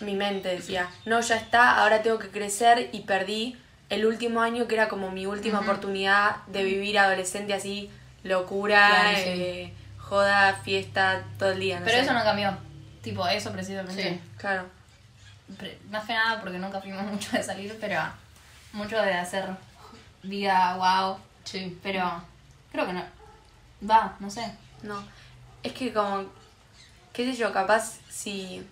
mi 0.00 0.14
mente 0.14 0.48
decía, 0.48 0.88
no, 1.04 1.20
ya 1.20 1.36
está, 1.36 1.76
ahora 1.82 2.02
tengo 2.02 2.18
que 2.18 2.28
crecer 2.30 2.88
y 2.92 3.00
perdí 3.00 3.58
el 3.90 4.06
último 4.06 4.40
año 4.40 4.66
que 4.68 4.74
era 4.76 4.88
como 4.88 5.10
mi 5.10 5.26
última 5.26 5.60
oportunidad 5.60 6.36
de 6.46 6.64
vivir 6.64 6.98
adolescente 6.98 7.52
así, 7.54 7.90
locura, 8.22 8.88
Claro, 8.88 9.16
sí. 9.18 9.22
eh, 9.26 9.74
joda, 9.98 10.54
fiesta, 10.64 11.22
todo 11.38 11.50
el 11.52 11.60
día. 11.60 11.80
no 11.80 11.84
Pero 11.86 11.98
sé. 11.98 12.04
eso 12.04 12.12
no 12.12 12.22
cambió. 12.22 12.56
Tipo, 13.02 13.26
eso 13.28 13.50
precisamente. 13.52 14.02
Sí. 14.02 14.20
Claro. 14.38 14.66
Más 15.90 16.04
que 16.04 16.12
nada 16.12 16.40
porque 16.40 16.58
nunca 16.58 16.80
fuimos 16.80 17.02
mucho 17.12 17.32
de 17.36 17.42
salir, 17.42 17.76
pero 17.80 18.00
mucho 18.72 19.00
de 19.02 19.12
hacer 19.14 19.46
vida 20.22 20.76
wow. 20.76 21.18
Sí. 21.44 21.76
Pero 21.82 22.22
creo 22.70 22.86
que 22.86 22.92
no. 22.92 23.02
Va, 23.90 24.14
no 24.20 24.30
sé. 24.30 24.52
No, 24.82 25.02
es 25.62 25.72
que 25.72 25.92
como, 25.92 26.24
qué 27.12 27.24
sé 27.30 27.36
yo, 27.36 27.52
capaz 27.52 27.98
si 28.08 28.66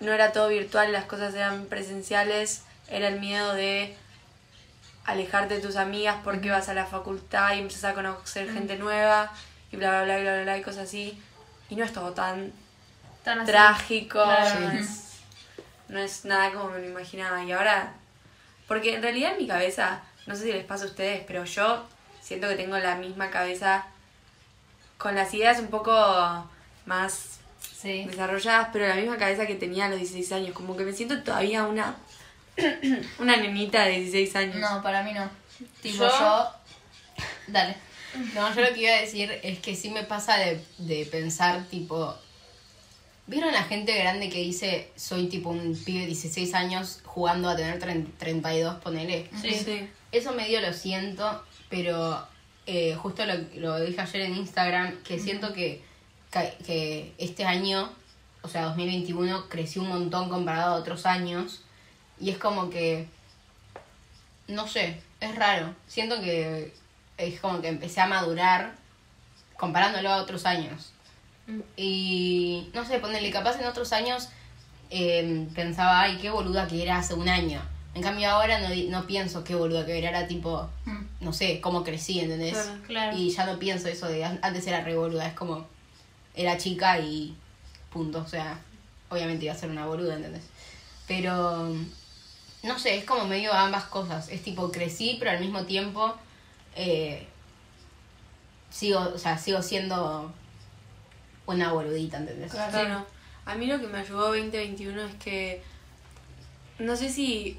no 0.00 0.12
era 0.12 0.32
todo 0.32 0.48
virtual, 0.48 0.92
las 0.92 1.04
cosas 1.06 1.34
eran 1.34 1.66
presenciales, 1.66 2.62
era 2.88 3.08
el 3.08 3.20
miedo 3.20 3.54
de 3.54 3.96
alejarte 5.04 5.54
de 5.54 5.60
tus 5.60 5.76
amigas 5.76 6.16
porque 6.22 6.50
vas 6.50 6.68
a 6.68 6.74
la 6.74 6.84
facultad 6.86 7.54
y 7.54 7.60
empiezas 7.60 7.84
a 7.92 7.94
conocer 7.94 8.52
gente 8.52 8.76
nueva 8.76 9.32
y 9.72 9.76
bla, 9.76 9.90
bla, 9.90 10.04
bla, 10.04 10.18
bla, 10.20 10.32
bla, 10.34 10.42
bla, 10.42 10.58
y 10.58 10.62
cosas 10.62 10.84
así. 10.84 11.20
Y 11.70 11.76
no 11.76 11.84
es 11.84 11.92
todo 11.92 12.12
tan 12.12 12.52
trágico, 13.46 14.22
Claro. 14.22 14.60
no, 14.60 14.70
es, 14.72 15.12
no 15.88 15.98
es 15.98 16.24
nada 16.24 16.52
como 16.52 16.70
me 16.70 16.80
lo 16.80 16.86
imaginaba. 16.86 17.42
Y 17.44 17.52
ahora, 17.52 17.92
porque 18.66 18.94
en 18.94 19.02
realidad 19.02 19.32
en 19.32 19.38
mi 19.38 19.46
cabeza, 19.46 20.00
no 20.26 20.34
sé 20.34 20.44
si 20.44 20.52
les 20.52 20.64
pasa 20.64 20.84
a 20.84 20.88
ustedes, 20.88 21.24
pero 21.26 21.44
yo 21.44 21.86
siento 22.22 22.48
que 22.48 22.56
tengo 22.56 22.78
la 22.78 22.94
misma 22.96 23.30
cabeza 23.30 23.86
con 24.98 25.14
las 25.14 25.32
ideas 25.34 25.58
un 25.60 25.68
poco 25.68 25.92
más 26.86 27.38
Sí. 27.80 28.04
desarrolladas, 28.04 28.70
pero 28.72 28.88
la 28.88 28.96
misma 28.96 29.16
cabeza 29.16 29.46
que 29.46 29.54
tenía 29.54 29.86
a 29.86 29.88
los 29.88 29.98
16 29.98 30.32
años. 30.32 30.52
Como 30.52 30.76
que 30.76 30.84
me 30.84 30.92
siento 30.92 31.22
todavía 31.22 31.64
una, 31.64 31.96
una 33.18 33.36
nenita 33.36 33.84
de 33.84 34.00
16 34.00 34.36
años. 34.36 34.56
No, 34.56 34.82
para 34.82 35.02
mí 35.02 35.12
no. 35.12 35.28
Tipo, 35.82 35.98
Yo- 36.04 36.08
yo. 36.18 36.50
Dale. 37.46 37.76
No, 38.34 38.52
yo 38.54 38.60
lo 38.62 38.72
que 38.74 38.80
iba 38.82 38.92
a 38.92 39.00
decir 39.00 39.30
es 39.42 39.58
que 39.60 39.76
sí 39.76 39.90
me 39.90 40.02
pasa 40.02 40.36
de, 40.38 40.64
de 40.78 41.06
pensar, 41.06 41.62
tipo. 41.70 42.14
¿Vieron 43.26 43.52
la 43.52 43.62
gente 43.64 43.94
grande 43.96 44.30
que 44.30 44.38
dice 44.38 44.90
soy 44.96 45.28
tipo 45.28 45.50
un 45.50 45.76
pibe 45.84 46.00
de 46.00 46.06
16 46.06 46.54
años 46.54 47.00
jugando 47.04 47.48
a 47.50 47.56
tener 47.56 47.78
tren- 47.78 48.10
32, 48.18 48.76
ponele? 48.80 49.28
Sí. 49.42 49.52
sí. 49.54 49.90
Eso 50.10 50.32
medio 50.32 50.60
lo 50.62 50.72
siento, 50.72 51.44
pero 51.68 52.26
eh, 52.70 52.94
justo 52.96 53.24
lo, 53.24 53.32
lo 53.54 53.80
dije 53.80 53.98
ayer 53.98 54.20
en 54.20 54.36
Instagram, 54.36 55.02
que 55.02 55.18
siento 55.18 55.54
que, 55.54 55.82
que, 56.66 57.14
este 57.16 57.46
año, 57.46 57.90
o 58.42 58.48
sea, 58.48 58.64
2021, 58.64 59.48
creció 59.48 59.80
un 59.80 59.88
montón 59.88 60.28
comparado 60.28 60.74
a 60.74 60.78
otros 60.78 61.06
años. 61.06 61.62
Y 62.20 62.28
es 62.28 62.36
como 62.36 62.68
que, 62.68 63.06
no 64.48 64.68
sé, 64.68 65.00
es 65.18 65.34
raro. 65.34 65.74
Siento 65.86 66.20
que 66.20 66.74
es 67.16 67.40
como 67.40 67.62
que 67.62 67.68
empecé 67.68 68.02
a 68.02 68.06
madurar 68.06 68.74
comparándolo 69.56 70.10
a 70.10 70.18
otros 70.18 70.44
años. 70.44 70.92
Y 71.74 72.68
no 72.74 72.84
sé, 72.84 72.98
ponerle 72.98 73.30
capaz 73.30 73.58
en 73.58 73.66
otros 73.66 73.94
años 73.94 74.28
eh, 74.90 75.48
pensaba, 75.54 76.02
ay, 76.02 76.18
qué 76.20 76.28
boluda 76.28 76.68
que 76.68 76.82
era 76.82 76.98
hace 76.98 77.14
un 77.14 77.30
año. 77.30 77.62
En 77.98 78.04
cambio 78.04 78.30
ahora 78.30 78.60
no, 78.60 78.68
no 78.90 79.06
pienso 79.08 79.42
qué 79.42 79.56
boluda 79.56 79.84
que 79.84 79.98
era, 79.98 80.10
era 80.10 80.28
tipo, 80.28 80.70
Mm. 80.84 81.04
no 81.20 81.32
sé, 81.32 81.60
cómo 81.60 81.82
crecí, 81.82 82.20
¿entendés? 82.20 82.52
Claro, 82.52 82.80
claro. 82.86 83.16
Y 83.16 83.30
ya 83.30 83.44
no 83.44 83.58
pienso 83.58 83.88
eso 83.88 84.06
de 84.06 84.24
an- 84.24 84.38
antes 84.40 84.64
era 84.68 84.82
re 84.82 84.94
boluda, 84.96 85.26
es 85.26 85.34
como, 85.34 85.66
era 86.36 86.56
chica 86.58 87.00
y 87.00 87.34
punto, 87.92 88.20
o 88.20 88.26
sea, 88.28 88.60
obviamente 89.08 89.46
iba 89.46 89.52
a 89.54 89.58
ser 89.58 89.68
una 89.70 89.84
boluda, 89.86 90.14
¿entendés? 90.14 90.44
Pero, 91.08 91.74
no 92.62 92.78
sé, 92.78 92.98
es 92.98 93.04
como 93.04 93.24
medio 93.24 93.52
ambas 93.52 93.84
cosas, 93.84 94.28
es 94.28 94.44
tipo, 94.44 94.70
crecí, 94.70 95.16
pero 95.18 95.32
al 95.32 95.40
mismo 95.40 95.64
tiempo, 95.64 96.14
eh, 96.76 97.26
sigo, 98.70 99.00
o 99.00 99.18
sea, 99.18 99.38
sigo 99.38 99.60
siendo 99.60 100.32
una 101.46 101.72
boludita, 101.72 102.18
¿entendés? 102.18 102.52
Claro. 102.52 103.04
A 103.44 103.54
mí 103.56 103.66
lo 103.66 103.80
que 103.80 103.88
me 103.88 103.98
ayudó 103.98 104.28
2021 104.28 105.02
es 105.02 105.14
que 105.16 105.62
no 106.78 106.94
sé 106.94 107.08
si 107.08 107.58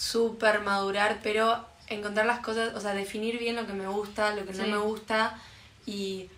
súper 0.00 0.60
madurar, 0.62 1.18
pero 1.22 1.62
encontrar 1.88 2.24
las 2.24 2.40
cosas, 2.40 2.74
o 2.74 2.80
sea, 2.80 2.94
definir 2.94 3.38
bien 3.38 3.54
lo 3.56 3.66
que 3.66 3.74
me 3.74 3.86
gusta, 3.86 4.34
lo 4.34 4.46
que 4.46 4.52
no 4.54 4.66
me 4.66 4.78
gusta 4.78 5.38
y 5.84 6.30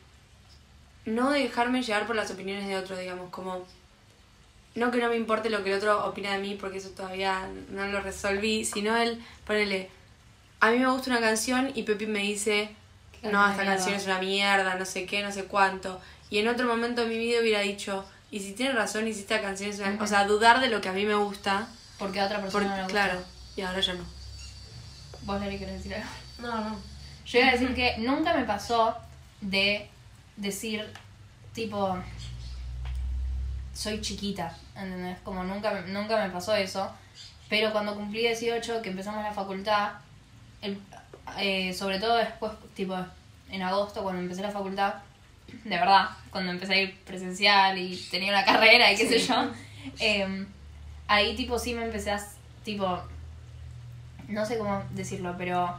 no 1.04 1.30
dejarme 1.30 1.82
llevar 1.82 2.06
por 2.06 2.16
las 2.16 2.30
opiniones 2.32 2.66
de 2.66 2.76
otros, 2.76 2.98
digamos, 2.98 3.30
como 3.30 3.64
no 4.74 4.90
que 4.90 4.98
no 4.98 5.08
me 5.10 5.16
importe 5.16 5.48
lo 5.50 5.62
que 5.62 5.70
el 5.70 5.76
otro 5.78 6.04
opina 6.06 6.32
de 6.32 6.38
mí 6.38 6.56
porque 6.60 6.78
eso 6.78 6.88
todavía 6.90 7.48
no 7.70 7.86
lo 7.86 8.00
resolví, 8.00 8.64
sino 8.64 8.96
él, 8.96 9.22
ponele, 9.46 9.90
a 10.60 10.70
mí 10.70 10.78
me 10.78 10.90
gusta 10.90 11.10
una 11.10 11.20
canción 11.20 11.70
y 11.74 11.82
Pepi 11.84 12.06
me 12.06 12.20
dice, 12.20 12.74
no, 13.22 13.28
esta 13.48 13.62
mierda". 13.62 13.64
canción 13.76 13.94
es 13.94 14.06
una 14.06 14.18
mierda, 14.18 14.74
no 14.74 14.84
sé 14.86 15.06
qué, 15.06 15.22
no 15.22 15.30
sé 15.30 15.44
cuánto. 15.44 16.00
Y 16.30 16.38
en 16.38 16.48
otro 16.48 16.66
momento 16.66 17.02
de 17.02 17.08
mi 17.08 17.18
vida 17.18 17.40
hubiera 17.40 17.60
dicho, 17.60 18.04
y 18.30 18.40
si 18.40 18.54
tiene 18.54 18.72
razón, 18.72 19.06
y 19.06 19.12
si 19.12 19.20
esta 19.20 19.40
canción 19.42 19.70
es 19.70 19.78
una... 19.78 20.02
O 20.02 20.06
sea, 20.06 20.24
dudar 20.24 20.60
de 20.60 20.68
lo 20.68 20.80
que 20.80 20.88
a 20.88 20.92
mí 20.92 21.04
me 21.04 21.14
gusta, 21.14 21.68
Porque 21.98 22.18
a 22.20 22.24
otra 22.26 22.40
persona 22.40 22.50
por- 22.50 22.70
no 22.70 22.76
le 22.76 22.82
gusta. 22.84 22.92
claro, 23.04 23.20
y 23.56 23.60
ahora 23.62 23.80
ya 23.80 23.94
no. 23.94 24.04
¿Vos, 25.22 25.40
Lari, 25.40 25.58
querés 25.58 25.76
decir 25.78 25.94
algo? 25.94 26.08
No, 26.40 26.70
no. 26.70 26.76
Yo 27.26 27.38
iba 27.38 27.48
a 27.48 27.52
decir 27.52 27.74
que 27.74 27.96
nunca 27.98 28.34
me 28.34 28.44
pasó 28.44 28.96
de 29.40 29.88
decir, 30.36 30.84
tipo, 31.54 31.96
soy 33.74 34.00
chiquita, 34.00 34.56
¿entendés? 34.76 35.18
Como 35.20 35.44
nunca, 35.44 35.70
me- 35.72 35.92
nunca 35.92 36.16
me 36.22 36.30
pasó 36.30 36.54
eso. 36.54 36.90
Pero 37.48 37.72
cuando 37.72 37.94
cumplí 37.94 38.20
18, 38.20 38.82
que 38.82 38.90
empezamos 38.90 39.22
la 39.22 39.32
facultad, 39.32 39.92
el- 40.60 40.80
eh, 41.38 41.72
sobre 41.74 41.98
todo 41.98 42.16
después, 42.16 42.52
tipo, 42.74 42.96
en 43.50 43.62
agosto, 43.62 44.02
cuando 44.02 44.20
empecé 44.22 44.42
la 44.42 44.50
facultad, 44.50 44.94
de 45.64 45.70
verdad, 45.78 46.08
cuando 46.30 46.50
empecé 46.52 46.74
a 46.74 46.80
ir 46.82 46.98
presencial 47.04 47.78
y 47.78 47.96
tenía 48.10 48.30
una 48.32 48.44
carrera 48.44 48.90
y 48.92 48.96
qué 48.96 49.06
sé 49.06 49.18
yo, 49.18 49.50
eh, 50.00 50.46
ahí, 51.06 51.36
tipo, 51.36 51.58
sí 51.58 51.74
me 51.74 51.84
empecé 51.84 52.10
a, 52.10 52.20
tipo, 52.64 53.02
no 54.32 54.44
sé 54.46 54.58
cómo 54.58 54.82
decirlo, 54.90 55.34
pero 55.38 55.78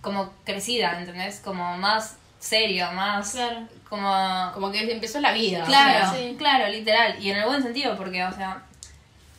como 0.00 0.30
crecida, 0.44 0.98
¿entendés? 0.98 1.40
Como 1.40 1.76
más 1.78 2.16
serio, 2.38 2.90
más 2.92 3.32
Claro. 3.32 3.66
como 3.88 4.50
Como 4.54 4.70
que 4.70 4.90
empezó 4.92 5.20
la 5.20 5.32
vida. 5.32 5.62
o 5.62 5.66
Claro, 5.66 6.10
sea, 6.10 6.12
sí. 6.20 6.34
claro, 6.38 6.68
literal. 6.68 7.16
Y 7.20 7.30
en 7.30 7.38
el 7.38 7.46
buen 7.46 7.62
sentido, 7.62 7.96
porque, 7.96 8.22
o 8.24 8.32
sea, 8.32 8.62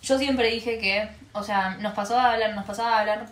yo 0.01 0.17
siempre 0.17 0.49
dije 0.51 0.77
que, 0.79 1.09
o 1.33 1.43
sea, 1.43 1.77
nos 1.79 1.93
pasó 1.93 2.19
a 2.19 2.33
hablar, 2.33 2.53
nos 2.55 2.65
pasaba 2.65 2.97
a 2.97 2.99
hablar 3.01 3.27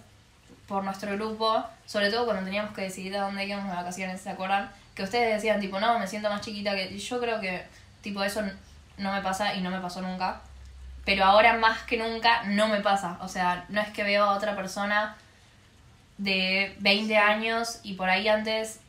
por 0.67 0.83
nuestro 0.83 1.11
grupo, 1.15 1.63
sobre 1.85 2.09
todo 2.09 2.25
cuando 2.25 2.43
teníamos 2.43 2.73
que 2.73 2.81
decidir 2.83 3.15
a 3.17 3.21
dónde 3.21 3.45
íbamos 3.45 3.69
de 3.69 3.75
vacaciones, 3.75 4.21
¿se 4.21 4.29
acuerdan? 4.29 4.71
Que 4.95 5.03
ustedes 5.03 5.35
decían, 5.35 5.59
tipo, 5.59 5.79
no, 5.79 5.99
me 5.99 6.07
siento 6.07 6.29
más 6.29 6.41
chiquita 6.41 6.73
que... 6.75 6.97
Yo 6.97 7.19
creo 7.19 7.39
que, 7.41 7.63
tipo, 8.01 8.23
eso 8.23 8.41
no 8.97 9.11
me 9.13 9.21
pasa 9.21 9.53
y 9.55 9.61
no 9.61 9.69
me 9.69 9.79
pasó 9.79 10.01
nunca. 10.01 10.41
Pero 11.05 11.23
ahora 11.25 11.53
más 11.57 11.83
que 11.83 11.97
nunca 11.97 12.43
no 12.43 12.67
me 12.67 12.81
pasa. 12.81 13.17
O 13.21 13.27
sea, 13.27 13.65
no 13.69 13.79
es 13.81 13.89
que 13.89 14.03
veo 14.03 14.23
a 14.23 14.33
otra 14.35 14.55
persona 14.55 15.15
de 16.17 16.75
20 16.79 17.17
años 17.17 17.79
y 17.83 17.93
por 17.93 18.09
ahí 18.09 18.27
antes, 18.27 18.79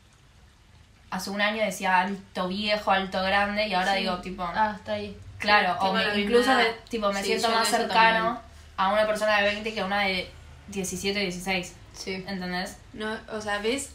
hace 1.11 1.31
un 1.31 1.41
año 1.41 1.63
decía 1.65 2.01
alto 2.01 2.49
viejo, 2.49 2.91
alto 2.91 3.23
grande 3.23 3.67
y 3.69 3.75
ahora 3.75 3.95
Sí. 3.95 4.01
digo, 4.01 4.19
tipo... 4.19 4.43
Ah, 4.45 4.75
está 4.77 4.93
ahí. 4.95 5.17
Claro, 5.39 5.77
o 5.81 5.93
me- 5.93 6.19
incluso 6.21 6.55
de- 6.57 6.73
tipo, 6.89 7.13
me 7.13 7.21
Sí, 7.21 7.27
siento 7.29 7.51
más 7.51 7.69
cercano 7.69 8.25
también. 8.25 8.43
a 8.77 8.93
una 8.93 9.07
persona 9.07 9.37
de 9.39 9.45
20 9.49 9.75
que 9.75 9.81
a 9.81 9.85
una 9.85 10.01
de 10.03 10.31
17, 10.69 11.19
16. 11.21 11.75
Sí. 11.93 12.25
¿Entendés? 12.27 12.79
No, 12.93 13.17
o 13.33 13.41
sea, 13.41 13.59
¿ves? 13.59 13.93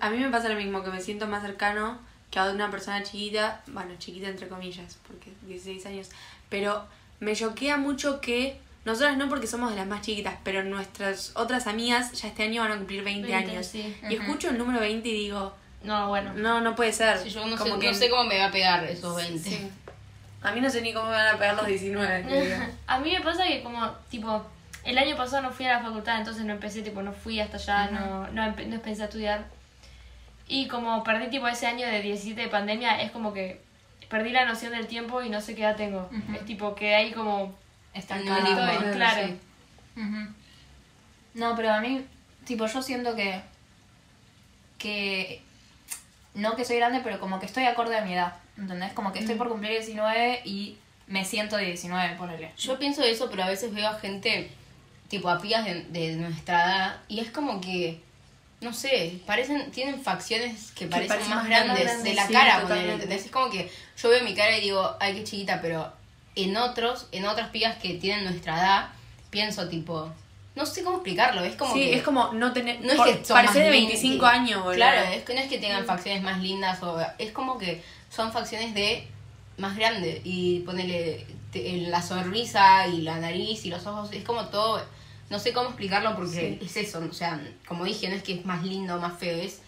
A 0.00 0.10
mí 0.10 0.18
me 0.18 0.30
pasa 0.30 0.48
lo 0.48 0.54
mismo, 0.56 0.82
que 0.82 0.90
me 0.90 1.00
siento 1.00 1.26
más 1.26 1.42
cercano 1.42 1.98
que 2.30 2.38
a 2.38 2.44
una 2.50 2.70
persona 2.70 3.02
chiquita, 3.02 3.60
bueno, 3.68 3.94
chiquita 3.98 4.28
entre 4.28 4.48
comillas, 4.48 4.98
porque 5.06 5.32
16 5.42 5.86
años, 5.86 6.08
pero 6.48 6.86
me 7.20 7.34
choquea 7.34 7.76
mucho 7.76 8.20
que 8.20 8.58
nosotras 8.84 9.16
no 9.16 9.28
porque 9.28 9.46
somos 9.46 9.70
de 9.70 9.76
las 9.76 9.86
más 9.86 10.02
chiquitas, 10.02 10.34
pero 10.44 10.62
nuestras 10.62 11.32
otras 11.34 11.66
amigas 11.66 12.12
ya 12.12 12.28
este 12.28 12.44
año 12.44 12.62
van 12.62 12.72
a 12.72 12.76
cumplir 12.76 13.02
20, 13.02 13.26
20, 13.28 13.50
años. 13.52 13.66
sí. 13.66 13.96
Y 14.08 14.14
escucho 14.14 14.50
el 14.50 14.58
número 14.58 14.80
20 14.80 15.08
y 15.08 15.12
digo, 15.12 15.52
No, 15.82 16.08
bueno. 16.08 16.32
no, 16.34 16.60
no 16.60 16.74
puede 16.76 16.92
ser. 16.92 17.18
Sí, 17.18 17.30
yo 17.30 17.44
no, 17.46 17.56
Como 17.56 17.74
sé, 17.74 17.80
que- 17.80 17.86
no 17.88 17.94
sé 17.94 18.10
cómo 18.10 18.24
me 18.24 18.38
va 18.38 18.46
a 18.46 18.50
pegar 18.52 18.84
esos 18.84 19.16
20. 19.16 19.38
Sí. 19.50 19.70
A 20.42 20.52
mí 20.52 20.60
no 20.60 20.70
sé 20.70 20.80
ni 20.82 20.92
cómo 20.92 21.06
me 21.06 21.12
van 21.16 21.34
a 21.34 21.38
pegar 21.38 21.56
los 21.56 21.66
19. 21.66 22.22
te 22.22 22.40
digo. 22.42 22.56
A 22.86 22.98
mí 23.00 23.10
me 23.12 23.20
pasa 23.22 23.44
que 23.48 23.62
como, 23.64 23.90
tipo, 24.10 24.46
el 24.84 24.96
año 24.98 25.16
pasado 25.16 25.42
no 25.42 25.50
fui 25.50 25.66
a 25.66 25.78
la 25.78 25.80
facultad, 25.82 26.18
entonces 26.18 26.44
no 26.44 26.52
empecé, 26.52 26.82
tipo, 26.82 27.02
no 27.02 27.12
fui 27.12 27.40
hasta 27.40 27.56
allá, 27.56 27.90
no, 27.90 28.28
no, 28.28 28.42
empe- 28.44 28.66
no 28.66 28.76
empecé 28.76 29.02
a 29.02 29.06
estudiar. 29.06 29.46
Y 30.46 30.68
como 30.68 31.02
perdí, 31.02 31.28
tipo, 31.28 31.48
ese 31.48 31.66
año 31.66 31.88
de 31.88 32.00
17 32.02 32.40
de 32.40 32.46
pandemia, 32.48 33.02
es 33.02 33.10
como 33.10 33.32
que 33.34 33.60
perdí 34.08 34.30
la 34.30 34.44
noción 34.44 34.72
del 34.72 34.86
tiempo 34.86 35.22
y 35.22 35.28
no 35.28 35.40
sé 35.40 35.54
qué 35.54 35.62
edad 35.62 35.76
tengo. 35.76 36.10
Es 36.34 36.44
tipo 36.44 36.74
que 36.74 36.94
hay 36.94 37.12
como... 37.12 37.54
Estoy, 37.94 38.24
claro. 38.24 39.28
Sí. 39.28 39.38
No, 41.36 41.54
pero 41.54 41.72
a 41.72 41.80
mí, 41.80 42.04
tipo, 42.44 42.66
yo 42.66 42.82
siento 42.82 43.14
que. 43.14 43.40
que. 44.78 45.42
No 46.34 46.56
que 46.56 46.64
soy 46.64 46.76
grande, 46.76 47.00
pero 47.02 47.20
como 47.20 47.38
que 47.38 47.46
estoy 47.46 47.64
acorde 47.64 47.96
a 47.96 48.04
mi 48.04 48.14
edad. 48.14 48.34
¿Entendés? 48.58 48.92
Como 48.92 49.12
que 49.12 49.20
estoy 49.20 49.36
por 49.36 49.48
cumplir 49.48 49.72
19 49.72 50.42
y 50.44 50.78
me 51.06 51.24
siento 51.24 51.56
de 51.56 51.66
19, 51.66 52.16
ponele. 52.16 52.52
Yo 52.58 52.78
pienso 52.78 53.02
eso, 53.02 53.30
pero 53.30 53.44
a 53.44 53.48
veces 53.48 53.72
veo 53.72 53.88
a 53.88 53.98
gente, 53.98 54.50
tipo 55.08 55.28
a 55.28 55.40
pías 55.40 55.64
de, 55.64 55.84
de 55.84 56.16
nuestra 56.16 56.64
edad, 56.64 56.96
y 57.08 57.20
es 57.20 57.30
como 57.30 57.60
que, 57.60 58.00
no 58.60 58.72
sé, 58.72 59.20
parecen, 59.26 59.70
tienen 59.70 60.02
facciones 60.02 60.72
que 60.72 60.86
parecen 60.86 61.08
parecen 61.08 61.30
más 61.30 61.38
más 61.38 61.48
grandes, 61.48 61.84
grandes, 61.84 62.04
de 62.04 62.14
la 62.14 62.26
sí, 62.26 62.32
cara, 62.32 62.62
¿entendés? 62.92 63.26
Es 63.26 63.30
como 63.30 63.50
que 63.50 63.70
yo 64.00 64.08
veo 64.08 64.22
mi 64.24 64.34
cara 64.34 64.56
y 64.58 64.60
digo, 64.62 64.96
ay, 65.00 65.14
qué 65.14 65.24
chiquita, 65.24 65.60
pero 65.62 65.92
en 66.34 66.56
otros, 66.56 67.06
en 67.12 67.24
otras 67.26 67.48
pías 67.50 67.76
que 67.78 67.94
tienen 67.94 68.24
nuestra 68.24 68.56
edad, 68.58 68.88
pienso 69.30 69.68
tipo, 69.68 70.10
no 70.54 70.66
sé 70.66 70.82
cómo 70.82 70.96
explicarlo, 70.98 71.42
es 71.44 71.56
como 71.56 71.72
sí, 71.74 71.80
que... 71.80 71.96
es 71.96 72.02
como 72.02 72.32
no 72.32 72.52
tener. 72.52 72.80
No 72.80 72.92
es 72.92 73.00
que 73.18 73.24
son 73.24 73.34
parecer 73.36 73.62
más 73.64 73.72
de 73.72 73.78
lin- 73.78 73.86
25 73.88 74.20
que- 74.20 74.26
años, 74.26 74.58
boludo. 74.62 74.76
Claro, 74.76 75.00
es 75.12 75.24
que 75.24 75.34
no 75.34 75.40
es 75.40 75.48
que 75.48 75.58
tengan 75.58 75.84
facciones 75.86 76.22
más 76.22 76.40
lindas 76.40 76.82
o 76.82 76.98
es 77.18 77.32
como 77.32 77.58
que 77.58 77.82
son 78.10 78.32
facciones 78.32 78.74
de 78.74 79.06
más 79.58 79.76
grande 79.76 80.20
y 80.24 80.60
ponerle 80.60 81.26
la 81.88 82.02
sonrisa 82.02 82.86
y 82.86 83.00
la 83.00 83.18
nariz 83.18 83.64
y 83.64 83.70
los 83.70 83.86
ojos, 83.86 84.10
es 84.12 84.22
como 84.24 84.46
todo, 84.48 84.82
no 85.30 85.38
sé 85.38 85.54
cómo 85.54 85.68
explicarlo 85.68 86.14
porque 86.14 86.58
es 86.60 86.76
eso, 86.76 86.98
o 86.98 87.12
sea, 87.14 87.40
como 87.66 87.84
dije, 87.84 88.08
no 88.10 88.14
es 88.16 88.22
que 88.22 88.34
es 88.34 88.44
más 88.44 88.62
lindo 88.62 88.96
o 88.96 89.00
más 89.00 89.18
feo, 89.18 89.38
es 89.38 89.62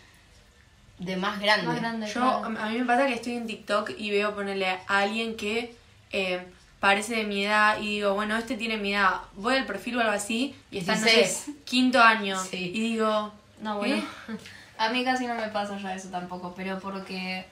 de 0.98 1.16
más 1.16 1.40
grande. 1.40 1.66
Más 1.66 1.76
grande. 1.76 2.06
Yo, 2.06 2.12
claro. 2.14 2.44
a 2.44 2.68
mí 2.68 2.78
me 2.78 2.84
pasa 2.84 3.06
que 3.06 3.14
estoy 3.14 3.34
en 3.34 3.46
TikTok 3.46 3.90
y 3.96 4.10
veo 4.10 4.34
ponerle 4.34 4.68
a 4.68 4.80
alguien 4.86 5.36
que 5.36 5.74
eh, 6.10 6.44
parece 6.80 7.16
de 7.16 7.24
mi 7.24 7.44
edad 7.44 7.80
y 7.80 7.86
digo, 7.96 8.14
bueno, 8.14 8.36
este 8.36 8.56
tiene 8.56 8.76
mi 8.76 8.94
edad. 8.94 9.20
Voy 9.34 9.56
al 9.56 9.66
perfil 9.66 9.96
o 9.96 10.00
algo 10.00 10.12
así 10.12 10.54
y 10.70 10.78
está, 10.78 10.96
no 10.96 11.04
sé, 11.04 11.16
16. 11.16 11.56
quinto 11.64 12.02
año. 12.02 12.38
Sí. 12.42 12.72
Y 12.74 12.80
digo, 12.80 13.32
No, 13.60 13.78
bueno. 13.78 13.96
¿eh? 13.96 14.04
A 14.78 14.90
mí 14.90 15.04
casi 15.04 15.26
no 15.26 15.34
me 15.34 15.48
pasa 15.48 15.76
ya 15.78 15.92
eso 15.92 16.08
tampoco, 16.08 16.54
pero 16.56 16.78
porque 16.78 17.44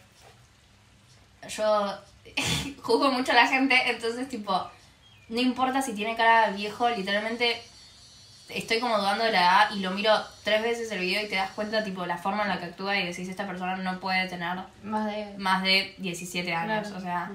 yo 1.48 1.98
juzgo 2.82 3.10
mucho 3.10 3.32
a 3.32 3.34
la 3.34 3.48
gente, 3.48 3.76
entonces 3.90 4.28
tipo, 4.28 4.70
no 5.28 5.40
importa 5.40 5.82
si 5.82 5.92
tiene 5.92 6.14
cara 6.14 6.50
de 6.50 6.56
viejo, 6.56 6.88
literalmente 6.88 7.60
estoy 8.48 8.78
como 8.80 8.96
dudando 8.98 9.24
de 9.24 9.32
la 9.32 9.40
edad 9.40 9.70
y 9.74 9.80
lo 9.80 9.90
miro 9.90 10.12
tres 10.44 10.62
veces 10.62 10.90
el 10.92 11.00
video 11.00 11.22
y 11.24 11.28
te 11.28 11.34
das 11.36 11.50
cuenta 11.50 11.82
tipo 11.82 12.06
la 12.06 12.16
forma 12.18 12.42
en 12.44 12.48
la 12.50 12.58
que 12.58 12.66
actúa 12.66 12.96
y 12.98 13.06
decís 13.06 13.28
esta 13.28 13.46
persona 13.46 13.76
no 13.76 13.98
puede 14.00 14.28
tener 14.28 14.56
Más 14.84 15.06
de... 15.06 15.34
más 15.38 15.62
de 15.62 15.94
17 15.98 16.54
años, 16.54 16.86
Claro. 16.88 16.96
o 16.98 17.00
sea, 17.00 17.30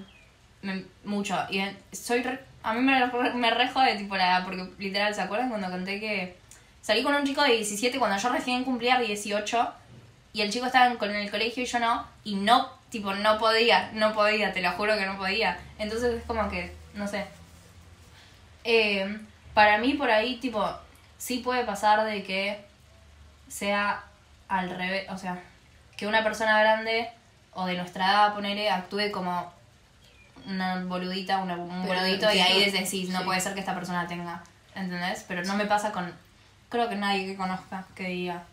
me- 0.62 0.86
mucho. 1.04 1.38
Y 1.50 1.62
soy 1.96 2.24
re- 2.24 2.40
a 2.64 2.74
mí 2.74 2.80
me, 2.82 3.06
me 3.34 3.52
rejo 3.52 3.82
de 3.82 3.96
tipo 3.96 4.16
la 4.16 4.28
edad, 4.28 4.46
porque 4.46 4.70
literal, 4.78 5.14
¿se 5.14 5.22
acuerdan 5.22 5.50
cuando 5.50 5.70
conté 5.70 6.00
que 6.00 6.38
salí 6.82 7.04
con 7.04 7.14
un 7.16 7.26
chico 7.26 7.42
de 7.44 7.54
17 7.58 7.98
cuando 8.00 8.18
yo 8.18 8.30
recién 8.30 8.64
cumplía 8.64 8.98
18 9.00 9.74
y 10.34 10.42
el 10.42 10.52
chico 10.52 10.66
estaba 10.68 10.86
en 10.86 11.16
el 11.16 11.30
colegio 11.32 11.64
y 11.64 11.66
yo 11.66 11.80
no, 11.80 12.08
y 12.24 12.36
no, 12.36 12.70
tipo, 12.90 13.14
no 13.14 13.38
podía, 13.38 13.92
no 13.94 14.14
podía, 14.14 14.54
te 14.54 14.62
lo 14.62 14.72
juro 14.72 14.96
que 14.98 15.06
no 15.06 15.18
podía. 15.18 15.60
Entonces 15.78 16.14
es 16.20 16.24
como 16.24 16.50
que, 16.50 16.74
no 16.94 17.06
sé. 17.08 17.26
Eh, 18.64 19.18
para 19.54 19.78
mí 19.80 19.94
por 19.96 20.10
ahí, 20.10 20.38
tipo, 20.38 20.66
sí 21.22 21.38
puede 21.38 21.64
pasar 21.66 22.04
de 22.04 22.24
que 22.24 22.60
sea 23.48 24.04
al 24.48 24.70
revés, 24.72 25.08
o 25.10 25.18
sea, 25.20 25.40
que 25.96 26.08
una 26.08 26.24
persona 26.24 26.60
grande 26.60 27.10
o 27.54 27.66
de 27.68 27.78
nuestra 27.78 28.06
edad, 28.10 28.34
ponele, 28.34 28.72
actúe 28.72 29.12
como 29.12 29.54
una 30.48 30.84
boludita, 30.86 31.38
una- 31.38 31.56
un 31.58 31.84
Pero 31.84 32.00
boludito 32.00 32.26
y 32.34 32.40
ahí 32.40 32.64
entiendo, 32.64 32.80
decís, 32.90 33.10
no 33.10 33.20
sí. 33.20 33.26
puede 33.26 33.40
ser 33.40 33.54
que 33.54 33.60
esta 33.60 33.76
persona 33.76 34.08
tenga, 34.08 34.42
¿entendés? 34.74 35.24
Pero 35.28 35.44
no 35.44 35.56
me 35.56 35.66
pasa 35.66 35.92
con, 35.92 36.12
creo 36.70 36.90
que 36.90 36.96
nadie 36.96 37.26
que 37.28 37.36
conozca 37.36 37.86
que 37.96 38.06
diga. 38.06 38.44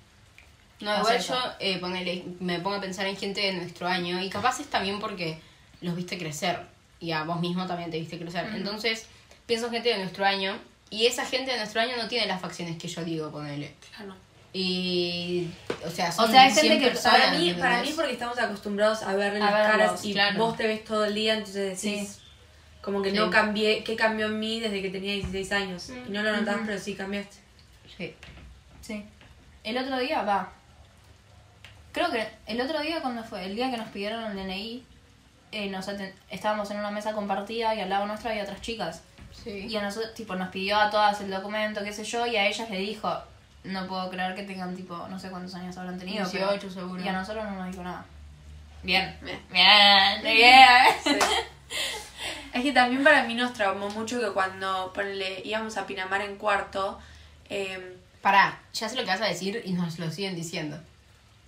No, 0.81 0.97
igual 0.99 1.17
eso. 1.17 1.35
yo 1.35 1.53
eh, 1.61 1.79
ponele, 1.79 2.25
me 2.41 2.61
pongo 2.61 2.77
a 2.77 2.81
pensar 2.81 3.07
en 3.07 3.17
gente 3.17 3.41
de 3.41 3.55
nuestro 3.55 3.89
año 3.89 4.21
y 4.21 4.29
capaz 4.29 4.61
es 4.61 4.69
también 4.69 5.01
porque 5.01 5.41
los 5.81 5.97
viste 5.97 6.19
crecer 6.19 6.61
y 7.01 7.13
a 7.13 7.23
vos 7.25 7.41
mismo 7.41 7.67
también 7.67 7.91
te 7.91 7.99
viste 7.99 8.19
crecer. 8.19 8.47
Entonces 8.55 9.07
pienso 9.47 9.67
en 9.67 9.73
gente 9.73 9.89
de 9.89 9.99
nuestro 9.99 10.25
año 10.27 10.57
y 10.91 11.07
esa 11.07 11.25
gente 11.27 11.51
de 11.53 11.59
nuestro 11.59 11.81
año 11.81 11.97
no 11.97 12.09
tiene 12.09 12.27
las 12.27 12.41
facciones 12.41 12.79
que 12.79 12.89
yo 12.89 13.05
digo, 13.05 13.31
ponele. 13.31 13.75
Claro. 13.97 14.15
Y, 14.53 15.49
o 15.87 15.91
sea, 15.91 16.11
son 16.11 16.31
sea, 16.31 16.43
hay 16.43 16.49
gente 16.51 16.69
100 16.69 16.81
que 16.81 16.87
personas, 16.89 17.19
Para 17.21 17.39
mí, 17.39 17.55
para 17.55 17.83
mí 17.83 17.93
porque 17.95 18.13
estamos 18.13 18.39
acostumbrados 18.39 19.03
a 19.03 19.15
verle 19.15 19.43
A 19.43 19.51
las 19.51 19.53
verlos, 19.55 19.77
caras 19.91 20.05
y 20.05 20.13
claro. 20.15 20.39
vos 20.39 20.57
te 20.57 20.67
ves 20.67 20.85
todo 20.85 21.05
el 21.05 21.15
día, 21.15 21.35
entonces 21.35 21.81
decís, 21.83 22.09
Sí. 22.15 22.21
como 22.81 23.03
que 23.03 23.11
Sí. 23.11 23.17
no 23.17 23.29
cambié, 23.31 23.85
¿qué 23.85 23.95
cambió 23.95 24.27
en 24.27 24.39
mí 24.41 24.59
desde 24.61 24.81
que 24.81 24.89
tenía 24.89 25.13
16 25.13 25.53
años? 25.53 25.91
Y 25.91 26.11
no 26.11 26.23
lo 26.23 26.33
notabas, 26.33 26.57
Ujú. 26.61 26.67
pero 26.67 26.81
sí 26.81 26.95
cambiaste. 26.95 27.37
Sí. 27.97 28.15
Sí. 28.81 29.05
El 29.65 29.77
otro 29.77 29.99
día, 29.99 30.23
va. 30.23 30.53
Creo 31.93 32.11
que 32.11 32.27
el 32.47 32.61
otro 32.61 32.81
día, 32.81 33.03
cuando 33.03 33.23
fue? 33.25 33.45
El 33.45 33.55
día 33.55 33.71
que 33.71 33.77
nos 33.77 33.89
pidieron 33.89 34.25
el 34.25 34.37
DNI, 34.37 34.85
eh, 35.53 35.69
nos 35.69 35.87
estábamos 36.31 36.71
en 36.71 36.79
una 36.79 36.91
mesa 36.91 37.13
compartida 37.13 37.75
y 37.75 37.81
al 37.81 37.91
lado 37.91 38.07
nuestra 38.07 38.31
había 38.31 38.45
otras 38.45 38.61
chicas. 38.63 39.03
Sí. 39.45 39.67
Y 39.69 39.77
a 39.77 39.83
nosotros, 39.83 40.15
tipo, 40.15 40.35
nos 40.37 40.49
pidió 40.49 40.77
a 40.77 40.91
todas 40.91 41.21
el 41.21 41.31
documento, 41.31 41.83
qué 41.85 41.93
sé 41.93 42.05
yo, 42.05 42.27
y 42.27 42.37
a 42.37 42.47
ellas 42.47 42.69
le 42.71 42.79
dijo, 42.79 43.13
no 43.65 43.87
puedo 43.87 44.11
creer 44.11 44.35
que 44.35 44.43
tengan, 44.43 44.75
tipo, 44.77 44.97
no 45.09 45.19
sé 45.19 45.31
cuántos 45.31 45.55
años 45.55 45.77
habrán 45.77 45.99
tenido. 45.99 46.27
pero- 46.31 46.49
18 46.53 46.71
seguro. 46.71 47.03
Y 47.03 47.09
a 47.09 47.13
nosotros 47.13 47.45
no 47.45 47.53
nos 47.57 47.71
dijo 47.71 47.83
nada. 47.83 48.05
Bien. 48.83 49.17
Bien. 49.23 49.41
Bien, 49.51 50.23
bien. 50.23 50.95
Sí. 51.05 51.11
Es 52.53 52.63
que 52.63 52.73
también 52.73 53.05
para 53.05 53.25
mí 53.25 53.35
nos 53.35 53.53
traumó 53.53 53.91
mucho 53.91 54.19
que 54.21 54.31
cuando 54.31 54.91
ponele, 54.95 55.43
íbamos 55.45 55.77
a 55.77 55.87
Pinamar 55.87 56.23
en 56.23 56.37
cuarto, 56.37 56.99
eh, 57.49 57.97
Pará, 58.23 58.59
ya 58.73 58.89
sé 58.89 58.97
lo 58.97 59.03
que 59.03 59.09
vas 59.11 59.21
a 59.21 59.27
decir 59.27 59.63
y 59.65 59.73
nos 59.75 59.99
lo 59.99 60.11
siguen 60.11 60.35
diciendo. 60.35 60.77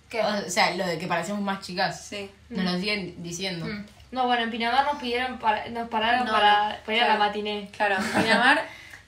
¿Qué? 0.09 0.21
O 0.21 0.49
sea, 0.49 0.75
lo 0.75 0.85
de 0.85 0.97
que 0.99 1.07
parecemos 1.07 1.41
más 1.41 1.65
chicas. 1.65 2.05
sí. 2.07 2.29
Nos 2.49 2.63
lo 2.65 2.77
siguen 2.79 3.21
diciendo. 3.23 3.65
Mm. 3.65 3.85
No, 4.11 4.25
bueno, 4.27 4.43
en 4.43 4.51
Pinamar 4.51 4.85
nos 4.85 5.01
pidieron 5.01 5.39
para, 5.39 5.67
nos 5.69 5.87
pararon 5.89 6.25
No, 6.25 6.31
para, 6.33 6.81
para 6.85 6.97
ir 6.97 7.03
a 7.03 7.07
la 7.07 7.15
claro. 7.15 7.19
matiné. 7.29 7.69
Claro, 7.75 7.95
Pinamar 8.21 8.65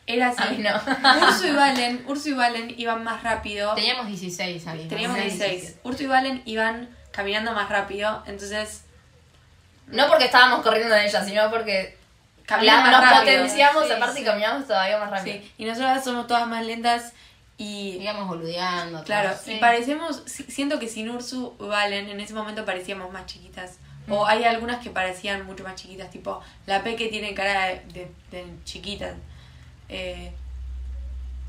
era 0.07 0.29
así. 0.29 0.57
No. 0.59 0.81
Urso 1.27 1.47
y 1.47 1.51
Valen, 1.51 2.03
Urso 2.07 2.29
y 2.29 2.33
Valen 2.33 2.73
iban 2.77 3.03
más 3.03 3.21
rápido. 3.23 3.73
Teníamos 3.75 4.07
16 4.07 4.65
ahí. 4.67 4.87
Teníamos 4.87 5.17
¿no? 5.17 5.23
16. 5.23 5.79
Urso 5.83 6.03
y 6.03 6.07
Valen 6.07 6.41
iban 6.45 6.89
caminando 7.11 7.51
más 7.53 7.69
rápido, 7.69 8.23
entonces 8.25 8.85
No 9.87 10.07
porque 10.07 10.25
estábamos 10.25 10.61
corriendo 10.61 10.95
de 10.95 11.05
ellas, 11.05 11.25
sino 11.27 11.49
porque 11.51 11.97
Caminaban 12.45 12.91
la- 12.91 12.91
más 12.91 13.01
nos 13.01 13.11
rápido. 13.19 13.35
potenciamos 13.37 13.85
Sí, 13.85 13.91
aparte 13.91 14.15
sí. 14.15 14.21
y 14.21 14.25
caminamos 14.25 14.67
todavía 14.67 14.97
más 14.97 15.09
rápido. 15.11 15.37
Sí, 15.37 15.51
y 15.57 15.65
nosotras 15.65 16.03
somos 16.03 16.27
todas 16.27 16.47
más 16.47 16.65
lentas 16.65 17.13
y 17.57 17.97
Íbamos 18.01 18.27
boludeando. 18.29 19.03
claro, 19.03 19.31
y 19.45 19.55
parecemos, 19.57 20.23
si- 20.25 20.43
siento 20.43 20.79
que 20.79 20.87
sin 20.87 21.09
Ursu 21.09 21.55
Valen 21.59 22.09
en 22.09 22.19
ese 22.19 22.33
momento 22.33 22.65
parecíamos 22.65 23.11
más 23.11 23.25
chiquitas. 23.27 23.77
O 24.09 24.25
hay 24.25 24.43
algunas 24.43 24.81
que 24.83 24.89
parecían 24.89 25.45
mucho 25.45 25.63
más 25.63 25.75
chiquitas, 25.75 26.09
tipo 26.11 26.41
la 26.65 26.83
P 26.83 26.95
que 26.95 27.07
tiene 27.07 27.33
cara 27.33 27.67
de, 27.67 27.81
de- 27.93 28.11
de 28.31 28.45
chiquita. 28.65 29.13
Eh, 29.89 30.31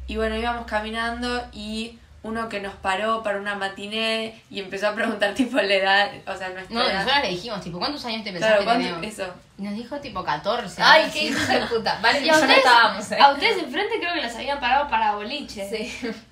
y 0.06 0.16
bueno, 0.16 0.36
íbamos 0.36 0.66
caminando 0.66 1.44
y 1.52 1.98
uno 2.22 2.48
que 2.48 2.60
nos 2.60 2.74
paró 2.74 3.22
para 3.22 3.38
una 3.38 3.54
matiné 3.54 4.40
y 4.50 4.60
empezó 4.60 4.88
a 4.88 4.94
preguntar 4.94 5.34
tipo 5.34 5.56
la 5.56 5.74
edad, 5.74 6.10
o 6.26 6.36
sea, 6.36 6.48
nuestra 6.50 6.74
No, 6.74 6.82
edad. 6.84 6.94
nosotros 7.00 7.22
le 7.24 7.30
dijimos, 7.30 7.60
tipo, 7.60 7.78
¿cuántos 7.78 8.04
años 8.04 8.22
te 8.24 8.32
pensás 8.32 8.62
Claro, 8.62 9.00
que 9.00 9.06
eso. 9.08 9.34
Y 9.58 9.62
nos 9.62 9.74
dijo, 9.74 9.96
tipo, 10.00 10.22
14. 10.24 10.82
Ay, 10.82 11.02
qué 11.12 11.18
así. 11.20 11.26
hijos 11.28 11.48
de 11.48 11.60
puta. 11.76 11.98
Vale, 12.02 12.20
Y 12.24 12.28
no 12.30 12.36
estábamos, 12.36 13.12
eh. 13.12 13.18
a 13.20 13.32
ustedes 13.32 13.62
enfrente 13.62 13.98
creo 13.98 14.14
que 14.14 14.22
las 14.22 14.34
habían 14.36 14.60
parado 14.60 14.88
para 14.88 15.14
boliche. 15.16 15.68
Sí. 15.68 16.12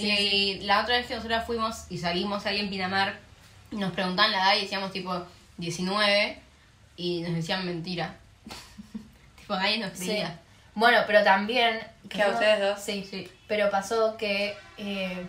Y 0.00 0.60
la 0.60 0.82
otra 0.82 0.96
vez 0.96 1.06
que 1.08 1.16
nosotros 1.16 1.42
fuimos 1.44 1.86
y 1.90 1.98
salimos 1.98 2.46
ahí 2.46 2.60
en 2.60 2.70
Pinamar, 2.70 3.16
y 3.72 3.76
nos 3.76 3.90
preguntaban 3.92 4.30
la 4.30 4.38
edad 4.38 4.56
y 4.56 4.60
decíamos, 4.62 4.92
tipo, 4.92 5.12
19, 5.58 6.38
y 6.96 7.20
nos 7.22 7.34
decían 7.34 7.64
mentira. 7.66 8.16
tipo, 9.38 9.54
nadie 9.56 9.78
nos 9.78 9.92
Sí. 9.98 10.06
creía. 10.06 10.38
Bueno, 10.74 10.98
pero 11.06 11.22
también... 11.24 11.80
¿Que 12.08 12.22
a 12.22 12.28
ustedes 12.28 12.60
dos? 12.60 12.80
Sí, 12.80 13.06
sí. 13.08 13.30
Pero 13.48 13.70
pasó 13.70 14.16
que 14.16 14.56
eh, 14.78 15.26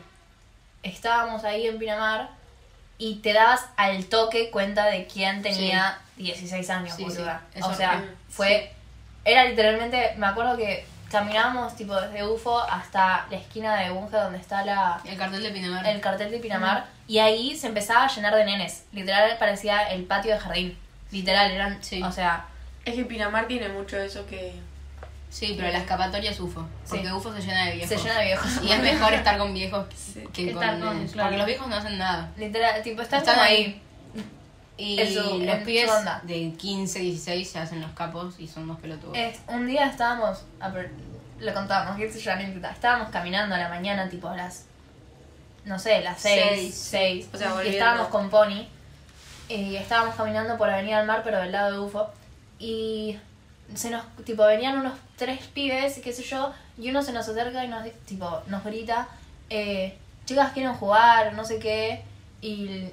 estábamos 0.84 1.44
ahí 1.44 1.68
en 1.68 1.80
Pinamar 1.80 2.30
y 2.98 3.16
te 3.16 3.34
dabas 3.34 3.66
al 3.76 4.06
toque 4.06 4.52
cuenta 4.52 4.86
de 4.86 5.08
quién 5.08 5.42
tenía 5.42 6.00
16 6.18 6.70
años, 6.70 6.96
Sí, 6.96 7.06
sí. 7.10 7.22
O 7.62 7.74
sea, 7.74 8.04
fue... 8.30 8.72
Era 9.26 9.46
literalmente... 9.46 10.14
Me 10.18 10.28
acuerdo 10.28 10.56
que 10.56 10.86
caminábamos 11.10 11.76
tipo 11.76 11.96
desde 12.00 12.24
UFO 12.28 12.60
hasta 12.60 13.26
la 13.30 13.38
esquina 13.38 13.76
de 13.78 13.90
Bunge 13.90 14.16
donde 14.18 14.38
está 14.40 14.64
la... 14.64 15.00
El 15.06 15.18
cartel 15.18 15.44
de 15.44 15.50
Pinamar. 15.52 15.86
el 15.88 16.00
cartel 16.02 16.32
de 16.32 16.40
Pinamar 16.40 16.86
y 17.08 17.20
ahí 17.20 17.56
se 17.56 17.68
empezaba 17.68 18.06
a 18.06 18.08
llenar 18.08 18.36
de 18.36 18.46
nenes. 18.46 18.86
Literal 18.92 19.36
parecía 19.40 19.90
el 19.92 20.04
patio 20.06 20.34
de 20.34 20.40
jardín. 20.40 20.78
Literal, 21.12 21.52
eran, 21.52 21.84
Sí. 21.84 22.02
o 22.04 22.12
sea, 22.12 22.46
Es 22.86 22.96
que 22.96 23.04
Pinamar 23.06 23.48
tiene 23.48 23.70
mucho 23.70 23.98
eso 23.98 24.26
que... 24.26 24.54
Sí, 25.30 25.54
pero 25.58 25.72
la 25.72 25.78
escapatoria 25.80 26.32
es 26.32 26.40
UFO. 26.40 26.66
Porque 26.88 27.06
Sí. 27.06 27.12
UFO 27.12 27.32
se 27.34 27.42
llena 27.42 27.66
de 27.66 27.74
viejos. 27.76 27.90
se 27.90 27.98
llena 28.08 28.20
de 28.20 28.26
viejos. 28.26 28.64
Y 28.64 28.72
es 28.72 28.80
mejor 28.82 29.14
estar 29.14 29.38
con 29.38 29.54
viejos 29.54 29.86
Sí. 29.96 30.24
que 30.34 30.54
con 30.54 30.64
estar 30.64 30.80
con- 30.80 30.96
nenes. 30.96 31.12
claro. 31.12 31.28
Porque 31.28 31.38
los 31.38 31.46
viejos 31.48 31.68
no 31.68 31.76
hacen 31.76 31.98
nada. 32.00 32.32
Literal, 32.38 32.82
tipo, 32.82 33.02
están, 33.02 33.20
Están 33.20 33.36
como 33.36 33.46
ahí. 33.48 33.56
ahí. 33.56 33.82
Y 34.80 34.98
los 35.46 35.58
en 35.60 35.64
pibes 35.66 35.90
su 35.90 35.96
onda. 35.98 36.22
de 36.24 36.54
15, 36.58 37.00
16 37.00 37.50
se 37.50 37.60
hacen 37.60 37.82
los 37.82 37.92
capos 37.92 38.40
y 38.40 38.48
son 38.48 38.68
dos 38.68 38.80
pelotudos. 38.80 39.18
Es- 39.18 39.40
un 39.48 39.68
día 39.68 39.86
estábamos, 39.88 40.44
lo 41.40 41.54
contábamos, 41.54 41.98
que 41.98 42.06
anécdota. 42.32 42.72
Estábamos 42.72 43.10
caminando 43.10 43.56
a 43.56 43.58
la 43.58 43.70
mañana, 43.70 44.10
tipo 44.10 44.28
a 44.30 44.36
las, 44.38 44.66
no 45.66 45.78
sé, 45.80 46.02
las 46.02 46.22
6, 46.22 46.44
Seis. 46.48 46.76
6. 46.76 47.30
O 47.34 47.38
sea, 47.38 47.48
y 47.48 47.52
volviendo. 47.52 47.78
estábamos 47.78 48.08
con 48.08 48.30
Pony. 48.30 48.68
Y 49.50 49.76
estábamos 49.76 50.16
caminando 50.16 50.58
por 50.58 50.70
Avenida 50.70 50.98
del 51.00 51.08
Mar, 51.08 51.22
pero 51.24 51.40
del 51.40 51.52
lado 51.52 51.72
de 51.74 51.80
UFO. 51.80 52.10
Y 52.60 53.18
se 53.76 53.90
nos, 53.90 54.04
tipo, 54.26 54.46
venían 54.46 54.78
unos 54.78 54.94
tres 55.18 55.40
pibes, 55.48 56.00
qué 56.04 56.14
sé 56.14 56.24
yo, 56.24 56.54
y 56.78 56.90
uno 56.90 57.02
se 57.02 57.12
nos 57.14 57.28
acerca 57.28 57.64
y 57.64 57.68
nos, 57.68 57.84
di- 57.84 57.92
tipo, 58.06 58.42
nos 58.48 58.64
grita, 58.64 59.08
eh, 59.50 59.98
chicas 60.26 60.52
quieren 60.54 60.74
jugar, 60.74 61.34
no 61.34 61.44
sé 61.46 61.58
qué, 61.60 62.04
y 62.42 62.90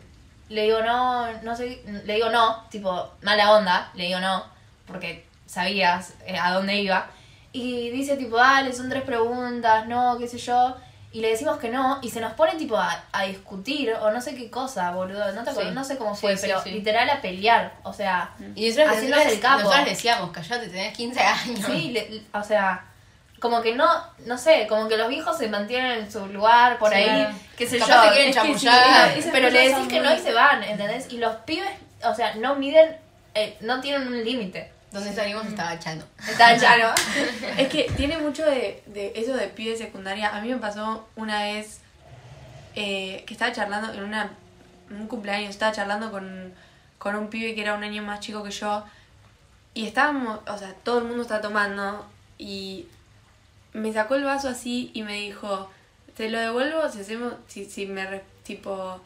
le 0.48 0.62
digo 0.64 0.82
no, 0.82 1.30
no 1.42 1.56
sé, 1.56 1.82
le 2.04 2.14
digo 2.14 2.30
no, 2.30 2.64
tipo, 2.70 3.10
mala 3.22 3.52
onda, 3.52 3.90
le 3.94 4.04
digo 4.04 4.20
no, 4.20 4.44
porque 4.86 5.26
sabías 5.46 6.14
eh, 6.26 6.38
a 6.38 6.52
dónde 6.52 6.74
iba, 6.76 7.06
y 7.52 7.90
dice 7.90 8.16
tipo, 8.16 8.36
dale, 8.36 8.72
son 8.72 8.88
tres 8.88 9.02
preguntas, 9.02 9.86
no, 9.86 10.16
qué 10.18 10.28
sé 10.28 10.38
yo, 10.38 10.76
y 11.12 11.20
le 11.20 11.30
decimos 11.30 11.56
que 11.58 11.70
no, 11.70 11.98
y 12.02 12.10
se 12.10 12.20
nos 12.20 12.34
pone 12.34 12.56
tipo 12.56 12.76
a, 12.76 13.04
a 13.12 13.22
discutir, 13.24 13.92
o 13.94 14.10
no 14.10 14.20
sé 14.20 14.34
qué 14.34 14.50
cosa, 14.50 14.90
boludo, 14.90 15.32
no, 15.32 15.42
te 15.44 15.52
Sí. 15.54 15.60
no 15.72 15.82
sé 15.82 15.96
cómo 15.96 16.14
fue, 16.14 16.36
sí, 16.36 16.46
pero 16.46 16.62
sí. 16.62 16.70
literal 16.72 17.08
a 17.08 17.20
pelear, 17.22 17.72
o 17.84 17.92
sea... 17.92 18.30
Y 18.54 18.68
nosotros, 18.68 18.98
el 19.02 19.40
capo. 19.40 19.62
nosotros 19.62 19.84
decíamos, 19.86 20.30
callate, 20.30 20.68
tenés 20.68 20.94
15 20.96 21.20
años. 21.20 21.60
Sí, 21.64 21.90
le- 21.92 22.22
o 22.38 22.42
sea, 22.42 22.84
como 23.40 23.60
que 23.62 23.74
no, 23.74 23.86
no 24.24 24.38
sé, 24.38 24.66
como 24.68 24.88
que 24.88 24.96
los 24.96 25.08
viejos 25.08 25.36
se 25.36 25.48
mantienen 25.48 25.98
en 26.04 26.12
su 26.12 26.26
lugar 26.26 26.78
por 26.78 26.90
Sí, 26.90 26.96
ahí, 26.96 27.26
qué 27.56 27.66
sé 27.66 27.78
Capaz 27.78 28.04
yo. 28.04 28.10
te 28.10 28.14
quieren 28.16 28.32
sí, 28.32 28.38
chamullar. 28.38 29.18
Esas 29.18 29.32
pero 29.32 29.50
le 29.50 29.68
decís 29.68 29.88
que 29.88 30.00
no 30.00 30.14
y 30.14 30.18
se 30.18 30.32
van, 30.32 30.62
¿entendés? 30.62 31.12
Y 31.12 31.18
los 31.18 31.36
pibes, 31.36 31.70
o 32.04 32.14
sea, 32.14 32.34
no 32.36 32.56
miden, 32.56 32.96
eh, 33.34 33.56
no 33.60 33.80
tienen 33.80 34.08
un 34.08 34.24
límite. 34.24 34.72
Donde 34.92 35.12
salimos 35.12 35.44
estaba 35.46 35.74
echando. 35.74 36.06
Está 36.26 36.56
ya, 36.56 36.78
¿no? 36.78 36.94
Es 37.58 37.68
que 37.68 37.84
tiene 37.96 38.16
mucho 38.16 38.46
de, 38.46 38.82
de 38.86 39.12
eso 39.16 39.34
de 39.34 39.48
pibe 39.48 39.76
secundaria. 39.76 40.34
A 40.34 40.40
mí 40.40 40.48
me 40.48 40.56
pasó 40.56 41.06
una 41.16 41.42
vez 41.42 41.80
eh, 42.74 43.22
que 43.26 43.34
estaba 43.34 43.52
charlando 43.52 43.92
en, 43.92 44.02
una, 44.04 44.30
un 44.90 45.06
cumpleaños, 45.06 45.50
estaba 45.50 45.72
charlando 45.72 46.10
con, 46.10 46.54
con 46.98 47.14
un 47.16 47.28
pibe 47.28 47.54
que 47.54 47.60
era 47.60 47.74
un 47.74 47.84
año 47.84 48.02
más 48.02 48.20
chico 48.20 48.42
que 48.42 48.50
yo. 48.50 48.84
Y 49.74 49.86
estábamos, 49.86 50.40
o 50.48 50.56
sea, 50.56 50.72
todo 50.82 50.98
el 51.00 51.04
mundo 51.04 51.22
está 51.22 51.42
tomando. 51.42 52.06
Y 52.38 52.86
me 53.76 53.92
sacó 53.92 54.14
el 54.14 54.24
vaso 54.24 54.48
así 54.48 54.90
y 54.94 55.02
me 55.02 55.14
dijo, 55.14 55.70
te 56.16 56.30
lo 56.30 56.38
devuelvo 56.38 56.88
si 56.90 57.00
hacemos, 57.00 57.34
si, 57.46 57.64
si 57.66 57.86
me, 57.86 58.06
re- 58.06 58.24
tipo, 58.44 59.00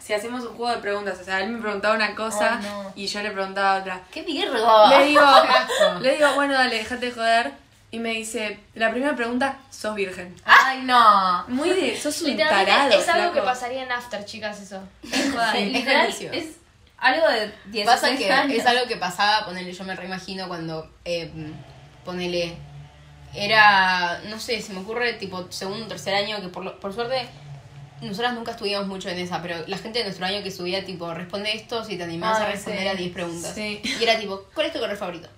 si 0.00 0.12
hacemos 0.12 0.42
un 0.44 0.56
juego 0.56 0.72
de 0.74 0.78
preguntas. 0.82 1.18
O 1.20 1.24
sea, 1.24 1.40
él 1.42 1.50
me 1.50 1.60
preguntaba 1.60 1.94
una 1.94 2.14
cosa 2.14 2.56
no. 2.62 2.92
y 2.94 3.06
yo 3.06 3.22
le 3.22 3.30
preguntaba 3.30 3.78
otra. 3.80 4.00
¡Qué 4.10 4.22
virgo! 4.22 4.88
Le 4.88 5.04
digo, 5.06 5.22
le 6.00 6.16
digo, 6.16 6.34
bueno, 6.34 6.54
dale, 6.54 6.76
déjate 6.76 7.06
de 7.06 7.12
joder. 7.12 7.52
Y 7.90 8.00
me 8.00 8.10
dice, 8.10 8.58
la 8.74 8.90
primera 8.90 9.14
pregunta, 9.14 9.56
sos 9.70 9.94
virgen. 9.94 10.34
¡Ay, 10.44 10.82
no! 10.82 11.44
Muy 11.46 11.70
de, 11.70 11.96
sos 11.96 12.20
un 12.22 12.36
tarado. 12.36 12.90
es 12.90 13.08
algo 13.08 13.32
que 13.32 13.40
pasaría 13.40 13.84
en 13.84 13.92
After, 13.92 14.24
chicas, 14.24 14.60
eso. 14.60 14.80
Es 15.12 15.30
joda. 15.30 15.52
Sí. 15.52 15.66
Literal, 15.66 15.96
buenísimo. 16.08 16.32
es 16.32 16.56
algo 16.98 17.28
de 17.28 17.52
16 17.66 17.86
Pasa 17.86 18.16
que 18.16 18.32
años. 18.32 18.58
es 18.58 18.66
algo 18.66 18.86
que 18.88 18.96
pasaba, 18.96 19.44
ponele, 19.46 19.72
yo 19.72 19.84
me 19.84 19.94
reimagino 19.94 20.48
cuando, 20.48 20.90
eh, 21.04 21.30
ponele, 22.04 22.56
era, 23.34 24.20
no 24.28 24.38
sé, 24.38 24.60
se 24.62 24.72
me 24.72 24.80
ocurre 24.80 25.14
tipo 25.14 25.50
segundo, 25.50 25.86
tercer 25.86 26.14
año, 26.14 26.40
que 26.40 26.48
por, 26.48 26.64
lo- 26.64 26.78
por 26.80 26.92
suerte 26.92 27.26
nosotras 28.00 28.34
nunca 28.34 28.50
estudiamos 28.52 28.86
mucho 28.86 29.08
en 29.08 29.18
esa, 29.18 29.40
pero 29.40 29.56
la 29.66 29.78
gente 29.78 30.00
de 30.00 30.04
nuestro 30.04 30.26
año 30.26 30.42
que 30.42 30.50
subía 30.50 30.84
tipo, 30.84 31.12
responde 31.14 31.54
esto 31.54 31.84
si 31.84 31.96
te 31.96 32.04
animás 32.04 32.38
a 32.40 32.46
responder 32.46 32.82
sí. 32.82 32.88
a 32.88 32.94
10 32.94 33.12
preguntas. 33.12 33.54
Sí. 33.54 33.80
Y 33.82 34.02
era 34.02 34.18
tipo, 34.18 34.44
¿cuál 34.54 34.66
es 34.66 34.72
tu 34.72 34.78
color 34.78 34.96
favorito? 34.96 35.28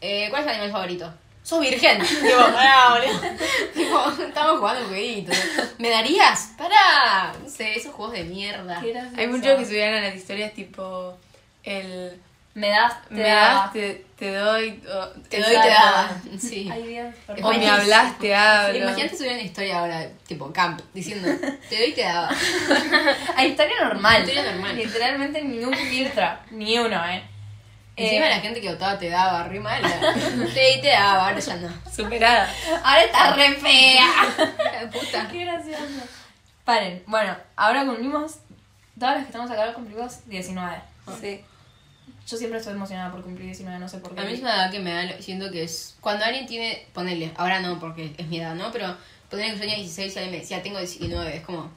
Eh, 0.00 0.26
¿Cuál 0.30 0.42
es 0.42 0.46
tu 0.46 0.52
animal 0.52 0.72
favorito? 0.72 1.14
¡Sos 1.42 1.60
virgen! 1.60 1.98
Digo, 2.22 2.40
pará, 2.52 2.90
boludo. 2.98 3.20
tipo, 3.74 4.22
estamos 4.22 4.58
jugando 4.58 4.82
un 4.82 4.88
jueguito. 4.88 5.32
¿Me 5.78 5.90
darías? 5.90 6.52
¡Pará! 6.58 7.32
No 7.42 7.48
sé, 7.48 7.74
esos 7.78 7.92
juegos 7.94 8.14
de 8.14 8.24
mierda. 8.24 8.80
¿Qué 8.80 8.90
era 8.90 9.10
Hay 9.16 9.26
muchos 9.26 9.58
que 9.58 9.64
subían 9.64 9.94
a 9.94 10.00
las 10.00 10.14
historias 10.14 10.52
tipo, 10.54 11.16
el, 11.62 12.20
Me 12.58 12.70
das, 12.70 13.04
te 13.08 13.14
me 13.14 13.22
da- 13.22 13.54
das, 13.54 13.72
te, 13.72 14.04
te 14.18 14.34
doy, 14.34 14.82
o, 14.92 15.06
Te 15.28 15.40
doy 15.40 15.54
y 15.56 15.60
te 15.60 15.68
da. 15.68 16.10
Sí. 16.40 16.68
Ay, 16.72 16.82
Dios, 16.88 17.14
por 17.24 17.38
o 17.44 17.52
me 17.52 17.70
hablas, 17.70 18.18
te 18.18 18.34
hablo. 18.34 18.78
Imagínate 18.78 19.16
subir 19.16 19.30
una 19.32 19.42
historia 19.42 19.78
ahora, 19.78 20.08
tipo 20.26 20.52
camp, 20.52 20.80
diciendo, 20.92 21.28
te 21.68 21.76
doy 21.76 21.86
y 21.90 21.92
te 21.92 22.02
daba. 22.02 22.28
A 23.36 23.44
historia 23.44 23.74
normal. 23.84 24.20
Historia 24.22 24.50
normal. 24.50 24.76
Literalmente 24.76 25.42
ningún 25.44 25.72
filtro. 25.74 26.26
Ni 26.50 26.76
uno, 26.78 27.04
¿eh? 27.06 27.22
Encima 27.94 28.26
Eh, 28.26 28.30
la 28.30 28.40
gente 28.40 28.60
que 28.60 28.70
votaba 28.70 28.98
te 28.98 29.08
daba 29.08 29.44
re 29.44 29.60
mal. 29.60 29.80
Sí, 30.52 30.78
te 30.82 30.88
daba, 30.88 31.28
ahora 31.28 31.38
ya 31.38 31.56
no. 31.56 31.68
Superada. 31.94 32.52
Ahora 32.82 33.02
está 33.04 33.34
re 33.34 33.52
fea. 33.54 34.06
Puta. 34.92 35.28
Qué 35.30 35.44
gracioso. 35.44 35.82
Paren, 36.64 37.04
bueno, 37.06 37.36
ahora 37.56 37.84
cumplimos. 37.84 38.38
Todas 38.98 39.14
las 39.14 39.22
que 39.24 39.28
estamos 39.30 39.48
acá 39.50 39.72
cumplimos 39.74 40.26
19. 40.28 40.76
Sí. 41.20 41.44
Yo 42.28 42.36
siempre 42.36 42.58
estoy 42.58 42.74
emocionada 42.74 43.10
por 43.10 43.22
cumplir 43.22 43.46
19, 43.46 43.78
no 43.78 43.88
sé 43.88 43.98
por 43.98 44.14
qué. 44.14 44.20
A 44.20 44.24
mí 44.24 44.34
es 44.34 44.40
una 44.40 44.54
edad 44.54 44.70
que 44.70 44.80
me 44.80 44.92
da, 44.92 45.22
siento 45.22 45.50
que 45.50 45.62
es, 45.62 45.96
cuando 46.00 46.24
alguien 46.24 46.46
tiene, 46.46 46.86
ponele, 46.92 47.32
ahora 47.36 47.60
no 47.60 47.78
porque 47.80 48.12
es 48.18 48.26
mi 48.26 48.38
edad, 48.38 48.54
¿no? 48.54 48.70
Pero 48.70 48.94
ponele 49.30 49.48
que 49.50 49.54
yo 49.54 49.60
tenía 49.60 49.76
16 49.76 50.14
y 50.14 50.18
alguien 50.18 50.34
me 50.34 50.40
decía, 50.40 50.62
tengo 50.62 50.78
19, 50.78 51.36
es 51.36 51.42
como, 51.42 51.70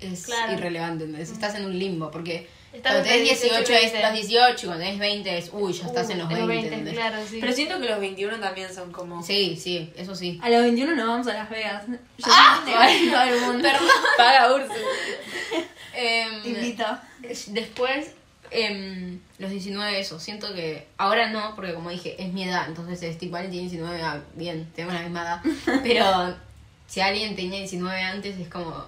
es 0.00 0.24
Claro. 0.26 0.52
irrelevante, 0.54 1.04
¿entendés? 1.04 1.30
Estás 1.30 1.54
en 1.54 1.64
un 1.66 1.78
limbo, 1.78 2.10
porque 2.10 2.48
Estás 2.72 2.92
cuando 2.92 3.08
tenés 3.08 3.42
entre 3.42 3.48
18 3.48 3.72
18 3.72 3.72
y 3.72 3.86
es 3.98 4.02
los 4.02 4.12
18 4.12 4.56
y 4.62 4.66
cuando 4.66 4.84
tenés 4.84 4.98
20 5.00 5.38
es, 5.38 5.50
uy, 5.52 5.72
ya 5.72 5.86
estás 5.86 6.08
Uh, 6.08 6.12
en 6.12 6.18
los 6.18 6.28
20, 6.28 6.56
¿entendés? 6.66 6.94
claro, 6.94 7.18
sí. 7.30 7.38
Pero 7.40 7.52
siento 7.52 7.80
que 7.80 7.88
los 7.88 8.00
21 8.00 8.40
también 8.40 8.74
son 8.74 8.90
como. 8.92 9.22
Sí, 9.22 9.56
sí, 9.56 9.90
eso 9.96 10.14
sí. 10.14 10.38
A 10.42 10.50
los 10.50 10.60
21 10.62 10.94
nos 10.96 11.06
vamos 11.06 11.26
a 11.28 11.34
Las 11.34 11.48
Vegas. 11.50 11.84
Yo 11.86 11.94
Ah, 12.26 12.62
te 12.64 12.72
voy 12.72 13.14
a 13.14 13.24
todo 13.26 13.34
el 13.34 13.40
mundo. 13.52 13.68
Paga 14.18 14.54
Ursu. 14.54 14.72
Em, 15.94 16.42
Te 16.42 16.48
invito. 16.50 16.84
Después, 17.48 18.10
em, 18.50 19.20
los 19.38 19.50
19, 19.50 19.98
eso. 20.00 20.18
Siento 20.20 20.52
que 20.54 20.86
ahora 20.96 21.30
no, 21.30 21.54
porque 21.54 21.74
como 21.74 21.90
dije, 21.90 22.16
es 22.22 22.32
mi 22.32 22.44
edad. 22.44 22.66
Entonces, 22.68 23.02
es 23.02 23.18
tipo, 23.18 23.36
alguien 23.36 23.52
tiene 23.52 23.68
19, 23.70 24.02
ah, 24.02 24.22
bien, 24.34 24.70
tenemos 24.74 24.94
la 24.94 25.02
misma 25.02 25.22
edad. 25.22 25.40
Pero 25.82 26.36
si 26.86 27.00
alguien 27.00 27.36
tenía 27.36 27.58
19 27.58 28.00
antes, 28.00 28.38
es 28.38 28.48
como. 28.48 28.84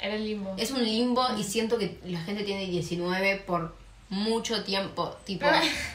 Era 0.00 0.14
el 0.16 0.24
limbo. 0.24 0.54
Es 0.58 0.70
un 0.72 0.82
limbo 0.84 1.24
y 1.38 1.44
siento 1.44 1.78
que 1.78 1.98
la 2.04 2.20
gente 2.22 2.42
tiene 2.44 2.66
19 2.66 3.36
por 3.46 3.76
mucho 4.08 4.64
tiempo. 4.64 5.16
Tipo, 5.24 5.46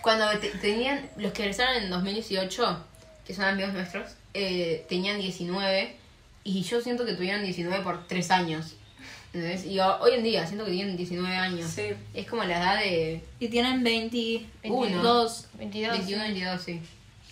cuando 0.01 0.29
te- 0.39 0.49
tenían. 0.49 1.09
Los 1.17 1.33
que 1.33 1.43
regresaron 1.43 1.83
en 1.83 1.89
2018, 1.89 2.83
que 3.25 3.33
son 3.33 3.45
amigos 3.45 3.73
nuestros, 3.73 4.11
eh, 4.33 4.85
tenían 4.87 5.19
19. 5.19 5.95
Y 6.45 6.61
yo 6.63 6.79
siento 6.79 7.05
que 7.05 7.13
tuvieron 7.13 7.43
19 7.43 7.83
por 7.83 8.07
3 8.07 8.31
años. 8.31 8.75
¿Entendés? 9.37 9.65
Y 9.65 9.79
ho- 9.79 9.97
hoy 10.01 10.13
en 10.13 10.23
día 10.23 10.45
siento 10.45 10.65
que 10.65 10.71
tienen 10.71 10.97
19 10.97 11.35
años. 11.35 11.69
Sí. 11.69 11.89
Es 12.13 12.27
como 12.27 12.43
la 12.43 12.57
edad 12.57 12.79
de 12.79 13.23
Y 13.39 13.47
tienen 13.49 13.83
21. 13.83 14.47
22. 14.63 15.47
22. 15.53 15.91
21, 15.97 16.23
22, 16.23 16.61
sí. 16.61 16.81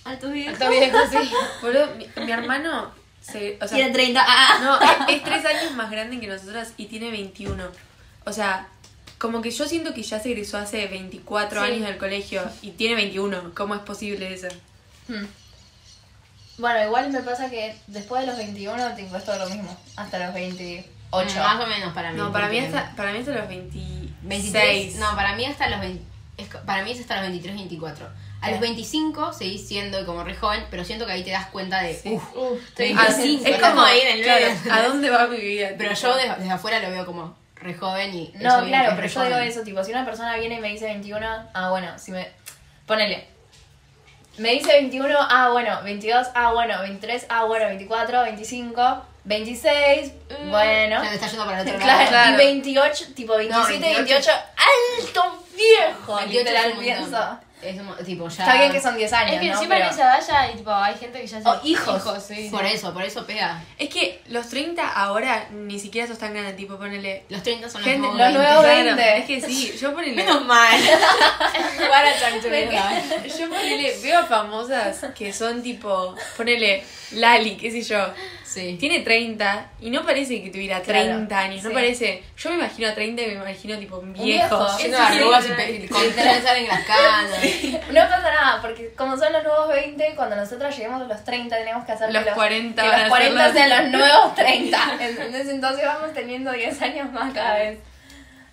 Altos 0.03 0.31
viejos. 0.31 0.53
Está 0.53 0.69
bien, 0.69 0.91
sí. 1.11 1.31
Boludo, 1.61 1.87
mi, 1.95 2.07
mi 2.25 2.31
hermano. 2.31 2.91
Se, 3.21 3.57
o 3.59 3.67
sea, 3.67 3.75
Tiene 3.77 3.91
30. 3.91 4.23
Ah. 4.27 4.59
No, 4.61 5.07
es, 5.07 5.15
es 5.17 5.23
tres 5.23 5.43
años 5.45 5.71
más 5.75 5.89
grande 5.89 6.19
que 6.19 6.27
nosotras 6.27 6.73
y 6.77 6.85
tiene 6.85 7.09
21. 7.09 7.63
O 8.25 8.31
sea, 8.31 8.67
como 9.17 9.41
que 9.41 9.49
yo 9.49 9.67
siento 9.67 9.93
que 9.95 10.03
ya 10.03 10.19
se 10.19 10.29
egresó 10.31 10.59
hace 10.59 10.85
24 10.87 11.59
Sí. 11.65 11.71
años 11.71 11.87
del 11.87 11.97
colegio 11.97 12.43
y 12.61 12.71
tiene 12.71 12.93
21. 12.95 13.53
¿Cómo 13.55 13.73
es 13.73 13.81
posible 13.81 14.31
eso? 14.31 14.47
Hmm. 15.07 15.25
Bueno, 16.57 16.85
igual 16.85 17.11
me 17.11 17.19
pasa 17.21 17.49
que 17.49 17.75
después 17.87 18.21
de 18.21 18.27
los 18.27 18.37
21 18.37 18.95
tipo, 18.95 19.17
es 19.17 19.25
todo 19.25 19.37
lo 19.39 19.49
mismo. 19.49 19.75
Hasta 19.97 20.23
los 20.25 20.33
28. 21.17 21.39
Más 21.39 21.63
o 21.63 21.67
menos 21.67 21.93
para 21.93 22.11
mí. 22.11 22.17
No, 22.17 22.31
para 22.31 22.47
mí 22.49 22.59
hasta, 22.59 22.91
para 22.95 23.11
mí 23.11 23.19
hasta 23.19 23.31
los 23.31 23.47
26. 23.47 24.11
23. 24.23 24.95
No, 24.95 25.15
para 25.15 25.35
mí 25.35 25.45
hasta 25.45 25.69
los 25.69 25.79
20 25.79 26.03
es 26.37 26.47
para 26.65 26.83
mí 26.83 26.91
es 26.91 26.99
hasta 26.99 27.15
los 27.15 27.23
23, 27.23 27.55
24. 27.55 28.07
A 28.41 28.51
los 28.51 28.59
25 28.59 29.33
seguís 29.33 29.67
siendo 29.67 30.05
como 30.05 30.23
re 30.23 30.35
joven, 30.35 30.65
pero 30.69 30.83
siento 30.83 31.05
que 31.05 31.13
ahí 31.13 31.23
te 31.23 31.31
das 31.31 31.47
cuenta 31.47 31.81
de, 31.81 31.95
Sí. 31.95 32.09
uff, 32.13 32.35
Uf, 32.35 32.59
Ah, 32.97 33.07
25, 33.07 33.43
es 33.45 33.55
estamos 33.55 33.69
como 33.75 33.81
ahí 33.85 33.99
en 34.01 34.17
el 34.17 34.23
claro, 34.23 34.45
medio. 34.45 34.73
¿A 34.73 34.81
dónde 34.87 35.09
va 35.09 35.27
mi 35.27 35.37
vida? 35.37 35.69
Pero 35.77 35.89
Tipo, 35.95 36.01
yo 36.01 36.15
desde, 36.15 36.35
desde 36.35 36.51
afuera 36.51 36.79
lo 36.79 36.91
veo 36.91 37.05
como 37.05 37.35
re 37.55 37.73
joven 37.73 38.13
y... 38.13 38.31
No, 38.35 38.63
claro, 38.65 38.89
es 38.91 38.95
pero 38.95 39.07
yo 39.07 39.23
digo 39.23 39.37
eso, 39.37 39.61
tipo, 39.61 39.83
si 39.83 39.91
una 39.91 40.05
persona 40.05 40.35
viene 40.35 40.55
y 40.55 40.59
me 40.59 40.67
dice 40.69 40.85
21, 40.85 41.25
ah, 41.53 41.69
bueno, 41.71 41.97
si 41.97 42.11
me... 42.11 42.27
Ponele. 42.85 43.25
Me 44.37 44.51
dice 44.51 44.73
21, 44.73 45.17
ah, 45.17 45.49
bueno, 45.51 45.81
22, 45.83 46.27
ah, 46.35 46.51
bueno, 46.51 46.79
23, 46.81 47.25
ah, 47.29 47.45
bueno, 47.45 47.65
24, 47.67 48.21
25, 48.23 49.05
26, 49.25 50.11
bueno. 50.49 51.03
Ya 51.03 51.09
te 51.09 51.15
está 51.15 51.27
yendo 51.27 51.45
para 51.45 51.61
el 51.61 51.67
otro 51.67 51.79
Claro, 51.79 51.97
lado. 51.99 52.09
Claro. 52.09 52.33
y 52.33 52.45
28, 52.45 53.05
tipo 53.15 53.35
27, 53.37 53.79
28. 53.79 53.97
28, 54.05 54.31
alto 55.01 55.43
viejo, 55.55 56.15
28 56.15 56.39
literal 56.39 56.71
es 56.71 56.77
pienso. 56.77 57.39
Es 57.61 58.05
tipo 58.05 58.27
ya... 58.29 58.43
Está 58.45 58.57
bien 58.59 58.71
que 58.71 58.79
son 58.81 58.95
10 58.95 59.13
años, 59.13 59.33
Es 59.33 59.39
que 59.39 59.45
¿no? 59.47 59.53
encima 59.53 59.75
Pero- 59.75 59.87
en 59.87 59.91
esa 59.91 60.03
edad 60.03 60.27
ya 60.27 60.41
hay, 60.41 60.53
tipo, 60.55 60.71
hay 60.71 60.95
gente 60.97 61.19
que 61.21 61.25
ya 61.25 61.41
se 61.41 61.49
O 61.49 61.59
hijos. 61.63 62.03
sí. 62.27 62.49
Por 62.51 62.63
eso, 62.63 62.93
por 62.93 63.01
eso 63.01 63.25
pega. 63.25 63.63
Es 63.79 63.89
que 63.89 64.21
los 64.27 64.47
30 64.49 64.87
ahora 64.87 65.47
ni 65.51 65.79
siquiera 65.79 66.07
sos 66.07 66.19
tan 66.19 66.33
grande, 66.33 66.53
tipo, 66.53 66.77
ponele. 66.77 67.25
Los 67.29 67.41
30 67.41 67.67
son 67.69 67.81
los 67.81 67.89
Gente, 67.89 68.07
nuevos 68.07 68.19
los 68.19 68.27
20. 68.33 68.39
nuevos 68.43 68.65
Claro, 68.65 68.95
20. 68.97 69.17
Es 69.17 69.25
que 69.25 69.41
sí, 69.41 69.75
yo 69.81 69.93
ponele. 69.95 70.15
Menos 70.15 70.45
mal. 70.45 70.79
Para 71.89 72.19
chanchuleta. 72.19 73.01
Yo 73.39 73.49
ponele, 73.49 73.97
veo 74.03 74.19
a 74.19 74.25
famosas 74.25 75.03
que 75.17 75.33
son 75.33 75.63
tipo, 75.63 76.15
ponele, 76.37 76.83
Lali, 77.13 77.55
qué 77.57 77.71
sé 77.71 77.81
yo. 77.81 78.13
Sí. 78.55 78.77
Tiene 78.79 79.01
30 79.01 79.65
y 79.81 79.89
no 79.89 80.05
parece 80.05 80.41
que 80.41 80.49
tuviera 80.49 80.79
Claro, 80.81 81.03
30 81.07 81.37
años, 81.37 81.63
no 81.63 81.69
sí. 81.69 81.73
parece. 81.75 82.23
Yo 82.37 82.49
me 82.51 82.55
imagino 82.55 82.87
a 82.87 82.93
30 82.95 83.21
y 83.21 83.25
me 83.27 83.33
imagino 83.33 83.77
tipo 83.77 83.97
un 83.97 84.13
viejo. 84.13 84.57
viejo. 84.57 84.77
Lleno 84.77 84.97
de 84.97 85.03
arrugas 85.03 85.45
y 85.45 85.87
con 85.89 86.01
en 86.01 86.67
las 86.67 86.85
canas. 86.85 87.31
No 87.91 87.99
pasa 88.09 88.31
nada, 88.31 88.61
porque 88.61 88.93
como 88.95 89.17
son 89.17 89.33
los 89.33 89.43
nuevos 89.43 89.67
20, 89.67 90.13
cuando 90.15 90.37
nosotros 90.37 90.73
lleguemos 90.75 91.01
a 91.01 91.05
los 91.05 91.23
30 91.25 91.57
tenemos 91.57 91.85
que 91.85 91.91
hacer 91.91 92.13
Los 92.13 92.23
que 92.23 92.31
40 92.31 92.81
que 92.81 92.87
los 92.87 93.01
a 93.01 93.09
40 93.09 93.37
ser 93.41 93.45
los- 93.45 93.53
sean 93.53 93.91
los 93.91 93.99
nuevos 94.01 94.35
30. 94.35 94.77
¿Entendés? 95.01 95.47
Entonces 95.49 95.85
vamos 95.85 96.13
teniendo 96.13 96.51
10 96.53 96.81
años 96.81 97.11
más 97.11 97.33
cada 97.33 97.55
vez. 97.55 97.79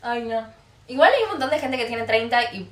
Ay, 0.03 0.22
no. 0.22 0.44
Igual 0.88 1.11
hay 1.16 1.22
un 1.22 1.28
montón 1.30 1.50
de 1.50 1.59
gente 1.61 1.76
que 1.76 1.84
tiene 1.84 2.03
30 2.03 2.42
y 2.55 2.68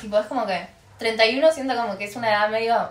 tipo 0.00 0.16
es 0.18 0.26
como 0.26 0.46
que 0.46 0.64
31 0.98 1.50
siento 1.52 1.74
como 1.74 1.98
que 1.98 2.04
es 2.04 2.14
una 2.14 2.28
edad 2.30 2.48
medio 2.48 2.88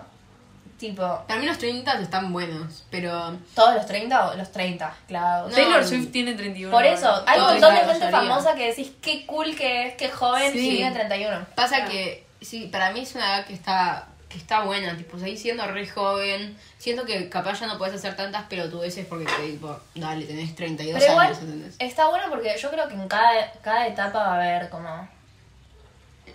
tipo 0.78 1.02
Para 1.26 1.40
mí 1.40 1.46
los 1.46 1.58
30 1.58 2.00
están 2.00 2.32
buenos, 2.32 2.84
pero... 2.90 3.36
todos 3.54 3.74
los 3.74 3.86
30 3.86 4.30
o 4.30 4.34
los 4.36 4.50
30 4.52 4.94
clavados. 5.06 5.50
No, 5.50 5.56
Taylor 5.56 5.84
Swift 5.84 6.10
tiene 6.12 6.34
31. 6.34 6.70
Por 6.74 6.84
eso, 6.84 7.22
hay 7.26 7.40
un 7.40 7.46
montón 7.46 7.74
de 7.74 7.80
gente 7.80 8.10
famosa 8.10 8.54
que 8.54 8.68
decís 8.68 8.92
qué 9.02 9.26
cool 9.26 9.54
que 9.56 9.88
es, 9.88 9.94
qué 9.96 10.08
joven 10.08 10.52
Sí. 10.52 10.58
y 10.70 10.76
tiene 10.76 10.92
31. 10.92 11.46
Pasa 11.54 11.84
que, 11.84 12.24
sí, 12.40 12.68
para 12.72 12.90
mí 12.92 13.00
es 13.00 13.14
una 13.14 13.36
edad 13.36 13.46
que 13.46 13.54
está, 13.54 14.06
que 14.28 14.38
está 14.38 14.60
buena, 14.62 14.96
tipo, 14.96 15.18
seguís 15.18 15.40
siendo 15.42 15.66
re 15.66 15.86
joven. 15.88 16.56
Siento 16.78 17.04
que 17.04 17.28
capaz 17.28 17.60
ya 17.60 17.66
no 17.66 17.76
puedes 17.78 17.94
hacer 17.94 18.14
tantas 18.14 18.44
pelotudeces 18.44 19.06
porque, 19.06 19.24
te, 19.24 19.50
tipo, 19.52 19.78
dale, 19.94 20.26
tenés 20.26 20.54
32 20.54 20.98
Pero 21.00 21.12
igual 21.12 21.26
años, 21.28 21.38
¿entendés? 21.40 21.76
está 21.78 22.08
bueno 22.08 22.26
porque 22.30 22.56
yo 22.60 22.70
creo 22.70 22.86
que 22.88 22.94
en 22.94 23.08
cada, 23.08 23.52
cada 23.62 23.86
etapa 23.86 24.18
va 24.18 24.32
a 24.32 24.34
haber 24.36 24.68
como 24.68 25.08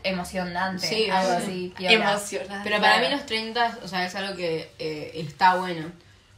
emocionante, 0.03 0.87
Sí, 0.87 1.09
algo 1.09 1.31
sí. 1.39 1.43
así. 1.43 1.73
piola. 1.77 1.93
Emocionante. 2.13 2.69
Pero 2.69 2.81
para 2.81 2.99
mí 2.99 3.07
los 3.09 3.25
30, 3.25 3.79
o 3.83 3.87
sea, 3.87 4.05
es 4.05 4.15
algo 4.15 4.35
que 4.35 4.71
eh, 4.79 5.11
está 5.15 5.55
bueno. 5.55 5.91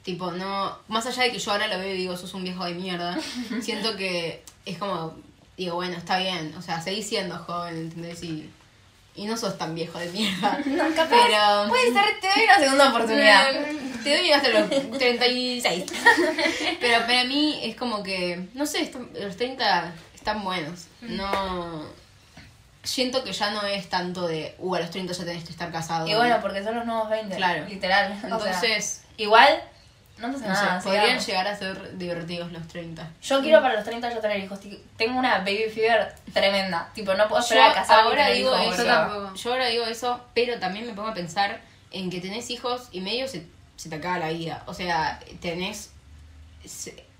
Tipo, 0.03 0.31
no... 0.31 0.77
Más 0.87 1.05
allá 1.07 1.23
de 1.23 1.31
que 1.31 1.39
yo 1.39 1.51
ahora 1.51 1.67
lo 1.67 1.79
veo 1.79 1.93
y 1.93 1.97
digo, 1.97 2.15
sos 2.15 2.33
un 2.33 2.43
viejo 2.43 2.63
de 2.65 2.73
mierda, 2.75 3.17
siento 3.61 3.95
que 3.95 4.43
es 4.65 4.77
como... 4.77 5.15
Digo, 5.57 5.75
bueno, 5.75 5.95
está 5.97 6.17
bien. 6.19 6.53
O 6.57 6.61
sea, 6.61 6.81
seguís 6.81 7.07
siendo 7.07 7.37
joven, 7.37 7.75
¿entendés? 7.77 8.21
Y, 8.23 8.49
y 9.15 9.25
no 9.25 9.37
sos 9.37 9.57
tan 9.57 9.73
viejo 9.73 9.97
de 9.97 10.09
mierda. 10.11 10.59
No, 10.65 10.83
capaz, 10.93 11.09
Pero... 11.25 11.69
Puede 11.69 11.93
ser, 11.93 12.19
te 12.19 12.27
doy 12.27 12.43
una 12.43 12.59
segunda 12.59 12.89
oportunidad. 12.89 13.45
Te 14.03 14.15
doy 14.17 14.31
hasta 14.31 14.49
los 14.49 14.69
36. 14.99 15.83
Pero 16.79 16.99
para 17.07 17.23
mí 17.23 17.59
es 17.63 17.75
como 17.75 18.03
que, 18.03 18.47
no 18.53 18.67
sé, 18.67 18.91
los 19.19 19.35
30 19.35 19.95
están 20.13 20.43
buenos. 20.43 20.85
No. 21.01 21.85
Siento 22.85 23.23
que 23.23 23.33
ya 23.33 23.51
no 23.51 23.61
es 23.63 23.89
tanto 23.89 24.27
de, 24.27 24.55
uh, 24.59 24.75
a 24.75 24.79
los 24.79 24.89
30 24.91 25.11
ya 25.13 25.25
tenés 25.25 25.43
que 25.43 25.51
estar 25.51 25.71
casado. 25.71 26.07
Y 26.07 26.13
bueno, 26.15 26.37
porque 26.41 26.63
son 26.63 26.75
los 26.75 26.85
nuevos 26.85 27.09
20. 27.09 27.35
Claro. 27.35 27.65
Literal. 27.67 28.13
O 28.17 28.19
sea, 28.21 28.29
Entonces, 28.29 29.03
igual, 29.17 29.61
no 30.19 30.27
no 30.29 30.37
sé, 30.39 30.47
nada. 30.47 30.79
podrían 30.81 31.05
sigamos. 31.19 31.25
llegar 31.27 31.47
a 31.47 31.55
ser 31.57 31.97
divertidos 31.97 32.51
los 32.51 32.67
30. 32.67 33.11
Yo 33.21 33.41
quiero 33.41 33.61
para 33.61 33.73
los 33.75 33.83
30 33.83 34.13
yo 34.13 34.19
tener 34.19 34.39
hijos. 34.39 34.59
Tengo 34.97 35.19
una 35.19 35.39
baby 35.39 35.65
fever 35.73 36.13
tremenda. 36.33 36.89
Tipo, 36.93 37.13
no 37.15 37.27
puedo 37.27 37.41
Yo 37.41 37.45
esperar 37.47 37.71
a 37.71 37.73
casarme 37.73 38.09
ahora 38.09 38.27
digo 38.29 38.55
hijos. 38.55 38.73
eso, 38.75 38.83
Yo 38.83 38.87
tampoco. 38.89 39.35
yo 39.35 39.51
ahora 39.51 39.65
digo 39.67 39.85
eso, 39.85 40.21
pero 40.33 40.59
también 40.59 40.85
me 40.87 40.93
pongo 40.93 41.09
a 41.09 41.13
pensar 41.13 41.59
en 41.91 42.09
que 42.09 42.21
tenés 42.21 42.49
hijos 42.49 42.87
y 42.91 43.01
medio 43.01 43.27
se, 43.27 43.45
se 43.75 43.89
te 43.89 43.95
acaba 43.95 44.19
la 44.19 44.29
vida. 44.29 44.63
O 44.67 44.73
sea, 44.73 45.19
tenés. 45.41 45.91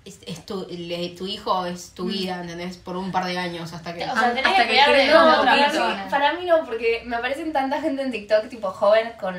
Es, 0.06 0.20
es 0.28 0.46
tu, 0.46 0.68
le- 0.70 1.10
tu 1.18 1.26
hijo 1.26 1.66
es 1.66 1.92
tu 1.96 2.06
vida, 2.06 2.40
¿entendés? 2.40 2.78
Por 2.78 2.96
un 2.96 3.12
par 3.12 3.26
de 3.26 3.38
años 3.40 3.74
hasta 3.74 3.94
que. 3.96 4.04
O 4.06 4.14
sea, 4.14 4.30
tenés 4.36 4.46
Hasta 4.46 4.68
que 4.68 4.74
que 4.74 5.08
No, 5.12 5.44
para 5.44 5.56
mí, 5.56 5.64
para 6.12 6.34
mí 6.34 6.46
no, 6.46 6.64
porque 6.64 7.02
me 7.06 7.16
aparecen 7.16 7.52
tanta 7.52 7.82
gente 7.82 8.04
en 8.04 8.12
TikTok, 8.12 8.48
tipo 8.48 8.70
joven, 8.72 9.12
con, 9.20 9.36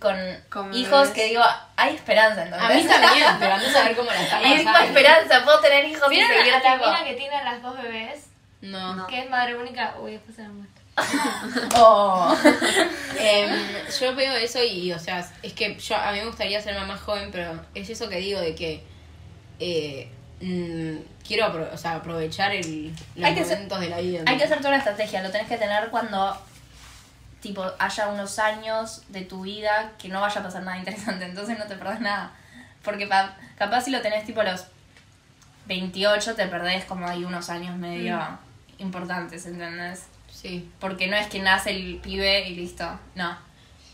con, 0.00 0.16
Con 0.50 0.74
hijos 0.74 0.90
bebés. 1.02 1.10
que 1.14 1.24
digo, 1.26 1.42
hay 1.76 1.94
esperanza, 1.94 2.42
¿entendés? 2.42 2.68
A 2.68 2.74
mí 2.74 2.84
también, 2.84 3.26
pero 3.38 3.54
a 3.54 3.60
saber 3.60 3.96
cómo 3.96 4.10
la 4.10 4.20
están 4.22 4.44
Hay 4.44 4.56
misma 4.56 4.72
pasando. 4.72 4.98
esperanza, 4.98 5.44
puedo 5.44 5.60
tener 5.60 5.84
hijos 5.84 6.06
y 6.12 6.16
¿Vieron 6.16 6.30
seguir 6.36 6.52
a 6.54 6.58
la 6.58 6.72
tipo- 6.74 6.84
mina 6.86 7.04
que 7.04 7.14
tiene 7.14 7.44
las 7.44 7.62
dos 7.62 7.80
bebés? 7.80 8.26
No. 8.60 8.94
No. 8.96 9.06
Que 9.06 9.20
es 9.20 9.30
madre 9.30 9.56
única. 9.56 9.94
Uy, 10.02 10.12
después 10.12 10.34
se 10.34 10.42
la 10.42 10.48
muestro. 10.48 10.82
Oh. 11.76 12.36
Em, 13.20 13.50
yo 14.00 14.14
veo 14.16 14.32
eso 14.34 14.62
y, 14.64 14.92
o 14.92 14.98
sea, 14.98 15.24
es 15.44 15.52
que 15.52 15.76
yo 15.78 15.96
a 15.96 16.10
mí 16.12 16.18
me 16.18 16.26
gustaría 16.26 16.60
ser 16.60 16.74
mamá 16.74 16.96
joven, 16.96 17.28
pero 17.30 17.52
es 17.74 17.88
eso 17.88 18.08
que 18.08 18.16
digo 18.16 18.40
de 18.40 18.56
que 18.56 18.84
eh, 19.60 20.10
mm, 20.40 20.96
quiero 21.26 21.46
apro- 21.46 21.72
o 21.72 21.76
sea, 21.76 21.96
aprovechar 21.96 22.52
el, 22.54 22.92
los 23.16 23.24
Hay 23.24 23.34
que 23.34 23.44
ser- 23.44 23.56
momentos 23.56 23.80
de 23.80 23.88
la 23.90 23.98
vida. 24.00 24.22
Hay 24.26 24.36
que 24.38 24.44
hacerte 24.44 24.68
una 24.68 24.78
estrategia, 24.78 25.22
lo 25.22 25.30
tenés 25.30 25.48
que 25.48 25.56
tener 25.58 25.88
cuando 25.90 26.36
tipo, 27.40 27.64
haya 27.78 28.08
unos 28.08 28.38
años 28.40 29.02
de 29.08 29.22
tu 29.22 29.42
vida 29.42 29.92
que 29.98 30.08
no 30.08 30.20
vaya 30.20 30.40
a 30.40 30.44
pasar 30.44 30.62
nada 30.64 30.76
interesante, 30.78 31.24
entonces 31.24 31.56
no 31.58 31.66
te 31.66 31.76
perdés 31.76 32.00
nada. 32.00 32.32
Porque 32.82 33.06
pa- 33.06 33.36
capaz 33.56 33.82
si 33.82 33.90
lo 33.90 34.00
tenés 34.00 34.24
tipo 34.24 34.40
a 34.40 34.44
los 34.44 34.64
28 35.66 36.34
te 36.34 36.46
perdés 36.46 36.84
como 36.84 37.06
hay 37.06 37.24
unos 37.24 37.48
años 37.50 37.76
medio 37.76 38.18
importantes, 38.78 39.44
¿entendés? 39.46 40.04
Sí. 40.32 40.70
Porque 40.80 41.06
no 41.08 41.16
es 41.16 41.26
que 41.26 41.40
nace 41.40 41.70
el 41.70 41.96
pibe 41.96 42.48
y 42.48 42.54
listo, 42.54 42.98
no. 43.14 43.28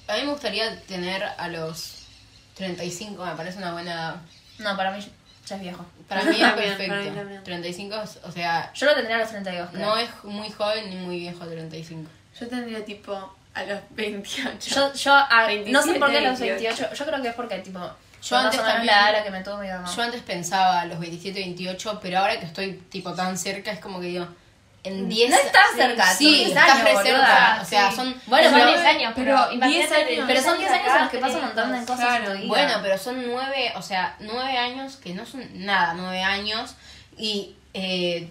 A 0.07 0.15
mí 0.17 0.23
me 0.23 0.31
gustaría 0.33 0.79
tener 0.83 1.23
a 1.25 1.49
los 1.49 2.07
35, 2.55 3.25
me 3.25 3.33
parece 3.35 3.59
una 3.59 3.73
buena. 3.73 4.23
No, 4.59 4.77
para 4.77 4.93
mí 4.93 4.99
ya 5.47 5.57
es 5.57 5.63
viejo. 5.63 5.85
Para 6.09 6.25
mí 6.25 6.31
es 6.33 6.39
También, 6.41 6.69
perfecto. 6.77 6.93
para 6.95 7.03
mí 7.11 7.17
también. 7.17 7.45
35, 7.45 7.97
es- 8.03 8.19
o 8.25 8.31
sea, 8.33 8.73
Yo 8.75 8.87
lo 8.87 8.95
tendría 8.95 9.17
a 9.17 9.21
los 9.21 9.29
32, 9.31 9.71
creo. 9.71 9.87
no 9.87 9.97
es 9.97 10.09
muy 10.25 10.51
joven 10.51 10.91
ni 10.91 10.97
muy 10.97 11.19
viejo 11.21 11.45
35. 11.47 12.11
Yo 12.41 12.49
tendría 12.49 12.85
tipo 12.85 13.35
a 13.55 13.63
los 13.65 13.81
28. 13.91 14.59
Yo, 14.75 14.93
yo 14.95 15.15
a- 15.15 15.43
no 15.67 15.83
sé 15.83 15.93
27, 15.93 15.99
por 16.01 16.11
qué 16.11 16.19
a 16.19 16.21
los 16.23 16.39
28. 16.41 16.77
28. 16.81 16.95
Yo 16.95 17.07
creo 17.07 17.23
que 17.23 17.29
es 17.29 17.35
porque, 17.35 17.59
tipo, 17.59 17.79
Yo 18.23 18.37
antes 18.37 18.61
también- 18.61 18.87
la 18.87 18.93
edad 18.93 19.09
a 19.09 19.13
la 19.13 19.23
que 19.25 19.31
me 19.31 19.43
tuvo 19.43 19.59
mi 19.59 19.69
mamá. 19.69 19.89
Yo 19.95 20.03
antes 20.03 20.23
pensaba 20.23 20.81
a 20.81 20.87
los 20.87 20.99
27, 20.99 21.39
28, 21.41 21.99
pero 22.03 22.19
ahora 22.19 22.39
que 22.41 22.47
estoy 22.47 22.73
tipo 22.91 23.13
tan 23.13 23.37
cerca 23.39 23.71
es 23.71 23.79
como 23.81 24.01
que 24.01 24.07
digo, 24.07 24.27
en 24.85 25.09
10 25.09 25.31
No 25.31 25.37
estás 25.37 25.63
cerca, 25.77 26.07
Sí, 26.15 26.25
son 26.27 26.35
10 26.35 26.49
estás 26.49 26.71
años, 26.71 26.85
re 26.85 26.93
boluda, 26.93 27.05
cerca. 27.27 27.59
O 27.63 27.65
sea, 27.65 27.91
sí. 27.91 27.97
son 27.97 28.21
Bueno, 28.27 28.51
son 28.51 28.59
pero- 28.61 28.71
10 28.73 28.85
años, 28.85 29.13
pero, 29.17 29.47
pero 29.51 29.67
10 29.67 29.93
años. 29.93 30.25
Pero 30.27 30.43
son 30.43 30.59
10 30.59 30.71
años 30.71 30.89
en 30.95 31.01
los 31.03 31.11
que 31.11 31.19
pasan 31.19 31.37
un 31.39 31.45
montón 31.47 31.73
de 31.73 31.87
cosas 31.87 32.01
en 32.01 32.07
Claro. 32.07 32.25
tu 32.33 32.39
vida. 32.39 32.49
Bueno, 32.49 32.75
pero 32.83 32.99
son 32.99 33.27
9, 33.27 33.73
o 33.77 33.83
sea, 33.83 34.15
9 34.21 34.59
años 34.59 34.97
que 34.97 35.15
no 35.15 35.25
son 35.27 35.43
nada, 35.65 35.95
9 35.95 36.23
años 36.23 36.75
y 37.17 37.57
eh, 37.73 38.31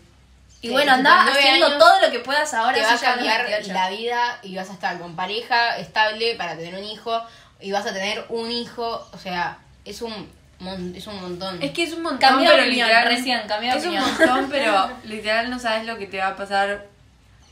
Y 0.61 0.67
que, 0.67 0.71
bueno, 0.73 0.93
anda 0.93 1.23
haciendo 1.25 1.77
todo 1.77 1.99
lo 2.01 2.09
que 2.11 2.19
puedas 2.19 2.53
ahora. 2.53 2.73
te 2.77 2.81
va 2.83 2.93
a 2.93 2.97
cambiar 2.99 3.45
28. 3.45 3.73
la 3.73 3.89
vida 3.89 4.39
y 4.43 4.55
vas 4.55 4.69
a 4.69 4.73
estar 4.73 4.97
con 4.99 5.15
pareja 5.17 5.77
estable 5.77 6.35
para 6.35 6.55
tener 6.55 6.75
un 6.75 6.83
hijo 6.85 7.21
y 7.59 7.71
vas 7.73 7.85
a 7.85 7.91
tener 7.93 8.25
un 8.29 8.49
hijo, 8.51 9.05
o 9.11 9.17
sea, 9.17 9.57
es 9.83 10.01
un 10.01 10.31
mon- 10.63 10.95
es 10.95 11.05
un 11.07 11.19
montón. 11.21 11.61
Es 11.61 11.71
que 11.71 11.83
es 11.83 11.93
un 11.93 12.01
montón, 12.03 12.19
Cambió 12.19 12.49
de 12.49 12.55
pero 12.55 12.67
opinión, 12.67 12.87
literal. 12.87 13.07
recién, 13.15 13.41
cambió 13.47 13.71
de 13.71 13.77
es 13.77 13.85
un 13.85 13.97
opinión. 13.97 14.17
montón, 14.17 14.49
pero 14.49 14.91
literal 15.03 15.49
no 15.49 15.59
sabes 15.59 15.85
lo 15.85 15.97
que 15.97 16.07
te 16.07 16.17
va 16.17 16.27
a 16.29 16.35
pasar 16.35 16.87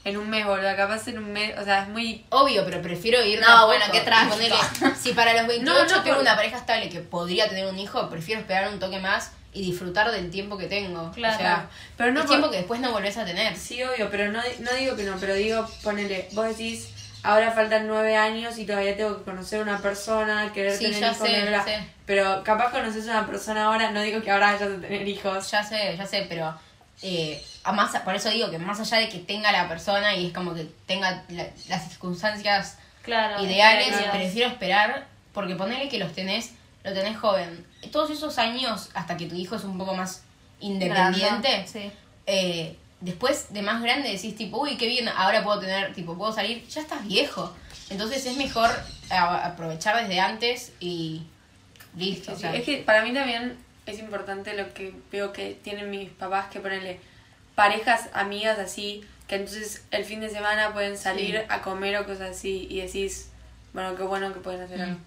en 0.04 0.18
un 0.18 0.30
mes, 0.30 0.46
boludo. 0.46 0.76
Capaz 0.76 1.08
en 1.10 1.20
un 1.20 1.32
mes, 1.32 1.56
o 1.60 1.64
sea, 1.64 1.84
es 1.84 1.90
muy. 1.90 2.26
Obvio, 2.30 2.66
pero 2.66 2.82
prefiero 2.82 3.24
ir 3.24 3.40
No, 3.40 3.68
bueno, 3.68 3.86
poco. 3.86 3.98
qué. 4.04 4.12
Ponele, 4.30 4.56
si 5.00 5.14
para 5.14 5.34
los 5.34 5.48
28 5.48 5.64
No, 5.72 5.80
no, 5.98 6.04
tengo 6.04 6.16
por- 6.16 6.24
una 6.24 6.36
pareja 6.36 6.58
estable 6.58 6.90
que 6.90 7.02
podría 7.02 7.48
tener 7.48 7.68
un 7.68 7.78
hijo, 7.78 8.10
prefiero 8.10 8.42
esperar 8.42 8.70
un 8.70 8.80
toque 8.80 9.00
más 9.00 9.32
y 9.54 9.62
disfrutar 9.64 10.10
del 10.12 10.32
tiempo 10.32 10.58
que 10.58 10.66
tengo. 10.68 11.12
Claro. 11.12 11.36
O 11.36 11.40
sea, 11.40 11.70
Pero 11.98 12.12
no 12.14 12.20
es 12.22 12.26
por- 12.26 12.30
tiempo 12.32 12.50
que 12.50 12.58
después 12.58 12.80
no 12.80 12.92
volvés 12.92 13.18
a 13.18 13.26
tener. 13.26 13.56
Sí, 13.58 13.84
obvio, 13.84 14.10
pero 14.10 14.32
no, 14.32 14.40
no 14.60 14.72
digo 14.80 14.96
que 14.96 15.04
no, 15.04 15.18
pero 15.20 15.34
digo, 15.36 15.68
ponele, 15.84 16.30
vos 16.32 16.48
decís, 16.48 16.88
ahora 17.24 17.52
faltan 17.52 17.88
nueve 17.88 18.16
años 18.16 18.58
y 18.58 18.66
todavía 18.66 18.96
tengo 18.98 19.18
que 19.18 19.24
conocer 19.24 19.60
a 19.60 19.64
una 19.64 19.78
persona, 19.80 20.52
querer 20.54 20.78
Sí, 20.78 20.86
tener 20.86 21.00
ya 21.02 21.08
hijos, 21.12 21.18
sé, 21.28 21.34
bla, 21.42 21.42
bla, 21.42 21.50
bla. 21.52 21.64
sé. 21.64 21.88
Pero 22.06 22.44
capaz 22.44 22.72
conoces 22.72 23.08
a 23.08 23.12
una 23.20 23.28
persona 23.28 23.66
ahora, 23.66 23.92
no 23.92 24.02
digo 24.02 24.22
que 24.22 24.32
ahora 24.32 24.54
vayas 24.54 24.64
a 24.64 24.82
tener 24.82 25.08
hijos. 25.08 25.50
Ya 25.52 25.64
sé, 25.64 25.96
ya 25.98 26.06
sé, 26.06 26.26
pero 26.28 26.54
eh, 27.04 27.44
a 27.64 27.72
más, 27.72 27.96
por 28.02 28.16
eso 28.16 28.30
digo 28.30 28.50
que 28.52 28.60
más 28.60 28.80
allá 28.80 28.98
de 28.98 29.10
que 29.10 29.20
tenga 29.20 29.52
la 29.52 29.68
persona 29.68 30.14
y 30.16 30.28
es 30.28 30.34
como 30.34 30.54
que 30.54 30.68
tenga 30.86 31.24
la- 31.30 31.48
las 31.68 31.90
circunstancias 31.90 32.78
Claro. 33.02 33.44
ideales, 33.44 33.88
claro. 33.96 34.12
prefiero 34.12 34.50
esperar 34.50 35.08
porque 35.34 35.56
ponele 35.56 35.90
que 35.90 35.98
los 35.98 36.14
tenés, 36.14 36.52
lo 36.84 36.94
tenés 36.94 37.18
joven. 37.18 37.66
Todos 37.92 38.12
esos 38.12 38.38
años 38.38 38.90
hasta 38.94 39.18
que 39.18 39.26
tu 39.28 39.36
hijo 39.36 39.56
es 39.56 39.64
un 39.64 39.78
poco 39.78 39.96
más 39.96 40.24
independiente, 40.60 41.50
Grande, 41.50 41.68
Sí. 41.68 41.92
eh, 42.28 42.76
después 43.02 43.52
de 43.54 43.62
más 43.62 43.82
grande 43.82 44.10
decís 44.10 44.36
tipo, 44.36 44.60
uy, 44.62 44.78
qué 44.78 44.88
bien, 44.88 45.08
ahora 45.10 45.44
puedo 45.44 45.60
tener, 45.60 45.94
tipo, 45.94 46.16
puedo 46.18 46.32
salir, 46.32 46.66
ya 46.68 46.82
estás 46.82 47.06
viejo. 47.06 47.54
Entonces 47.90 48.26
es 48.26 48.38
mejor 48.38 48.70
a- 49.10 49.46
aprovechar 49.46 49.98
desde 50.02 50.20
antes 50.20 50.72
y 50.80 51.24
listo. 51.98 52.36
Sí, 52.36 52.42
sí. 52.44 52.48
Es 52.58 52.64
que 52.64 52.78
para 52.78 53.04
mí 53.04 53.14
también 53.14 53.58
es 53.86 54.00
importante 54.00 54.54
lo 54.56 54.74
que 54.74 54.94
veo 55.12 55.34
que 55.34 55.58
tienen 55.64 55.90
mis 55.90 56.10
papás, 56.12 56.48
que 56.50 56.60
ponerle 56.60 57.00
parejas, 57.56 58.10
amigas 58.14 58.60
así, 58.60 59.04
que 59.28 59.36
entonces 59.36 59.84
el 59.92 60.06
fin 60.06 60.22
de 60.22 60.30
semana 60.30 60.72
pueden 60.74 60.98
salir 60.98 61.38
Sí. 61.40 61.46
a 61.50 61.62
comer 61.62 61.98
o 61.98 62.06
cosas 62.06 62.32
así 62.38 62.68
y 62.70 62.82
decís, 62.82 63.30
bueno, 63.74 63.96
qué 63.96 64.04
bueno 64.04 64.34
que 64.34 64.40
pueden 64.40 64.62
hacer 64.62 64.78
Mm. 64.80 64.82
algo, 64.84 64.98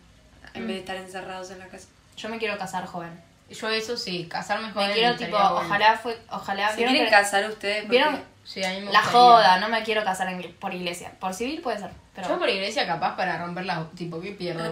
en 0.55 0.67
vez 0.67 0.77
de 0.77 0.81
estar 0.81 0.97
encerrados 0.97 1.51
en 1.51 1.59
la 1.61 1.67
casa. 1.69 1.87
Yo 2.17 2.29
me 2.29 2.39
quiero 2.39 2.59
casar 2.59 2.85
joven. 2.87 3.11
Yo 3.51 3.69
eso 3.71 3.97
sí, 3.97 4.27
casarme 4.31 4.71
joven. 4.73 4.89
Me 4.89 4.95
quiero, 4.95 5.17
tipo, 5.17 5.33
bueno. 5.37 5.55
ojalá 5.57 5.97
fue, 5.97 6.19
ojalá. 6.31 6.71
¿Se 6.71 6.77
¿vieron 6.77 6.95
quieren 6.95 7.11
que- 7.11 7.17
casar 7.17 7.49
ustedes? 7.49 7.83
Porque- 7.83 7.97
¿Vieron? 7.99 8.23
Sí, 8.45 8.63
a 8.63 8.71
mí 8.71 8.81
me 8.81 8.93
La 8.93 9.01
joda, 9.03 9.59
no 9.59 9.69
me 9.71 9.83
quiero 9.83 10.05
casar 10.05 10.29
en- 10.29 10.53
por 10.61 10.75
iglesia. 10.75 11.13
Por 11.19 11.33
civil 11.33 11.61
puede 11.63 11.79
ser, 11.79 11.91
pero... 12.15 12.29
Yo 12.29 12.39
por 12.39 12.49
iglesia 12.51 12.87
capaz 12.87 13.17
para 13.17 13.39
romper 13.39 13.65
la... 13.65 13.85
Tipo, 13.97 14.21
¿qué 14.21 14.33
pierdo? 14.33 14.65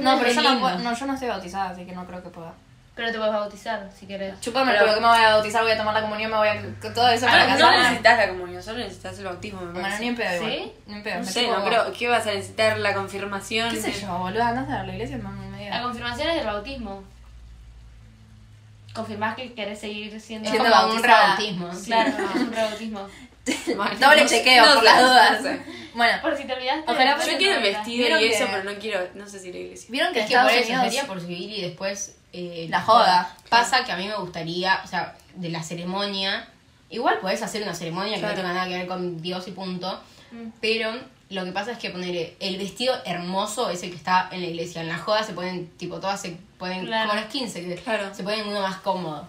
No, 0.00 0.18
pero 0.18 0.32
yo 0.32 0.42
no, 0.42 0.78
no, 0.78 0.94
yo 0.94 1.06
no 1.06 1.14
estoy 1.14 1.28
bautizada, 1.28 1.70
así 1.70 1.84
que 1.86 1.92
no 1.92 2.04
creo 2.06 2.22
que 2.22 2.28
pueda. 2.30 2.52
Pero 2.96 3.12
te 3.12 3.18
puedes 3.18 3.32
bautizar 3.32 3.88
si 3.96 4.06
querés. 4.06 4.38
Chupame 4.40 4.72
Pero- 4.72 4.82
pero 4.84 4.94
que 4.96 5.00
me 5.00 5.06
voy 5.06 5.18
a 5.18 5.34
bautizar, 5.34 5.62
voy 5.62 5.70
a 5.72 5.76
tomar 5.78 5.94
la 5.94 6.02
comunión, 6.02 6.30
me 6.32 6.36
voy 6.38 6.48
a... 6.48 6.60
Todo 6.92 7.08
eso 7.08 7.26
Ah, 7.28 7.30
para 7.30 7.44
no 7.46 7.50
casarme. 7.52 7.78
necesitas 7.78 8.18
la 8.18 8.28
comunión, 8.30 8.62
solo 8.62 8.78
necesitas 8.78 9.18
el 9.20 9.24
bautismo, 9.24 9.60
me 9.62 9.80
Bueno, 9.80 9.98
ni 10.00 10.08
en 10.08 10.16
pedo 10.16 10.34
igual. 10.36 10.50
¿Sí? 10.52 10.72
Ni 10.88 10.94
en 10.94 11.02
pedo. 11.04 11.18
No 11.20 11.24
sé, 11.24 11.46
no 11.46 11.64
creo. 11.64 11.92
¿Qué 11.92 12.08
vas 12.08 12.26
a 12.26 12.32
necesitar? 12.32 12.78
¿La 12.78 12.94
confirmación? 12.94 13.70
¿Qué 13.70 13.80
sé 13.80 13.92
yo, 13.92 14.18
boludo? 14.18 14.42
Andás 14.42 14.68
a 14.68 14.82
la 14.82 14.92
iglesia 14.92 15.18
me 15.18 15.70
La 15.70 15.82
confirmación 15.82 16.28
es 16.30 16.34
del 16.34 16.46
bautismo. 16.46 17.04
Confirmás 18.94 19.36
que 19.36 19.52
querés 19.54 19.78
seguir 19.80 20.20
siendo... 20.20 20.50
Como 20.50 20.64
un 20.94 21.02
rebautismo. 21.02 21.70
Claro, 21.86 22.10
es 22.34 22.40
un 22.40 22.52
rebautismo. 22.52 23.08
Bueno, 23.76 23.96
Doble 24.00 24.26
chequeo, 24.26 24.66
no 24.66 24.74
por 24.74 24.84
las 24.84 25.00
dudas. 25.00 25.58
Bueno, 25.94 26.22
Por 26.22 26.36
si 26.36 26.44
te 26.44 26.52
olvidaste. 26.52 26.84
Ojalá 26.88 27.18
Yo 27.18 27.36
quiero 27.36 27.56
el 27.56 27.62
vestido 27.64 27.98
¿Vieron 28.06 28.20
y 28.22 28.26
eso, 28.26 28.46
que- 28.46 28.52
pero 28.52 28.62
no 28.72 28.78
quiero, 28.78 29.08
no 29.16 29.26
sé 29.26 29.40
si 29.40 29.50
la 29.52 29.58
iglesia. 29.58 29.88
vieron 29.90 30.12
que 30.12 30.20
Es 30.20 30.26
que 30.26 30.34
Estados 30.34 30.52
eso 30.52 30.68
Unidos... 30.68 30.84
sería 30.84 31.06
por 31.08 31.20
civil 31.20 31.52
y 31.52 31.62
después 31.62 32.16
eh, 32.32 32.66
La 32.70 32.80
joda. 32.80 33.34
Pasa 33.48 33.84
que 33.84 33.90
a 33.90 33.96
mí 33.96 34.06
me 34.06 34.14
gustaría, 34.14 34.80
o 34.84 34.86
sea, 34.86 35.16
de 35.34 35.48
la 35.48 35.64
ceremonia, 35.64 36.48
igual 36.90 37.18
podés 37.18 37.42
hacer 37.42 37.62
una 37.64 37.74
ceremonia 37.74 38.14
que 38.14 38.20
Claro. 38.20 38.36
no 38.36 38.40
tenga 38.42 38.54
nada 38.54 38.68
que 38.68 38.74
ver 38.78 38.86
con 38.86 39.20
Dios 39.20 39.48
y 39.48 39.50
punto, 39.50 40.00
Mm. 40.30 40.50
pero 40.60 40.92
lo 41.30 41.44
que 41.44 41.52
pasa 41.52 41.72
es 41.72 41.78
que 41.78 41.90
poner 41.90 42.34
el 42.40 42.58
vestido 42.58 42.94
hermoso 43.04 43.70
es 43.70 43.82
el 43.82 43.90
que 43.90 43.96
está 43.96 44.28
en 44.32 44.40
la 44.40 44.46
iglesia. 44.48 44.82
En 44.82 44.88
la 44.88 44.98
joda 44.98 45.22
se 45.22 45.32
ponen, 45.32 45.68
tipo, 45.76 45.98
todas 46.00 46.20
se 46.20 46.36
ponen 46.58 46.86
Claro. 46.86 47.08
como 47.10 47.20
los 47.20 47.30
15, 47.30 47.62
que 47.64 47.74
Claro. 47.76 48.14
se 48.14 48.22
ponen 48.24 48.48
uno 48.48 48.60
más 48.60 48.76
cómodo. 48.78 49.26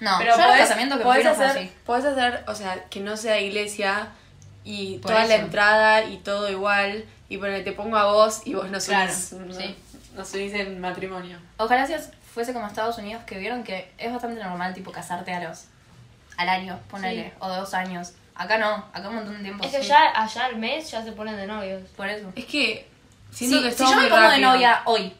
No, 0.00 0.16
Pero 0.18 0.36
yo 0.36 0.42
podés, 0.44 0.68
que 0.72 0.96
podés 1.04 1.24
no 1.24 1.30
hacer, 1.30 1.46
así. 1.46 1.72
podés 1.86 2.04
hacer, 2.04 2.44
o 2.48 2.54
sea, 2.54 2.84
que 2.90 3.00
no 3.00 3.16
sea 3.16 3.40
iglesia 3.40 4.08
y 4.64 4.98
Por 4.98 5.12
toda 5.12 5.24
la 5.26 5.36
entrada 5.36 6.04
y 6.04 6.18
todo 6.18 6.50
igual 6.50 7.04
y 7.28 7.36
bueno, 7.36 7.62
te 7.64 7.72
pongo 7.72 7.96
a 7.96 8.12
vos 8.12 8.42
y 8.44 8.54
vos 8.54 8.68
nos 8.70 8.84
Claro, 8.84 9.10
unís, 9.10 9.32
no, 10.14 10.24
sí. 10.24 10.50
en 10.54 10.80
matrimonio. 10.80 11.38
Ojalá 11.56 11.86
si 11.86 11.94
fuese 12.34 12.52
como 12.52 12.66
Estados 12.66 12.98
Unidos, 12.98 13.22
que 13.24 13.38
vieron 13.38 13.62
que 13.64 13.90
es 13.96 14.12
bastante 14.12 14.42
normal, 14.42 14.74
tipo, 14.74 14.90
casarte 14.92 15.32
a 15.32 15.48
los... 15.48 15.64
al 16.36 16.48
año, 16.48 16.78
ponele, 16.90 17.24
Sí. 17.30 17.32
o 17.38 17.48
dos 17.48 17.72
años. 17.72 18.12
Acá 18.34 18.58
no, 18.58 18.86
acá 18.92 19.08
un 19.08 19.16
montón 19.16 19.36
de 19.36 19.42
tiempo. 19.42 19.64
Es 19.64 19.70
que 19.72 19.82
sí. 19.82 19.88
ya 19.88 20.10
allá 20.14 20.46
al 20.46 20.56
mes 20.56 20.90
ya 20.90 21.02
se 21.02 21.12
ponen 21.12 21.36
de 21.36 21.46
novios. 21.46 21.82
Por 21.96 22.08
eso. 22.08 22.32
Es 22.34 22.46
que 22.46 22.88
siento 23.30 23.58
Si, 23.58 23.62
que 23.64 23.70
si 23.72 23.84
yo 23.84 23.96
me 23.96 24.08
pongo 24.08 24.28
de 24.30 24.38
novia 24.38 24.82
hoy 24.86 25.12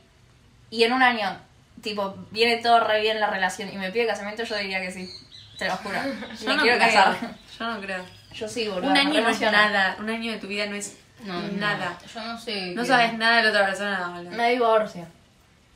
y 0.70 0.84
en 0.84 0.92
un 0.92 1.02
año, 1.02 1.38
tipo, 1.82 2.14
viene 2.30 2.56
todo 2.58 2.80
re 2.80 3.00
bien 3.02 3.20
la 3.20 3.28
relación 3.28 3.68
y 3.72 3.76
me 3.76 3.90
pide 3.92 4.06
casamiento, 4.06 4.44
yo 4.44 4.56
diría 4.56 4.80
que 4.80 4.90
sí. 4.90 5.10
Te 5.58 5.66
lo 5.68 5.76
juro. 5.76 5.96
Yo 6.40 6.48
me 6.48 6.56
no 6.56 6.62
quiero 6.62 6.78
creo, 6.78 6.88
casar. 6.88 7.16
Yo 7.58 7.66
no 7.66 7.80
creo. 7.80 8.04
Yo 8.34 8.48
sí, 8.48 8.66
boludo. 8.68 8.90
Un 8.90 8.96
año 8.96 9.20
no 9.20 9.28
es 9.28 9.40
nada, 9.40 9.96
un 10.00 10.08
año 10.10 10.32
de 10.32 10.38
tu 10.38 10.46
vida 10.48 10.66
no 10.66 10.74
es 10.74 10.96
No, 11.24 11.34
no, 11.40 11.52
nada. 11.58 11.96
yo 12.12 12.20
no 12.20 12.38
sé. 12.38 12.72
No 12.74 12.84
sabes 12.84 13.12
nada 13.18 13.36
de 13.36 13.42
la 13.44 13.48
otra 13.50 13.66
persona, 13.66 14.08
boludo. 14.08 14.30
Me 14.30 14.50
divorcio. 14.52 15.06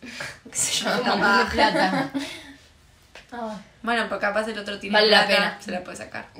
¿Qué 0.51 0.57
sé 0.57 0.84
yo? 0.84 0.91
Plata. 1.53 2.11
Ay. 3.33 3.57
Bueno, 3.83 4.05
pero 4.09 4.20
capaz 4.20 4.47
el 4.49 4.59
otro 4.59 4.79
tiene 4.79 4.95
Vale 4.97 5.11
la 5.11 5.27
pena. 5.27 5.57
se 5.61 5.70
la 5.72 5.83
puede 5.83 5.97
sacar. 5.97 6.27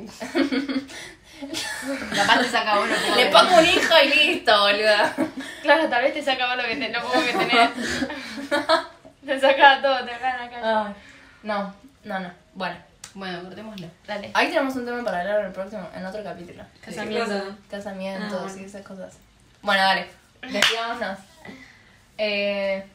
Capaz 2.15 2.39
te 2.41 2.49
saca 2.49 2.81
uno. 2.81 2.95
Le 3.17 3.27
pongo 3.27 3.59
un 3.59 3.67
hijo 3.67 3.95
y 4.05 4.09
listo, 4.09 4.59
boludo. 4.59 5.31
Claro, 5.63 5.89
tal 5.89 6.03
vez 6.03 6.15
te 6.15 6.23
saca 6.23 6.47
más 6.47 6.57
lo 6.57 6.63
que 6.65 6.77
te, 6.77 6.89
lo 6.89 7.03
poco 7.03 7.21
que 7.23 7.33
tenés. 7.33 7.71
te 9.27 9.41
saca 9.41 9.83
todo, 9.83 9.99
te 10.05 10.13
dejan 10.13 10.41
acá. 10.41 10.87
Ay. 10.87 10.95
No, 11.43 11.75
no, 12.05 12.21
no. 12.21 12.31
Bueno, 12.55 12.77
Bueno, 13.15 13.43
cortémoslo. 13.43 13.87
Dale. 14.07 14.31
ahí 14.33 14.49
tenemos 14.49 14.75
un 14.77 14.87
tema 14.87 15.05
para 15.05 15.21
hablar 15.21 15.41
en 15.41 15.47
el 15.47 15.53
próximo, 15.53 15.87
en 15.95 16.07
otro 16.07 16.25
capítulo. 16.25 16.65
Casamiento. 16.83 17.57
Casamientos 17.71 18.33
Ah, 18.33 18.43
bueno. 18.45 18.63
y 18.63 18.65
esas 18.65 18.83
cosas. 18.83 19.15
Bueno, 19.61 19.83
dale. 19.83 20.09
Despidámonos. 20.43 21.19
Eh, 22.17 22.87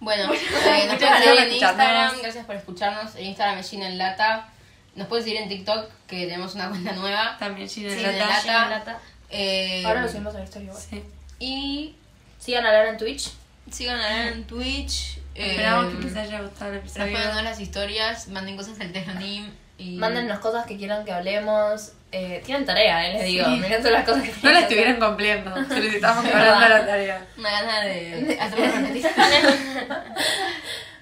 Bueno, 0.00 0.32
eh, 0.32 0.38
nos 0.38 0.62
pueden 0.62 0.88
gracias 0.88 1.18
seguir 1.18 1.34
por 1.36 1.46
en 1.46 1.52
Instagram, 1.52 1.86
escucharnos. 1.88 2.22
gracias 2.22 2.46
por 2.46 2.56
escucharnos. 2.56 3.14
En 3.16 3.24
Instagram 3.26 3.58
es 3.58 3.70
Gina 3.70 3.88
en 3.88 3.98
Lata. 3.98 4.48
Nos 4.94 5.08
pueden 5.08 5.24
seguir 5.24 5.40
en 5.42 5.48
TikTok, 5.48 5.90
que 6.06 6.20
tenemos 6.26 6.54
una 6.54 6.68
cuenta 6.68 6.92
nueva. 6.92 7.36
También 7.38 7.68
Gina 7.68 7.90
Sí, 7.90 8.00
Lata. 8.02 8.64
de 8.64 8.70
lata. 8.70 8.98
Eh, 9.30 9.82
ahora 9.84 10.02
lo 10.02 10.08
subimos 10.08 10.34
a 10.34 10.38
la 10.38 10.44
historia 10.44 10.66
igual. 10.68 10.82
Sí. 10.82 11.02
Y 11.38 11.94
Sigan 12.38 12.64
a 12.66 12.70
Lara 12.72 12.90
en 12.90 12.98
Twitch. 12.98 13.30
sigan 13.70 13.98
a 13.98 14.02
Lara 14.02 14.28
en 14.28 14.44
Twitch. 14.46 15.18
eh, 15.34 15.50
Esperamos 15.50 15.94
que 15.94 16.02
les 16.04 16.16
haya 16.16 16.40
gustado 16.42 16.72
el 16.72 16.78
episodio. 16.78 17.04
Respóndanos 17.06 17.42
las 17.42 17.60
historias, 17.60 18.28
manden 18.28 18.56
cosas 18.56 18.78
al 18.80 18.92
Telonim. 18.92 19.50
Y- 19.78 19.96
Mándennos 19.98 20.38
cosas 20.38 20.64
que 20.66 20.76
quieran 20.76 21.04
que 21.04 21.12
hablemos. 21.12 21.92
Eh, 22.12 22.40
tienen 22.46 22.64
tarea, 22.64 23.08
eh, 23.08 23.12
les 23.14 23.24
digo. 23.24 23.44
Sí. 23.46 23.50
Miren 23.60 23.78
todas 23.82 23.92
las 23.92 24.04
cosas 24.04 24.22
que 24.22 24.28
No 24.30 24.34
la 24.34 24.40
que 24.42 24.48
hacer. 24.50 24.62
estuvieran 24.62 24.98
cumpliendo. 25.00 25.54
Les 25.56 25.94
estamos 25.94 26.24
cobrando 26.24 26.68
la 26.68 26.86
tarea. 26.86 27.26
Una 27.36 27.50
gana 27.50 27.80
de 27.82 28.38
repetir. 28.56 29.06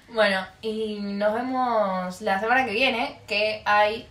Bueno, 0.09 0.45
y 0.61 0.99
nos 1.01 1.33
vemos 1.33 2.21
la 2.21 2.39
semana 2.39 2.63
que 2.65 2.71
viene, 2.71 3.19
que 3.27 3.61
hay... 3.65 4.07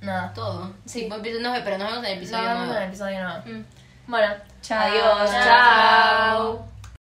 Nada. 0.00 0.32
Todo. 0.34 0.72
Sí. 0.84 1.00
Sí, 1.02 1.06
pues, 1.08 1.40
no, 1.40 1.52
pero 1.64 1.78
nos 1.78 1.86
vemos 1.92 2.04
en 2.04 2.10
el 2.12 2.18
episodio 2.18 2.42
Nos 2.42 2.48
vemos 2.52 2.66
nuevo. 2.66 2.76
en 2.76 2.82
el 2.82 2.88
episodio 2.88 3.22
nuevo. 3.22 3.42
Mm. 3.46 3.64
Bueno, 4.08 4.34
Chao. 4.62 4.80
adiós. 4.82 5.30
Chao. 5.30 5.44
Chao. 5.44 6.75